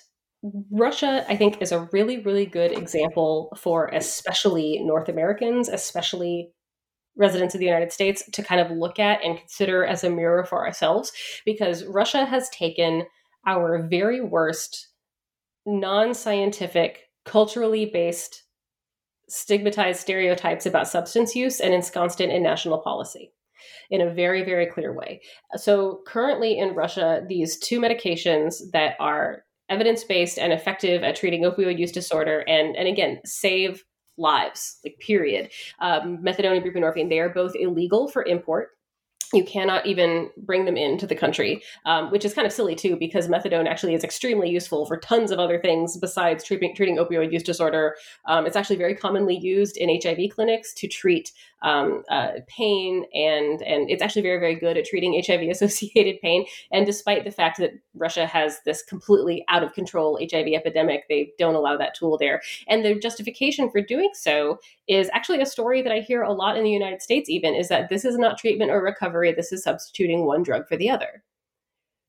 Russia, 0.69 1.25
I 1.27 1.35
think, 1.35 1.59
is 1.61 1.71
a 1.71 1.89
really, 1.91 2.19
really 2.19 2.45
good 2.45 2.71
example 2.71 3.57
for 3.57 3.87
especially 3.87 4.79
North 4.83 5.09
Americans, 5.09 5.69
especially 5.69 6.51
residents 7.15 7.53
of 7.53 7.59
the 7.59 7.65
United 7.65 7.91
States 7.91 8.23
to 8.31 8.43
kind 8.43 8.59
of 8.59 8.71
look 8.71 8.99
at 8.99 9.23
and 9.23 9.37
consider 9.37 9.85
as 9.85 10.03
a 10.03 10.09
mirror 10.09 10.45
for 10.45 10.65
ourselves 10.65 11.11
because 11.45 11.85
Russia 11.85 12.25
has 12.25 12.49
taken 12.49 13.03
our 13.45 13.87
very 13.87 14.21
worst 14.21 14.89
non 15.65 16.13
scientific, 16.13 17.09
culturally 17.25 17.85
based, 17.85 18.43
stigmatized 19.29 19.99
stereotypes 19.99 20.65
about 20.65 20.87
substance 20.87 21.35
use 21.35 21.59
and 21.59 21.73
ensconced 21.73 22.21
it 22.21 22.29
in 22.29 22.43
national 22.43 22.79
policy 22.79 23.31
in 23.89 24.01
a 24.01 24.13
very, 24.13 24.43
very 24.43 24.65
clear 24.65 24.93
way. 24.93 25.21
So, 25.55 26.01
currently 26.05 26.57
in 26.57 26.75
Russia, 26.75 27.23
these 27.27 27.57
two 27.57 27.79
medications 27.79 28.55
that 28.73 28.95
are 28.99 29.43
evidence 29.69 30.03
based 30.03 30.37
and 30.37 30.51
effective 30.51 31.03
at 31.03 31.15
treating 31.15 31.43
opioid 31.43 31.79
use 31.79 31.91
disorder 31.91 32.43
and, 32.47 32.75
and 32.75 32.87
again, 32.87 33.19
save 33.25 33.83
lives, 34.17 34.77
like 34.83 34.99
period. 34.99 35.49
Um, 35.79 36.19
methadone 36.19 36.57
and 36.57 36.65
buprenorphine, 36.65 37.09
they 37.09 37.19
are 37.19 37.29
both 37.29 37.55
illegal 37.55 38.07
for 38.07 38.23
import 38.25 38.71
you 39.33 39.43
cannot 39.43 39.85
even 39.85 40.29
bring 40.37 40.65
them 40.65 40.77
into 40.77 41.07
the 41.07 41.15
country, 41.15 41.63
um, 41.85 42.11
which 42.11 42.23
is 42.23 42.33
kind 42.33 42.45
of 42.45 42.53
silly 42.53 42.75
too, 42.75 42.95
because 42.95 43.27
methadone 43.27 43.67
actually 43.67 43.95
is 43.95 44.03
extremely 44.03 44.49
useful 44.49 44.85
for 44.85 44.97
tons 44.97 45.31
of 45.31 45.39
other 45.39 45.59
things 45.59 45.97
besides 45.97 46.43
treating, 46.43 46.75
treating 46.75 46.97
opioid 46.97 47.33
use 47.33 47.43
disorder. 47.43 47.95
Um, 48.25 48.45
it's 48.45 48.55
actually 48.55 48.75
very 48.75 48.95
commonly 48.95 49.37
used 49.37 49.75
in 49.77 49.99
HIV 50.01 50.35
clinics 50.35 50.73
to 50.75 50.87
treat 50.87 51.31
um, 51.63 52.03
uh, 52.09 52.33
pain, 52.47 53.05
and 53.13 53.61
and 53.63 53.89
it's 53.89 54.01
actually 54.01 54.21
very 54.21 54.39
very 54.39 54.55
good 54.55 54.77
at 54.77 54.85
treating 54.85 55.21
HIV 55.25 55.49
associated 55.49 56.21
pain. 56.21 56.45
And 56.71 56.85
despite 56.85 57.23
the 57.23 57.31
fact 57.31 57.57
that 57.59 57.71
Russia 57.95 58.25
has 58.25 58.59
this 58.65 58.83
completely 58.83 59.43
out 59.49 59.63
of 59.63 59.73
control 59.73 60.19
HIV 60.19 60.47
epidemic, 60.47 61.05
they 61.09 61.31
don't 61.39 61.55
allow 61.55 61.77
that 61.77 61.95
tool 61.95 62.17
there. 62.17 62.41
And 62.67 62.83
the 62.83 62.95
justification 62.95 63.69
for 63.69 63.81
doing 63.81 64.11
so 64.13 64.59
is 64.87 65.09
actually 65.13 65.41
a 65.41 65.45
story 65.45 65.81
that 65.81 65.91
I 65.91 65.99
hear 65.99 66.21
a 66.21 66.33
lot 66.33 66.57
in 66.57 66.63
the 66.63 66.71
United 66.71 67.01
States. 67.01 67.29
Even 67.29 67.55
is 67.55 67.69
that 67.69 67.89
this 67.89 68.05
is 68.05 68.17
not 68.17 68.37
treatment 68.37 68.71
or 68.71 68.81
recovery; 68.81 69.33
this 69.33 69.51
is 69.51 69.63
substituting 69.63 70.25
one 70.25 70.43
drug 70.43 70.67
for 70.67 70.77
the 70.77 70.89
other. 70.89 71.23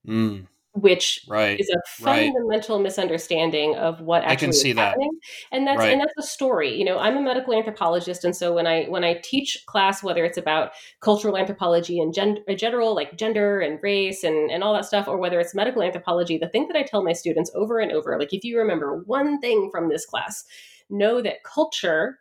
Mm 0.07 0.47
which 0.75 1.25
right, 1.29 1.59
is 1.59 1.71
a 1.71 1.79
fundamental 2.03 2.77
right. 2.79 2.83
misunderstanding 2.83 3.77
of 3.77 4.01
what 4.01 4.25
actually 4.25 4.33
I 4.33 4.37
can 4.37 4.53
see 4.53 4.71
is 4.71 4.77
happening. 4.77 5.11
That. 5.13 5.57
And 5.57 5.67
that's 5.67 5.79
right. 5.79 5.93
and 5.93 6.01
that's 6.01 6.13
a 6.19 6.23
story. 6.23 6.77
You 6.77 6.85
know, 6.85 6.99
I'm 6.99 7.17
a 7.17 7.23
medical 7.23 7.55
anthropologist, 7.55 8.25
and 8.25 8.35
so 8.35 8.53
when 8.53 8.67
I 8.67 8.87
when 8.87 9.05
I 9.05 9.21
teach 9.23 9.65
class, 9.67 10.03
whether 10.03 10.25
it's 10.25 10.37
about 10.37 10.73
cultural 11.01 11.39
anthropology 11.39 12.01
and 12.01 12.13
gen- 12.13 12.45
general, 12.57 12.93
like 12.93 13.17
gender 13.17 13.61
and 13.61 13.79
race 13.83 14.25
and 14.25 14.51
and 14.51 14.65
all 14.65 14.75
that 14.75 14.85
stuff, 14.85 15.07
or 15.07 15.17
whether 15.17 15.39
it's 15.39 15.55
medical 15.55 15.83
anthropology, 15.83 16.39
the 16.39 16.49
thing 16.49 16.67
that 16.67 16.77
I 16.77 16.83
tell 16.83 17.05
my 17.05 17.13
students 17.13 17.53
over 17.55 17.79
and 17.79 17.93
over, 17.93 18.19
like 18.19 18.33
if 18.33 18.43
you 18.43 18.59
remember 18.59 19.05
one 19.07 19.41
thing 19.41 19.71
from 19.71 19.89
this 19.89 20.05
class, 20.05 20.45
know 20.91 21.23
that 21.23 21.45
culture 21.45 22.19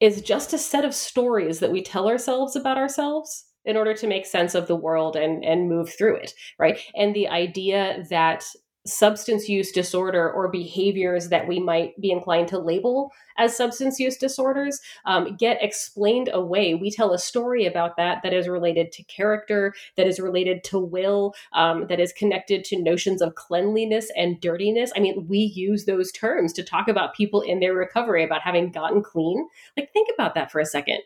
is 0.00 0.22
just 0.22 0.54
a 0.54 0.58
set 0.58 0.86
of 0.86 0.94
stories 0.94 1.60
that 1.60 1.70
we 1.70 1.82
tell 1.82 2.08
ourselves 2.08 2.56
about 2.56 2.78
ourselves 2.78 3.44
in 3.64 3.76
order 3.76 3.94
to 3.94 4.06
make 4.06 4.26
sense 4.26 4.54
of 4.54 4.66
the 4.66 4.76
world 4.76 5.16
and 5.16 5.44
and 5.44 5.68
move 5.68 5.92
through 5.92 6.16
it 6.16 6.34
right 6.58 6.78
and 6.94 7.14
the 7.14 7.28
idea 7.28 8.04
that 8.10 8.44
substance 8.86 9.48
use 9.48 9.72
disorder 9.72 10.30
or 10.30 10.48
behaviors 10.48 11.28
that 11.30 11.48
we 11.48 11.58
might 11.58 11.98
be 12.00 12.10
inclined 12.10 12.48
to 12.48 12.58
label 12.58 13.10
as 13.38 13.56
substance 13.56 13.98
use 13.98 14.16
disorders 14.16 14.80
um, 15.06 15.36
get 15.36 15.62
explained 15.62 16.28
away. 16.32 16.74
We 16.74 16.90
tell 16.90 17.12
a 17.12 17.18
story 17.18 17.66
about 17.66 17.96
that 17.96 18.22
that 18.22 18.34
is 18.34 18.46
related 18.46 18.92
to 18.92 19.02
character, 19.04 19.74
that 19.96 20.06
is 20.06 20.20
related 20.20 20.62
to 20.64 20.78
will, 20.78 21.34
um, 21.52 21.86
that 21.88 21.98
is 21.98 22.12
connected 22.12 22.62
to 22.64 22.82
notions 22.82 23.22
of 23.22 23.34
cleanliness 23.34 24.10
and 24.16 24.40
dirtiness. 24.40 24.92
I 24.94 25.00
mean, 25.00 25.26
we 25.28 25.38
use 25.38 25.86
those 25.86 26.12
terms 26.12 26.52
to 26.52 26.62
talk 26.62 26.86
about 26.86 27.14
people 27.14 27.40
in 27.40 27.60
their 27.60 27.74
recovery, 27.74 28.22
about 28.22 28.42
having 28.42 28.70
gotten 28.70 29.02
clean. 29.02 29.48
Like, 29.76 29.92
think 29.92 30.08
about 30.14 30.34
that 30.34 30.52
for 30.52 30.60
a 30.60 30.66
second 30.66 31.00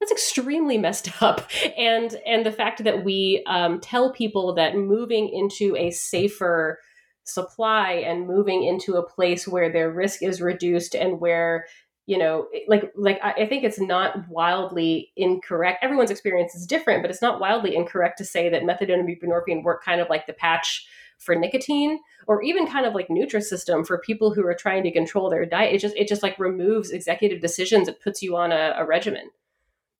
that's 0.00 0.12
extremely 0.12 0.78
messed 0.78 1.10
up. 1.22 1.50
And 1.76 2.14
and 2.26 2.44
the 2.44 2.52
fact 2.52 2.84
that 2.84 3.04
we 3.04 3.42
um, 3.46 3.80
tell 3.80 4.12
people 4.12 4.54
that 4.54 4.76
moving 4.76 5.28
into 5.28 5.76
a 5.76 5.90
safer 5.90 6.78
supply 7.24 7.92
and 7.92 8.26
moving 8.26 8.62
into 8.62 8.94
a 8.94 9.06
place 9.06 9.48
where 9.48 9.70
their 9.70 9.90
risk 9.90 10.22
is 10.22 10.40
reduced 10.40 10.94
and 10.94 11.20
where 11.20 11.66
you 12.06 12.16
know 12.16 12.46
like 12.68 12.92
like 12.94 13.18
i 13.24 13.44
think 13.44 13.64
it's 13.64 13.80
not 13.80 14.28
wildly 14.28 15.10
incorrect. 15.16 15.82
Everyone's 15.82 16.12
experience 16.12 16.54
is 16.54 16.68
different 16.68 17.02
but 17.02 17.10
it's 17.10 17.20
not 17.20 17.40
wildly 17.40 17.74
incorrect 17.74 18.18
to 18.18 18.24
say 18.24 18.48
that 18.48 18.62
methadone 18.62 19.00
and 19.00 19.08
buprenorphine 19.08 19.64
work 19.64 19.84
kind 19.84 20.00
of 20.00 20.08
like 20.08 20.28
the 20.28 20.34
patch 20.34 20.86
for 21.18 21.34
nicotine 21.34 21.98
or 22.28 22.42
even 22.42 22.66
kind 22.66 22.86
of 22.86 22.94
like 22.94 23.08
nutrisystem 23.08 23.86
for 23.86 23.98
people 23.98 24.32
who 24.32 24.46
are 24.46 24.54
trying 24.54 24.82
to 24.82 24.92
control 24.92 25.30
their 25.30 25.46
diet. 25.46 25.74
It 25.74 25.78
just 25.78 25.96
it 25.96 26.08
just 26.08 26.22
like 26.22 26.38
removes 26.38 26.90
executive 26.90 27.40
decisions 27.40 27.88
it 27.88 28.00
puts 28.00 28.22
you 28.22 28.36
on 28.36 28.52
a, 28.52 28.74
a 28.76 28.86
regimen 28.86 29.30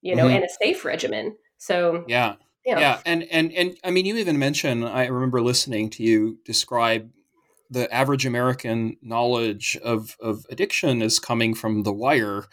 you 0.06 0.14
know 0.14 0.26
mm-hmm. 0.26 0.36
and 0.36 0.44
a 0.44 0.48
safe 0.48 0.84
regimen 0.84 1.36
so 1.58 2.04
yeah 2.06 2.34
yeah. 2.66 3.00
and 3.06 3.22
and 3.30 3.52
and 3.52 3.76
I 3.84 3.90
mean, 3.90 4.06
you 4.06 4.16
even 4.16 4.38
mentioned. 4.38 4.84
I 4.84 5.06
remember 5.06 5.40
listening 5.40 5.88
to 5.90 6.02
you 6.02 6.38
describe 6.44 7.10
the 7.70 7.92
average 7.92 8.26
American 8.26 8.96
knowledge 9.02 9.76
of, 9.82 10.16
of 10.20 10.44
addiction 10.50 11.02
is 11.02 11.18
coming 11.18 11.54
from 11.54 11.82
the 11.82 11.92
wire, 11.92 12.44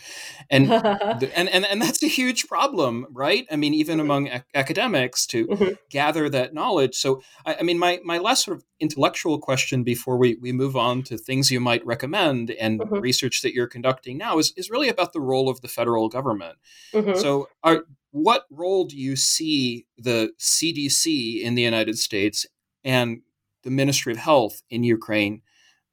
and 0.49 0.71
and, 0.71 1.49
and 1.49 1.65
and 1.65 1.81
that's 1.81 2.03
a 2.03 2.07
huge 2.07 2.47
problem, 2.47 3.05
right? 3.11 3.45
I 3.51 3.55
mean, 3.55 3.73
even 3.73 3.97
mm-hmm. 3.97 4.05
among 4.05 4.27
ac- 4.27 4.43
academics 4.53 5.25
to 5.27 5.47
mm-hmm. 5.47 5.73
gather 5.89 6.29
that 6.29 6.53
knowledge. 6.53 6.95
So, 6.95 7.21
I, 7.45 7.55
I, 7.59 7.63
mean, 7.63 7.77
my 7.77 7.99
my 8.03 8.17
last 8.17 8.45
sort 8.45 8.57
of 8.57 8.65
intellectual 8.79 9.39
question 9.39 9.83
before 9.83 10.17
we 10.17 10.35
we 10.35 10.51
move 10.51 10.75
on 10.75 11.03
to 11.03 11.17
things 11.17 11.51
you 11.51 11.59
might 11.59 11.85
recommend 11.85 12.51
and 12.51 12.79
mm-hmm. 12.79 12.99
research 12.99 13.41
that 13.41 13.53
you're 13.53 13.67
conducting 13.67 14.17
now 14.17 14.37
is 14.37 14.53
is 14.57 14.69
really 14.69 14.89
about 14.89 15.13
the 15.13 15.21
role 15.21 15.49
of 15.49 15.61
the 15.61 15.67
federal 15.67 16.09
government. 16.09 16.57
Mm-hmm. 16.93 17.19
So, 17.19 17.49
are 17.63 17.85
what 18.11 18.45
role 18.51 18.85
do 18.85 18.95
you 18.95 19.15
see 19.15 19.87
the 19.97 20.31
CDC 20.39 21.41
in 21.41 21.55
the 21.55 21.63
United 21.63 21.97
States 21.97 22.45
and 22.83 23.21
the 23.63 23.71
Ministry 23.71 24.13
of 24.13 24.19
Health 24.19 24.61
in 24.69 24.83
Ukraine 24.83 25.41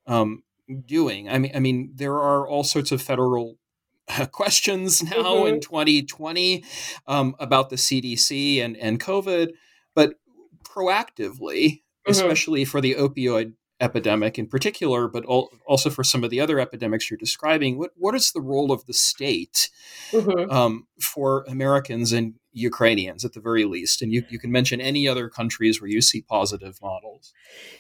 um, 0.06 0.42
doing? 0.86 1.28
I 1.28 1.38
mean, 1.38 1.52
I 1.54 1.60
mean, 1.60 1.92
there 1.94 2.14
are 2.14 2.46
all 2.46 2.64
sorts 2.64 2.92
of 2.92 3.02
federal 3.02 3.58
uh, 4.08 4.26
questions 4.32 5.02
now 5.02 5.10
mm-hmm. 5.10 5.54
in 5.54 5.60
2020 5.60 6.64
um, 7.06 7.34
about 7.38 7.70
the 7.70 7.76
CDC 7.76 8.62
and 8.62 8.76
and 8.76 9.00
COVID, 9.00 9.50
but 9.94 10.14
proactively, 10.64 11.64
mm-hmm. 11.64 12.10
especially 12.10 12.64
for 12.64 12.80
the 12.80 12.94
opioid 12.94 13.54
epidemic 13.80 14.38
in 14.38 14.46
particular, 14.46 15.08
but 15.08 15.24
also 15.24 15.90
for 15.90 16.04
some 16.04 16.22
of 16.22 16.30
the 16.30 16.40
other 16.40 16.60
epidemics 16.60 17.10
you're 17.10 17.18
describing. 17.18 17.78
What 17.78 17.90
what 17.96 18.14
is 18.14 18.32
the 18.32 18.40
role 18.40 18.72
of 18.72 18.84
the 18.86 18.92
state 18.92 19.70
mm-hmm. 20.10 20.50
um, 20.50 20.86
for 21.00 21.44
Americans 21.48 22.12
and 22.12 22.34
Ukrainians 22.52 23.24
at 23.24 23.32
the 23.32 23.40
very 23.40 23.64
least? 23.64 24.02
And 24.02 24.12
you, 24.12 24.24
you 24.28 24.38
can 24.38 24.52
mention 24.52 24.80
any 24.80 25.08
other 25.08 25.28
countries 25.28 25.80
where 25.80 25.88
you 25.88 26.00
see 26.00 26.20
positive 26.20 26.78
models. 26.82 27.32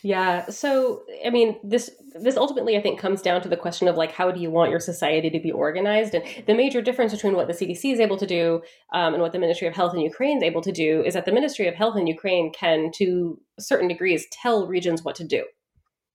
Yeah. 0.02 0.46
So 0.48 1.02
I 1.24 1.30
mean, 1.30 1.56
this 1.62 1.90
this 2.14 2.36
ultimately 2.36 2.76
I 2.76 2.82
think 2.82 2.98
comes 2.98 3.20
down 3.20 3.42
to 3.42 3.48
the 3.48 3.56
question 3.56 3.86
of 3.86 3.96
like 3.96 4.12
how 4.12 4.30
do 4.30 4.40
you 4.40 4.50
want 4.50 4.70
your 4.70 4.80
society 4.80 5.30
to 5.30 5.40
be 5.40 5.52
organized? 5.52 6.14
And 6.14 6.24
the 6.46 6.54
major 6.54 6.80
difference 6.80 7.12
between 7.12 7.34
what 7.34 7.46
the 7.46 7.54
CDC 7.54 7.92
is 7.92 8.00
able 8.00 8.16
to 8.16 8.26
do 8.26 8.62
um, 8.92 9.14
and 9.14 9.22
what 9.22 9.32
the 9.32 9.38
Ministry 9.38 9.68
of 9.68 9.74
Health 9.74 9.94
in 9.94 10.00
Ukraine 10.00 10.38
is 10.38 10.42
able 10.42 10.62
to 10.62 10.72
do 10.72 11.02
is 11.04 11.14
that 11.14 11.26
the 11.26 11.32
Ministry 11.32 11.68
of 11.68 11.74
Health 11.74 11.96
in 11.96 12.06
Ukraine 12.06 12.52
can, 12.52 12.90
to 12.96 13.40
certain 13.58 13.88
degrees, 13.88 14.26
tell 14.32 14.66
regions 14.66 15.04
what 15.04 15.14
to 15.16 15.24
do 15.24 15.44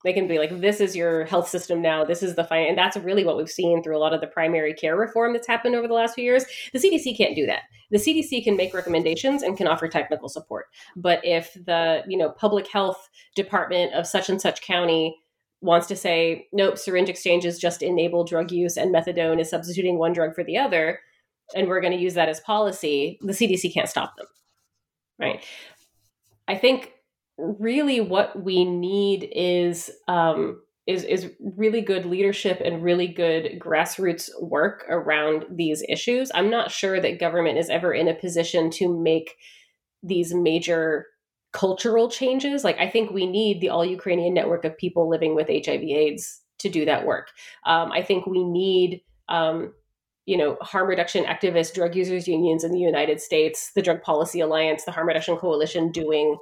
they 0.05 0.13
can 0.13 0.27
be 0.27 0.39
like 0.39 0.61
this 0.61 0.79
is 0.79 0.95
your 0.95 1.25
health 1.25 1.49
system 1.49 1.81
now. 1.81 2.05
This 2.05 2.23
is 2.23 2.35
the 2.35 2.43
fine 2.43 2.67
and 2.67 2.77
that's 2.77 2.97
really 2.97 3.25
what 3.25 3.37
we've 3.37 3.49
seen 3.49 3.83
through 3.83 3.97
a 3.97 3.99
lot 3.99 4.13
of 4.13 4.21
the 4.21 4.27
primary 4.27 4.73
care 4.73 4.95
reform 4.95 5.33
that's 5.33 5.47
happened 5.47 5.75
over 5.75 5.87
the 5.87 5.93
last 5.93 6.15
few 6.15 6.23
years. 6.23 6.45
The 6.73 6.79
cdc 6.79 7.17
can't 7.17 7.35
do 7.35 7.45
that. 7.45 7.63
The 7.91 7.97
cdc 7.97 8.43
can 8.43 8.55
make 8.55 8.73
recommendations 8.73 9.43
and 9.43 9.57
can 9.57 9.67
offer 9.67 9.87
technical 9.87 10.29
support. 10.29 10.67
But 10.95 11.23
if 11.23 11.53
the 11.53 12.03
you 12.07 12.17
know 12.17 12.29
public 12.29 12.67
health 12.67 13.09
department 13.35 13.93
of 13.93 14.07
such 14.07 14.29
and 14.29 14.41
such 14.41 14.61
county 14.61 15.15
wants 15.61 15.87
to 15.87 15.95
say 15.95 16.47
nope 16.53 16.77
syringe 16.77 17.09
exchanges 17.09 17.57
just 17.57 17.81
enable 17.81 18.23
drug 18.23 18.51
use 18.51 18.77
and 18.77 18.93
methadone 18.93 19.39
is 19.39 19.49
substituting 19.49 19.97
one 19.97 20.13
drug 20.13 20.35
for 20.35 20.43
the 20.43 20.57
other 20.57 20.99
and 21.55 21.67
we're 21.67 21.81
going 21.81 21.93
to 21.95 22.03
use 22.03 22.13
that 22.13 22.29
as 22.29 22.39
policy 22.41 23.17
the 23.21 23.33
cdc 23.33 23.73
can't 23.73 23.89
stop 23.89 24.15
them 24.17 24.27
right? 25.19 25.43
I 26.47 26.55
think 26.55 26.93
really 27.37 28.01
what 28.01 28.43
we 28.43 28.65
need 28.65 29.29
is 29.33 29.91
um, 30.07 30.61
is 30.87 31.03
is 31.03 31.31
really 31.39 31.81
good 31.81 32.05
leadership 32.05 32.61
and 32.63 32.83
really 32.83 33.07
good 33.07 33.59
grassroots 33.59 34.29
work 34.41 34.85
around 34.89 35.45
these 35.49 35.83
issues. 35.89 36.31
I'm 36.33 36.49
not 36.49 36.71
sure 36.71 36.99
that 36.99 37.19
government 37.19 37.57
is 37.57 37.69
ever 37.69 37.93
in 37.93 38.07
a 38.07 38.13
position 38.13 38.69
to 38.71 39.01
make 39.01 39.35
these 40.03 40.33
major 40.33 41.07
cultural 41.53 42.09
changes. 42.09 42.63
Like 42.63 42.77
I 42.77 42.89
think 42.89 43.11
we 43.11 43.25
need 43.25 43.61
the 43.61 43.69
all 43.69 43.83
Ukrainian 43.85 44.33
network 44.33 44.63
of 44.63 44.77
people 44.77 45.09
living 45.09 45.35
with 45.35 45.47
HIV/AIDS 45.47 46.41
to 46.59 46.69
do 46.69 46.85
that 46.85 47.05
work. 47.05 47.29
Um, 47.65 47.91
I 47.91 48.01
think 48.01 48.25
we 48.25 48.43
need. 48.43 49.01
Um, 49.27 49.73
you 50.27 50.37
know, 50.37 50.57
harm 50.61 50.87
reduction 50.87 51.23
activists, 51.23 51.71
drug 51.71 51.95
users 51.95 52.27
unions 52.27 52.63
in 52.63 52.71
the 52.71 52.79
United 52.79 53.21
States, 53.21 53.71
the 53.75 53.81
Drug 53.83 54.01
Policy 54.01 54.39
Alliance, 54.39 54.83
the 54.83 54.91
Harm 54.91 55.07
Reduction 55.07 55.37
Coalition 55.37 55.91
doing 55.91 56.35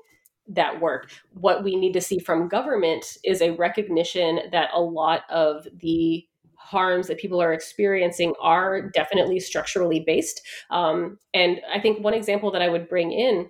that 0.47 0.81
work. 0.81 1.09
What 1.31 1.63
we 1.63 1.75
need 1.75 1.93
to 1.93 2.01
see 2.01 2.19
from 2.19 2.47
government 2.47 3.05
is 3.23 3.41
a 3.41 3.51
recognition 3.51 4.39
that 4.51 4.69
a 4.73 4.81
lot 4.81 5.21
of 5.29 5.67
the 5.75 6.25
harms 6.55 7.07
that 7.07 7.17
people 7.17 7.41
are 7.41 7.53
experiencing 7.53 8.33
are 8.41 8.89
definitely 8.89 9.39
structurally 9.39 10.03
based. 10.05 10.41
Um, 10.69 11.17
and 11.33 11.59
I 11.73 11.79
think 11.79 12.03
one 12.03 12.13
example 12.13 12.51
that 12.51 12.61
I 12.61 12.69
would 12.69 12.87
bring 12.89 13.11
in 13.11 13.49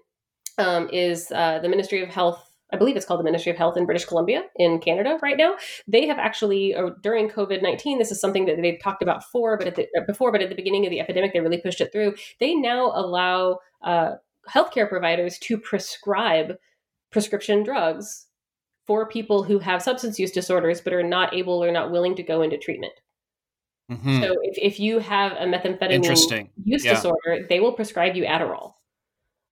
um, 0.57 0.89
is 0.91 1.31
uh, 1.31 1.59
the 1.59 1.69
Ministry 1.69 2.01
of 2.03 2.09
Health. 2.09 2.43
I 2.71 2.77
believe 2.77 2.95
it's 2.95 3.05
called 3.05 3.19
the 3.19 3.23
Ministry 3.23 3.51
of 3.51 3.57
Health 3.57 3.77
in 3.77 3.85
British 3.85 4.05
Columbia 4.05 4.43
in 4.55 4.79
Canada 4.79 5.19
right 5.21 5.37
now. 5.37 5.55
They 5.87 6.07
have 6.07 6.17
actually, 6.17 6.75
or 6.75 6.95
during 7.03 7.29
COVID 7.29 7.61
nineteen, 7.61 7.99
this 7.99 8.11
is 8.11 8.19
something 8.19 8.45
that 8.45 8.59
they've 8.61 8.81
talked 8.81 9.03
about 9.03 9.19
before, 9.19 9.57
but 9.57 9.67
at 9.67 9.75
the, 9.75 9.87
before, 10.07 10.31
but 10.31 10.41
at 10.41 10.49
the 10.49 10.55
beginning 10.55 10.83
of 10.85 10.89
the 10.89 10.99
epidemic, 10.99 11.33
they 11.33 11.39
really 11.39 11.61
pushed 11.61 11.81
it 11.81 11.91
through. 11.91 12.15
They 12.39 12.55
now 12.55 12.91
allow 12.95 13.59
uh, 13.83 14.13
healthcare 14.49 14.89
providers 14.89 15.37
to 15.39 15.57
prescribe 15.59 16.55
prescription 17.13 17.63
drugs 17.63 18.27
for 18.85 19.07
people 19.07 19.43
who 19.43 19.59
have 19.59 19.81
substance 19.81 20.19
use 20.19 20.31
disorders 20.31 20.81
but 20.81 20.91
are 20.91 21.03
not 21.03 21.33
able 21.33 21.63
or 21.63 21.71
not 21.71 21.91
willing 21.91 22.15
to 22.15 22.23
go 22.23 22.41
into 22.41 22.57
treatment. 22.57 22.93
Mm-hmm. 23.91 24.21
So 24.23 24.35
if, 24.41 24.57
if 24.57 24.79
you 24.79 24.99
have 24.99 25.33
a 25.33 25.45
methamphetamine 25.45 26.49
use 26.63 26.83
yeah. 26.83 26.95
disorder, 26.95 27.45
they 27.47 27.59
will 27.59 27.73
prescribe 27.73 28.15
you 28.15 28.23
Adderall. 28.23 28.73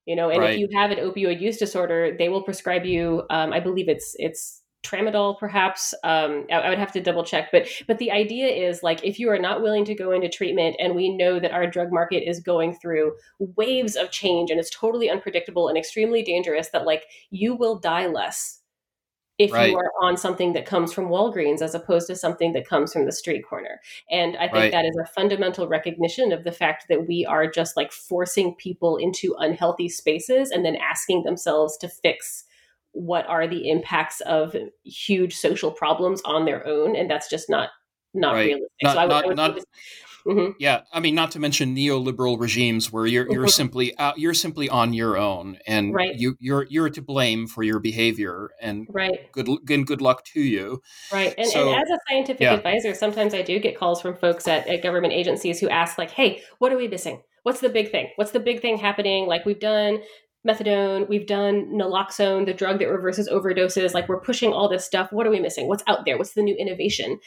You 0.05 0.15
know, 0.15 0.29
and 0.29 0.41
right. 0.41 0.55
if 0.55 0.59
you 0.59 0.67
have 0.73 0.89
an 0.89 0.97
opioid 0.97 1.39
use 1.39 1.57
disorder, 1.57 2.15
they 2.17 2.27
will 2.27 2.41
prescribe 2.41 2.85
you. 2.85 3.23
Um, 3.29 3.53
I 3.53 3.59
believe 3.59 3.87
it's 3.87 4.15
it's 4.17 4.60
tramadol 4.83 5.37
perhaps 5.37 5.93
um, 6.03 6.45
I, 6.51 6.55
I, 6.55 6.69
would 6.69 6.79
have 6.79 6.91
to 6.93 7.01
double 7.01 7.23
check 7.23 7.49
but 7.51 7.67
but 7.87 7.99
the 7.99 8.11
idea 8.11 8.47
is 8.47 8.81
like 8.81 9.03
if 9.03 9.19
you 9.19 9.29
are 9.29 9.37
not 9.37 9.61
willing 9.61 9.85
to 9.85 9.93
go 9.93 10.11
into 10.11 10.27
treatment 10.27 10.75
and 10.79 10.95
we 10.95 11.15
know 11.15 11.39
that 11.39 11.51
our 11.51 11.67
drug 11.67 11.91
market 11.91 12.27
is 12.27 12.39
going 12.39 12.75
through 12.75 13.13
waves 13.39 13.95
of 13.95 14.09
change 14.09 14.49
and 14.49 14.59
it's 14.59 14.71
totally 14.71 15.09
unpredictable 15.09 15.67
and 15.67 15.77
extremely 15.77 16.23
dangerous 16.23 16.69
that 16.69 16.85
like 16.85 17.03
you 17.29 17.55
will 17.55 17.77
die 17.77 18.07
less 18.07 18.61
if 19.41 19.51
right. 19.51 19.71
you 19.71 19.77
are 19.77 19.91
on 20.01 20.17
something 20.17 20.53
that 20.53 20.67
comes 20.67 20.93
from 20.93 21.07
Walgreens 21.07 21.63
as 21.63 21.73
opposed 21.73 22.05
to 22.07 22.15
something 22.15 22.53
that 22.53 22.67
comes 22.67 22.93
from 22.93 23.05
the 23.05 23.11
street 23.11 23.41
corner. 23.41 23.81
And 24.11 24.37
I 24.37 24.41
think 24.41 24.53
right. 24.53 24.71
that 24.71 24.85
is 24.85 24.95
a 25.01 25.07
fundamental 25.07 25.67
recognition 25.67 26.31
of 26.31 26.43
the 26.43 26.51
fact 26.51 26.85
that 26.89 27.07
we 27.07 27.25
are 27.25 27.49
just 27.49 27.75
like 27.75 27.91
forcing 27.91 28.53
people 28.55 28.97
into 28.97 29.35
unhealthy 29.39 29.89
spaces 29.89 30.51
and 30.51 30.63
then 30.63 30.75
asking 30.75 31.23
themselves 31.23 31.75
to 31.77 31.89
fix 31.89 32.43
what 32.93 33.25
are 33.27 33.47
the 33.47 33.69
impacts 33.69 34.21
of 34.21 34.55
huge 34.83 35.35
social 35.35 35.71
problems 35.71 36.21
on 36.25 36.45
their 36.45 36.65
own 36.67 36.95
and 36.95 37.09
that's 37.09 37.29
just 37.29 37.49
not 37.49 37.69
not 38.13 38.33
right. 38.33 38.47
realistic 38.47 38.69
not, 38.83 38.93
so 38.93 38.99
I 38.99 39.05
would, 39.05 39.09
not, 39.09 39.23
I 39.23 39.27
would 39.27 39.37
not, 39.37 39.59
mm-hmm. 40.25 40.51
yeah 40.59 40.81
i 40.91 40.99
mean 40.99 41.15
not 41.15 41.31
to 41.31 41.39
mention 41.39 41.75
neoliberal 41.75 42.39
regimes 42.39 42.91
where 42.91 43.05
you're 43.05 43.31
you're 43.31 43.43
mm-hmm. 43.43 43.49
simply 43.49 43.97
out, 43.97 44.19
you're 44.19 44.33
simply 44.33 44.67
on 44.67 44.93
your 44.93 45.17
own 45.17 45.57
and 45.65 45.93
right. 45.93 46.15
you 46.15 46.35
you're 46.39 46.67
you're 46.69 46.89
to 46.89 47.01
blame 47.01 47.47
for 47.47 47.63
your 47.63 47.79
behavior 47.79 48.49
and 48.61 48.87
right 48.89 49.31
good 49.31 49.47
and 49.47 49.87
good 49.87 50.01
luck 50.01 50.25
to 50.25 50.41
you 50.41 50.81
right 51.13 51.33
and, 51.37 51.47
so, 51.47 51.71
and 51.71 51.81
as 51.81 51.89
a 51.89 51.97
scientific 52.09 52.41
yeah. 52.41 52.53
advisor 52.53 52.93
sometimes 52.93 53.33
i 53.33 53.41
do 53.41 53.57
get 53.59 53.77
calls 53.77 54.01
from 54.01 54.15
folks 54.15 54.47
at, 54.47 54.67
at 54.67 54.83
government 54.83 55.13
agencies 55.13 55.59
who 55.59 55.69
ask 55.69 55.97
like 55.97 56.11
hey 56.11 56.41
what 56.59 56.73
are 56.73 56.77
we 56.77 56.87
missing 56.89 57.21
what's 57.43 57.61
the 57.61 57.69
big 57.69 57.89
thing 57.89 58.09
what's 58.17 58.31
the 58.31 58.39
big 58.39 58.61
thing 58.61 58.77
happening 58.77 59.27
like 59.27 59.45
we've 59.45 59.59
done 59.59 60.01
methadone, 60.47 61.07
we've 61.07 61.27
done 61.27 61.67
naloxone, 61.67 62.45
the 62.45 62.53
drug 62.53 62.79
that 62.79 62.89
reverses 62.89 63.29
overdoses. 63.29 63.93
Like 63.93 64.09
we're 64.09 64.19
pushing 64.19 64.51
all 64.51 64.67
this 64.67 64.85
stuff. 64.85 65.11
What 65.11 65.27
are 65.27 65.31
we 65.31 65.39
missing? 65.39 65.67
What's 65.67 65.83
out 65.87 66.05
there? 66.05 66.17
What's 66.17 66.33
the 66.33 66.41
new 66.41 66.55
innovation? 66.55 67.19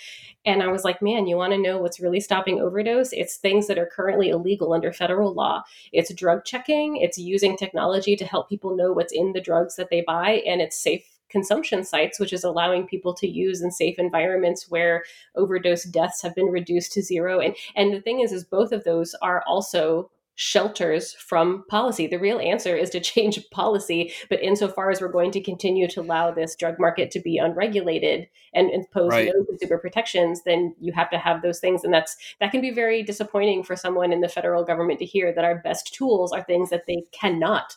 And 0.44 0.62
I 0.62 0.68
was 0.68 0.84
like, 0.84 1.00
man, 1.00 1.26
you 1.26 1.36
want 1.36 1.52
to 1.52 1.58
know 1.58 1.78
what's 1.78 2.00
really 2.00 2.20
stopping 2.20 2.60
overdose? 2.60 3.12
It's 3.12 3.36
things 3.36 3.66
that 3.68 3.78
are 3.78 3.90
currently 3.94 4.28
illegal 4.30 4.72
under 4.72 4.92
federal 4.92 5.32
law. 5.32 5.62
It's 5.92 6.12
drug 6.12 6.44
checking, 6.44 6.96
it's 6.96 7.18
using 7.18 7.56
technology 7.56 8.16
to 8.16 8.24
help 8.24 8.48
people 8.48 8.76
know 8.76 8.92
what's 8.92 9.12
in 9.12 9.32
the 9.32 9.40
drugs 9.40 9.76
that 9.76 9.90
they 9.90 10.02
buy, 10.02 10.42
and 10.46 10.60
it's 10.60 10.78
safe 10.78 11.06
consumption 11.30 11.82
sites, 11.82 12.20
which 12.20 12.32
is 12.32 12.44
allowing 12.44 12.86
people 12.86 13.12
to 13.12 13.28
use 13.28 13.60
in 13.60 13.70
safe 13.70 13.98
environments 13.98 14.70
where 14.70 15.02
overdose 15.34 15.84
deaths 15.84 16.22
have 16.22 16.34
been 16.34 16.46
reduced 16.46 16.92
to 16.92 17.02
zero. 17.02 17.40
And 17.40 17.56
and 17.74 17.92
the 17.92 18.00
thing 18.00 18.20
is, 18.20 18.32
is 18.32 18.44
both 18.44 18.72
of 18.72 18.84
those 18.84 19.14
are 19.22 19.42
also 19.46 20.10
shelters 20.36 21.14
from 21.14 21.64
policy. 21.68 22.06
The 22.06 22.18
real 22.18 22.38
answer 22.38 22.76
is 22.76 22.90
to 22.90 23.00
change 23.14 23.38
policy, 23.50 24.12
but 24.28 24.42
insofar 24.42 24.90
as 24.90 25.00
we're 25.00 25.08
going 25.08 25.30
to 25.32 25.40
continue 25.40 25.88
to 25.88 26.00
allow 26.00 26.30
this 26.30 26.56
drug 26.56 26.78
market 26.78 27.10
to 27.12 27.20
be 27.20 27.38
unregulated 27.38 28.28
and 28.52 28.70
impose 28.70 29.10
right. 29.10 29.30
no 29.34 29.44
consumer 29.44 29.78
protections, 29.78 30.42
then 30.44 30.74
you 30.80 30.92
have 30.92 31.10
to 31.10 31.18
have 31.18 31.42
those 31.42 31.60
things. 31.60 31.84
And 31.84 31.92
that's 31.92 32.16
that 32.40 32.50
can 32.50 32.60
be 32.60 32.70
very 32.70 33.02
disappointing 33.02 33.62
for 33.62 33.76
someone 33.76 34.12
in 34.12 34.20
the 34.20 34.28
federal 34.28 34.64
government 34.64 34.98
to 35.00 35.04
hear 35.04 35.32
that 35.32 35.44
our 35.44 35.56
best 35.56 35.94
tools 35.94 36.32
are 36.32 36.42
things 36.42 36.70
that 36.70 36.86
they 36.86 37.04
cannot 37.12 37.76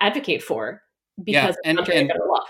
advocate 0.00 0.42
for 0.42 0.82
because 1.22 1.56
yeah, 1.64 1.70
and, 1.70 1.78
of 1.78 1.88
and, 1.88 2.08
federal 2.08 2.28
law. 2.28 2.44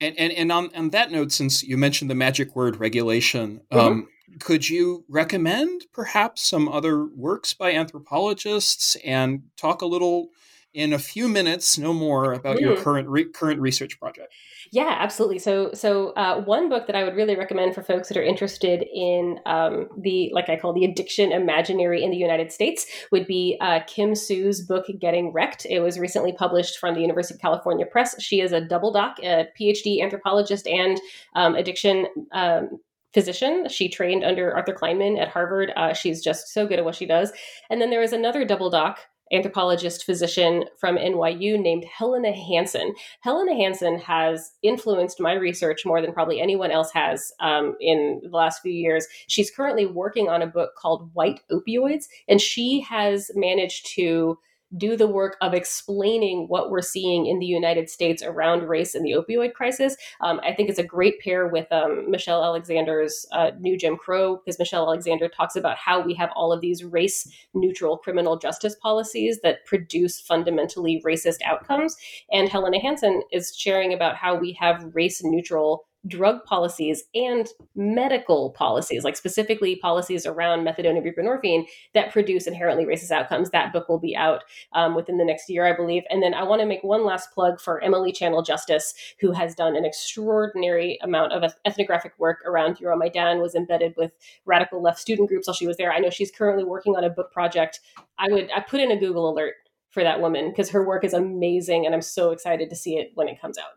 And, 0.00 0.18
and, 0.18 0.32
and 0.32 0.52
on, 0.52 0.70
on 0.74 0.90
that 0.90 1.10
note, 1.10 1.32
since 1.32 1.62
you 1.62 1.76
mentioned 1.76 2.10
the 2.10 2.14
magic 2.14 2.54
word 2.54 2.76
regulation, 2.76 3.62
mm-hmm. 3.72 3.78
um, 3.78 4.08
could 4.40 4.68
you 4.68 5.04
recommend 5.08 5.86
perhaps 5.92 6.48
some 6.48 6.68
other 6.68 7.06
works 7.06 7.54
by 7.54 7.72
anthropologists 7.72 8.96
and 9.04 9.42
talk 9.56 9.82
a 9.82 9.86
little 9.86 10.30
in 10.76 10.92
a 10.92 10.98
few 10.98 11.26
minutes, 11.26 11.78
no 11.78 11.94
more, 11.94 12.34
about 12.34 12.58
mm. 12.58 12.60
your 12.60 12.76
current 12.76 13.08
re- 13.08 13.24
current 13.24 13.60
research 13.60 13.98
project? 13.98 14.32
Yeah, 14.72 14.94
absolutely. 14.98 15.38
So, 15.38 15.70
so 15.72 16.10
uh, 16.10 16.42
one 16.42 16.68
book 16.68 16.86
that 16.86 16.96
I 16.96 17.04
would 17.04 17.14
really 17.14 17.36
recommend 17.36 17.74
for 17.74 17.82
folks 17.82 18.08
that 18.08 18.16
are 18.18 18.22
interested 18.22 18.84
in 18.92 19.38
um, 19.46 19.88
the, 19.96 20.30
like 20.34 20.48
I 20.48 20.56
call 20.56 20.74
the 20.74 20.84
addiction 20.84 21.32
imaginary 21.32 22.02
in 22.02 22.10
the 22.10 22.16
United 22.16 22.52
States, 22.52 22.84
would 23.12 23.26
be 23.26 23.56
uh, 23.60 23.80
Kim 23.86 24.14
Sue's 24.14 24.60
book 24.60 24.84
"Getting 25.00 25.32
Wrecked." 25.32 25.66
It 25.66 25.80
was 25.80 25.98
recently 25.98 26.32
published 26.32 26.78
from 26.78 26.94
the 26.94 27.00
University 27.00 27.36
of 27.36 27.40
California 27.40 27.86
Press. 27.86 28.20
She 28.22 28.40
is 28.40 28.52
a 28.52 28.60
double 28.60 28.92
doc, 28.92 29.16
a 29.22 29.46
PhD 29.58 30.02
anthropologist 30.02 30.66
and 30.66 31.00
um, 31.34 31.54
addiction 31.54 32.06
um, 32.32 32.78
physician. 33.14 33.68
She 33.68 33.88
trained 33.88 34.24
under 34.24 34.54
Arthur 34.54 34.74
Kleinman 34.74 35.20
at 35.20 35.28
Harvard. 35.28 35.72
Uh, 35.76 35.92
she's 35.92 36.22
just 36.22 36.48
so 36.52 36.66
good 36.66 36.78
at 36.78 36.84
what 36.84 36.94
she 36.94 37.06
does. 37.06 37.32
And 37.70 37.80
then 37.80 37.90
there 37.90 38.02
is 38.02 38.12
another 38.12 38.44
double 38.44 38.70
doc 38.70 39.00
anthropologist 39.32 40.04
physician 40.04 40.64
from 40.78 40.96
NYU 40.96 41.60
named 41.60 41.84
Helena 41.84 42.32
Hansen. 42.32 42.94
Helena 43.22 43.54
Hansen 43.54 43.98
has 43.98 44.52
influenced 44.62 45.20
my 45.20 45.32
research 45.32 45.84
more 45.84 46.00
than 46.00 46.12
probably 46.12 46.40
anyone 46.40 46.70
else 46.70 46.92
has 46.92 47.32
um, 47.40 47.74
in 47.80 48.20
the 48.22 48.36
last 48.36 48.62
few 48.62 48.72
years. 48.72 49.06
She's 49.26 49.50
currently 49.50 49.86
working 49.86 50.28
on 50.28 50.42
a 50.42 50.46
book 50.46 50.72
called 50.76 51.10
White 51.14 51.40
Opioids, 51.50 52.04
and 52.28 52.40
she 52.40 52.80
has 52.82 53.30
managed 53.34 53.86
to 53.96 54.38
do 54.76 54.96
the 54.96 55.06
work 55.06 55.36
of 55.40 55.54
explaining 55.54 56.46
what 56.48 56.70
we're 56.70 56.82
seeing 56.82 57.26
in 57.26 57.38
the 57.38 57.46
United 57.46 57.88
States 57.88 58.22
around 58.22 58.68
race 58.68 58.94
and 58.94 59.04
the 59.04 59.12
opioid 59.12 59.52
crisis. 59.52 59.96
Um, 60.20 60.40
I 60.42 60.54
think 60.54 60.68
it's 60.68 60.78
a 60.78 60.84
great 60.84 61.20
pair 61.20 61.46
with 61.46 61.70
um, 61.70 62.10
Michelle 62.10 62.42
Alexander's 62.42 63.26
uh, 63.32 63.52
New 63.58 63.76
Jim 63.78 63.96
Crow, 63.96 64.36
because 64.36 64.58
Michelle 64.58 64.86
Alexander 64.86 65.28
talks 65.28 65.56
about 65.56 65.76
how 65.76 66.00
we 66.00 66.14
have 66.14 66.30
all 66.34 66.52
of 66.52 66.60
these 66.60 66.84
race 66.84 67.30
neutral 67.54 67.96
criminal 67.96 68.38
justice 68.38 68.74
policies 68.74 69.40
that 69.42 69.64
produce 69.66 70.20
fundamentally 70.20 71.02
racist 71.04 71.38
outcomes. 71.44 71.96
And 72.32 72.48
Helena 72.48 72.80
Hansen 72.80 73.22
is 73.32 73.56
sharing 73.56 73.92
about 73.92 74.16
how 74.16 74.36
we 74.36 74.52
have 74.54 74.94
race 74.94 75.22
neutral 75.22 75.86
drug 76.06 76.44
policies 76.44 77.04
and 77.14 77.48
medical 77.74 78.50
policies, 78.50 79.04
like 79.04 79.16
specifically 79.16 79.76
policies 79.76 80.26
around 80.26 80.66
methadone 80.66 80.96
and 80.96 81.04
buprenorphine 81.04 81.64
that 81.94 82.12
produce 82.12 82.46
inherently 82.46 82.84
racist 82.84 83.10
outcomes. 83.10 83.50
That 83.50 83.72
book 83.72 83.88
will 83.88 83.98
be 83.98 84.16
out 84.16 84.44
um, 84.72 84.94
within 84.94 85.18
the 85.18 85.24
next 85.24 85.48
year, 85.48 85.66
I 85.66 85.76
believe. 85.76 86.04
And 86.10 86.22
then 86.22 86.34
I 86.34 86.42
want 86.42 86.60
to 86.60 86.66
make 86.66 86.82
one 86.82 87.04
last 87.04 87.32
plug 87.32 87.60
for 87.60 87.82
Emily 87.82 88.12
Channell-Justice, 88.12 88.94
who 89.20 89.32
has 89.32 89.54
done 89.54 89.76
an 89.76 89.84
extraordinary 89.84 90.98
amount 91.02 91.32
of 91.32 91.54
ethnographic 91.64 92.12
work 92.18 92.42
around 92.46 92.78
Euromaidan, 92.78 93.40
was 93.40 93.54
embedded 93.54 93.94
with 93.96 94.12
radical 94.44 94.82
left 94.82 94.98
student 94.98 95.28
groups 95.28 95.46
while 95.46 95.54
she 95.54 95.66
was 95.66 95.76
there. 95.76 95.92
I 95.92 95.98
know 95.98 96.10
she's 96.10 96.30
currently 96.30 96.64
working 96.64 96.96
on 96.96 97.04
a 97.04 97.10
book 97.10 97.32
project. 97.32 97.80
I 98.18 98.28
would 98.28 98.50
I 98.54 98.60
put 98.60 98.80
in 98.80 98.90
a 98.90 98.98
Google 98.98 99.30
alert 99.30 99.54
for 99.90 100.02
that 100.02 100.20
woman 100.20 100.50
because 100.50 100.70
her 100.70 100.86
work 100.86 101.04
is 101.04 101.14
amazing 101.14 101.86
and 101.86 101.94
I'm 101.94 102.02
so 102.02 102.30
excited 102.30 102.68
to 102.70 102.76
see 102.76 102.96
it 102.98 103.12
when 103.14 103.28
it 103.28 103.40
comes 103.40 103.56
out. 103.58 103.70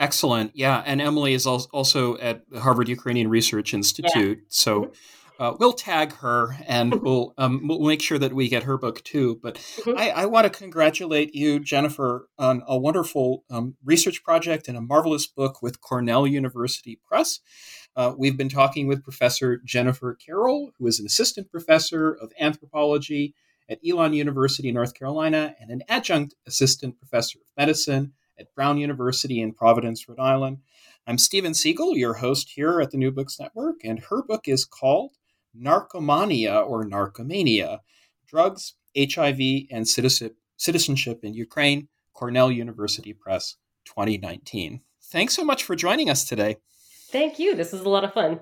Excellent. 0.00 0.50
Yeah. 0.54 0.82
And 0.84 1.00
Emily 1.00 1.34
is 1.34 1.46
also 1.46 2.16
at 2.18 2.48
the 2.50 2.60
Harvard 2.60 2.88
Ukrainian 2.88 3.28
Research 3.28 3.72
Institute. 3.72 4.38
Yeah. 4.38 4.44
So 4.48 4.82
mm-hmm. 4.82 5.42
uh, 5.42 5.56
we'll 5.58 5.72
tag 5.72 6.14
her 6.16 6.56
and 6.66 6.92
mm-hmm. 6.92 7.04
we'll, 7.04 7.34
um, 7.38 7.68
we'll 7.68 7.80
make 7.80 8.02
sure 8.02 8.18
that 8.18 8.32
we 8.32 8.48
get 8.48 8.64
her 8.64 8.76
book 8.76 9.04
too. 9.04 9.38
But 9.40 9.54
mm-hmm. 9.54 9.96
I, 9.96 10.10
I 10.10 10.26
want 10.26 10.44
to 10.44 10.50
congratulate 10.50 11.34
you, 11.34 11.60
Jennifer, 11.60 12.28
on 12.38 12.62
a 12.66 12.76
wonderful 12.76 13.44
um, 13.50 13.76
research 13.84 14.24
project 14.24 14.66
and 14.66 14.76
a 14.76 14.80
marvelous 14.80 15.26
book 15.26 15.62
with 15.62 15.80
Cornell 15.80 16.26
University 16.26 16.98
Press. 17.08 17.40
Uh, 17.96 18.12
we've 18.18 18.36
been 18.36 18.48
talking 18.48 18.88
with 18.88 19.04
Professor 19.04 19.58
Jennifer 19.64 20.16
Carroll, 20.16 20.72
who 20.78 20.86
is 20.88 20.98
an 20.98 21.06
assistant 21.06 21.48
professor 21.52 22.12
of 22.12 22.32
anthropology 22.40 23.34
at 23.70 23.78
Elon 23.88 24.12
University, 24.12 24.72
North 24.72 24.94
Carolina, 24.94 25.54
and 25.60 25.70
an 25.70 25.82
adjunct 25.88 26.34
assistant 26.46 26.98
professor 26.98 27.38
of 27.38 27.46
medicine 27.56 28.12
at 28.38 28.54
Brown 28.54 28.78
University 28.78 29.40
in 29.40 29.52
Providence, 29.52 30.08
Rhode 30.08 30.20
Island. 30.20 30.58
I'm 31.06 31.18
Steven 31.18 31.52
Seegel, 31.52 31.96
your 31.96 32.14
host 32.14 32.50
here 32.54 32.80
at 32.80 32.90
the 32.90 32.96
New 32.96 33.10
Books 33.10 33.38
Network, 33.38 33.84
and 33.84 34.00
her 34.10 34.22
book 34.22 34.48
is 34.48 34.64
called 34.64 35.12
Narkomania 35.58 36.66
or 36.66 36.84
Narkomania 36.84 37.80
Drugs, 38.26 38.74
HIV, 38.98 39.66
and 39.70 39.86
Citizenship 39.86 41.20
in 41.22 41.34
Ukraine, 41.34 41.88
Cornell 42.12 42.50
University 42.50 43.12
Press, 43.12 43.56
2019. 43.84 44.80
Thanks 45.02 45.36
so 45.36 45.44
much 45.44 45.62
for 45.62 45.76
joining 45.76 46.10
us 46.10 46.24
today. 46.24 46.56
Thank 47.10 47.38
you. 47.38 47.54
This 47.54 47.72
was 47.72 47.82
a 47.82 47.88
lot 47.88 48.04
of 48.04 48.12
fun. 48.12 48.40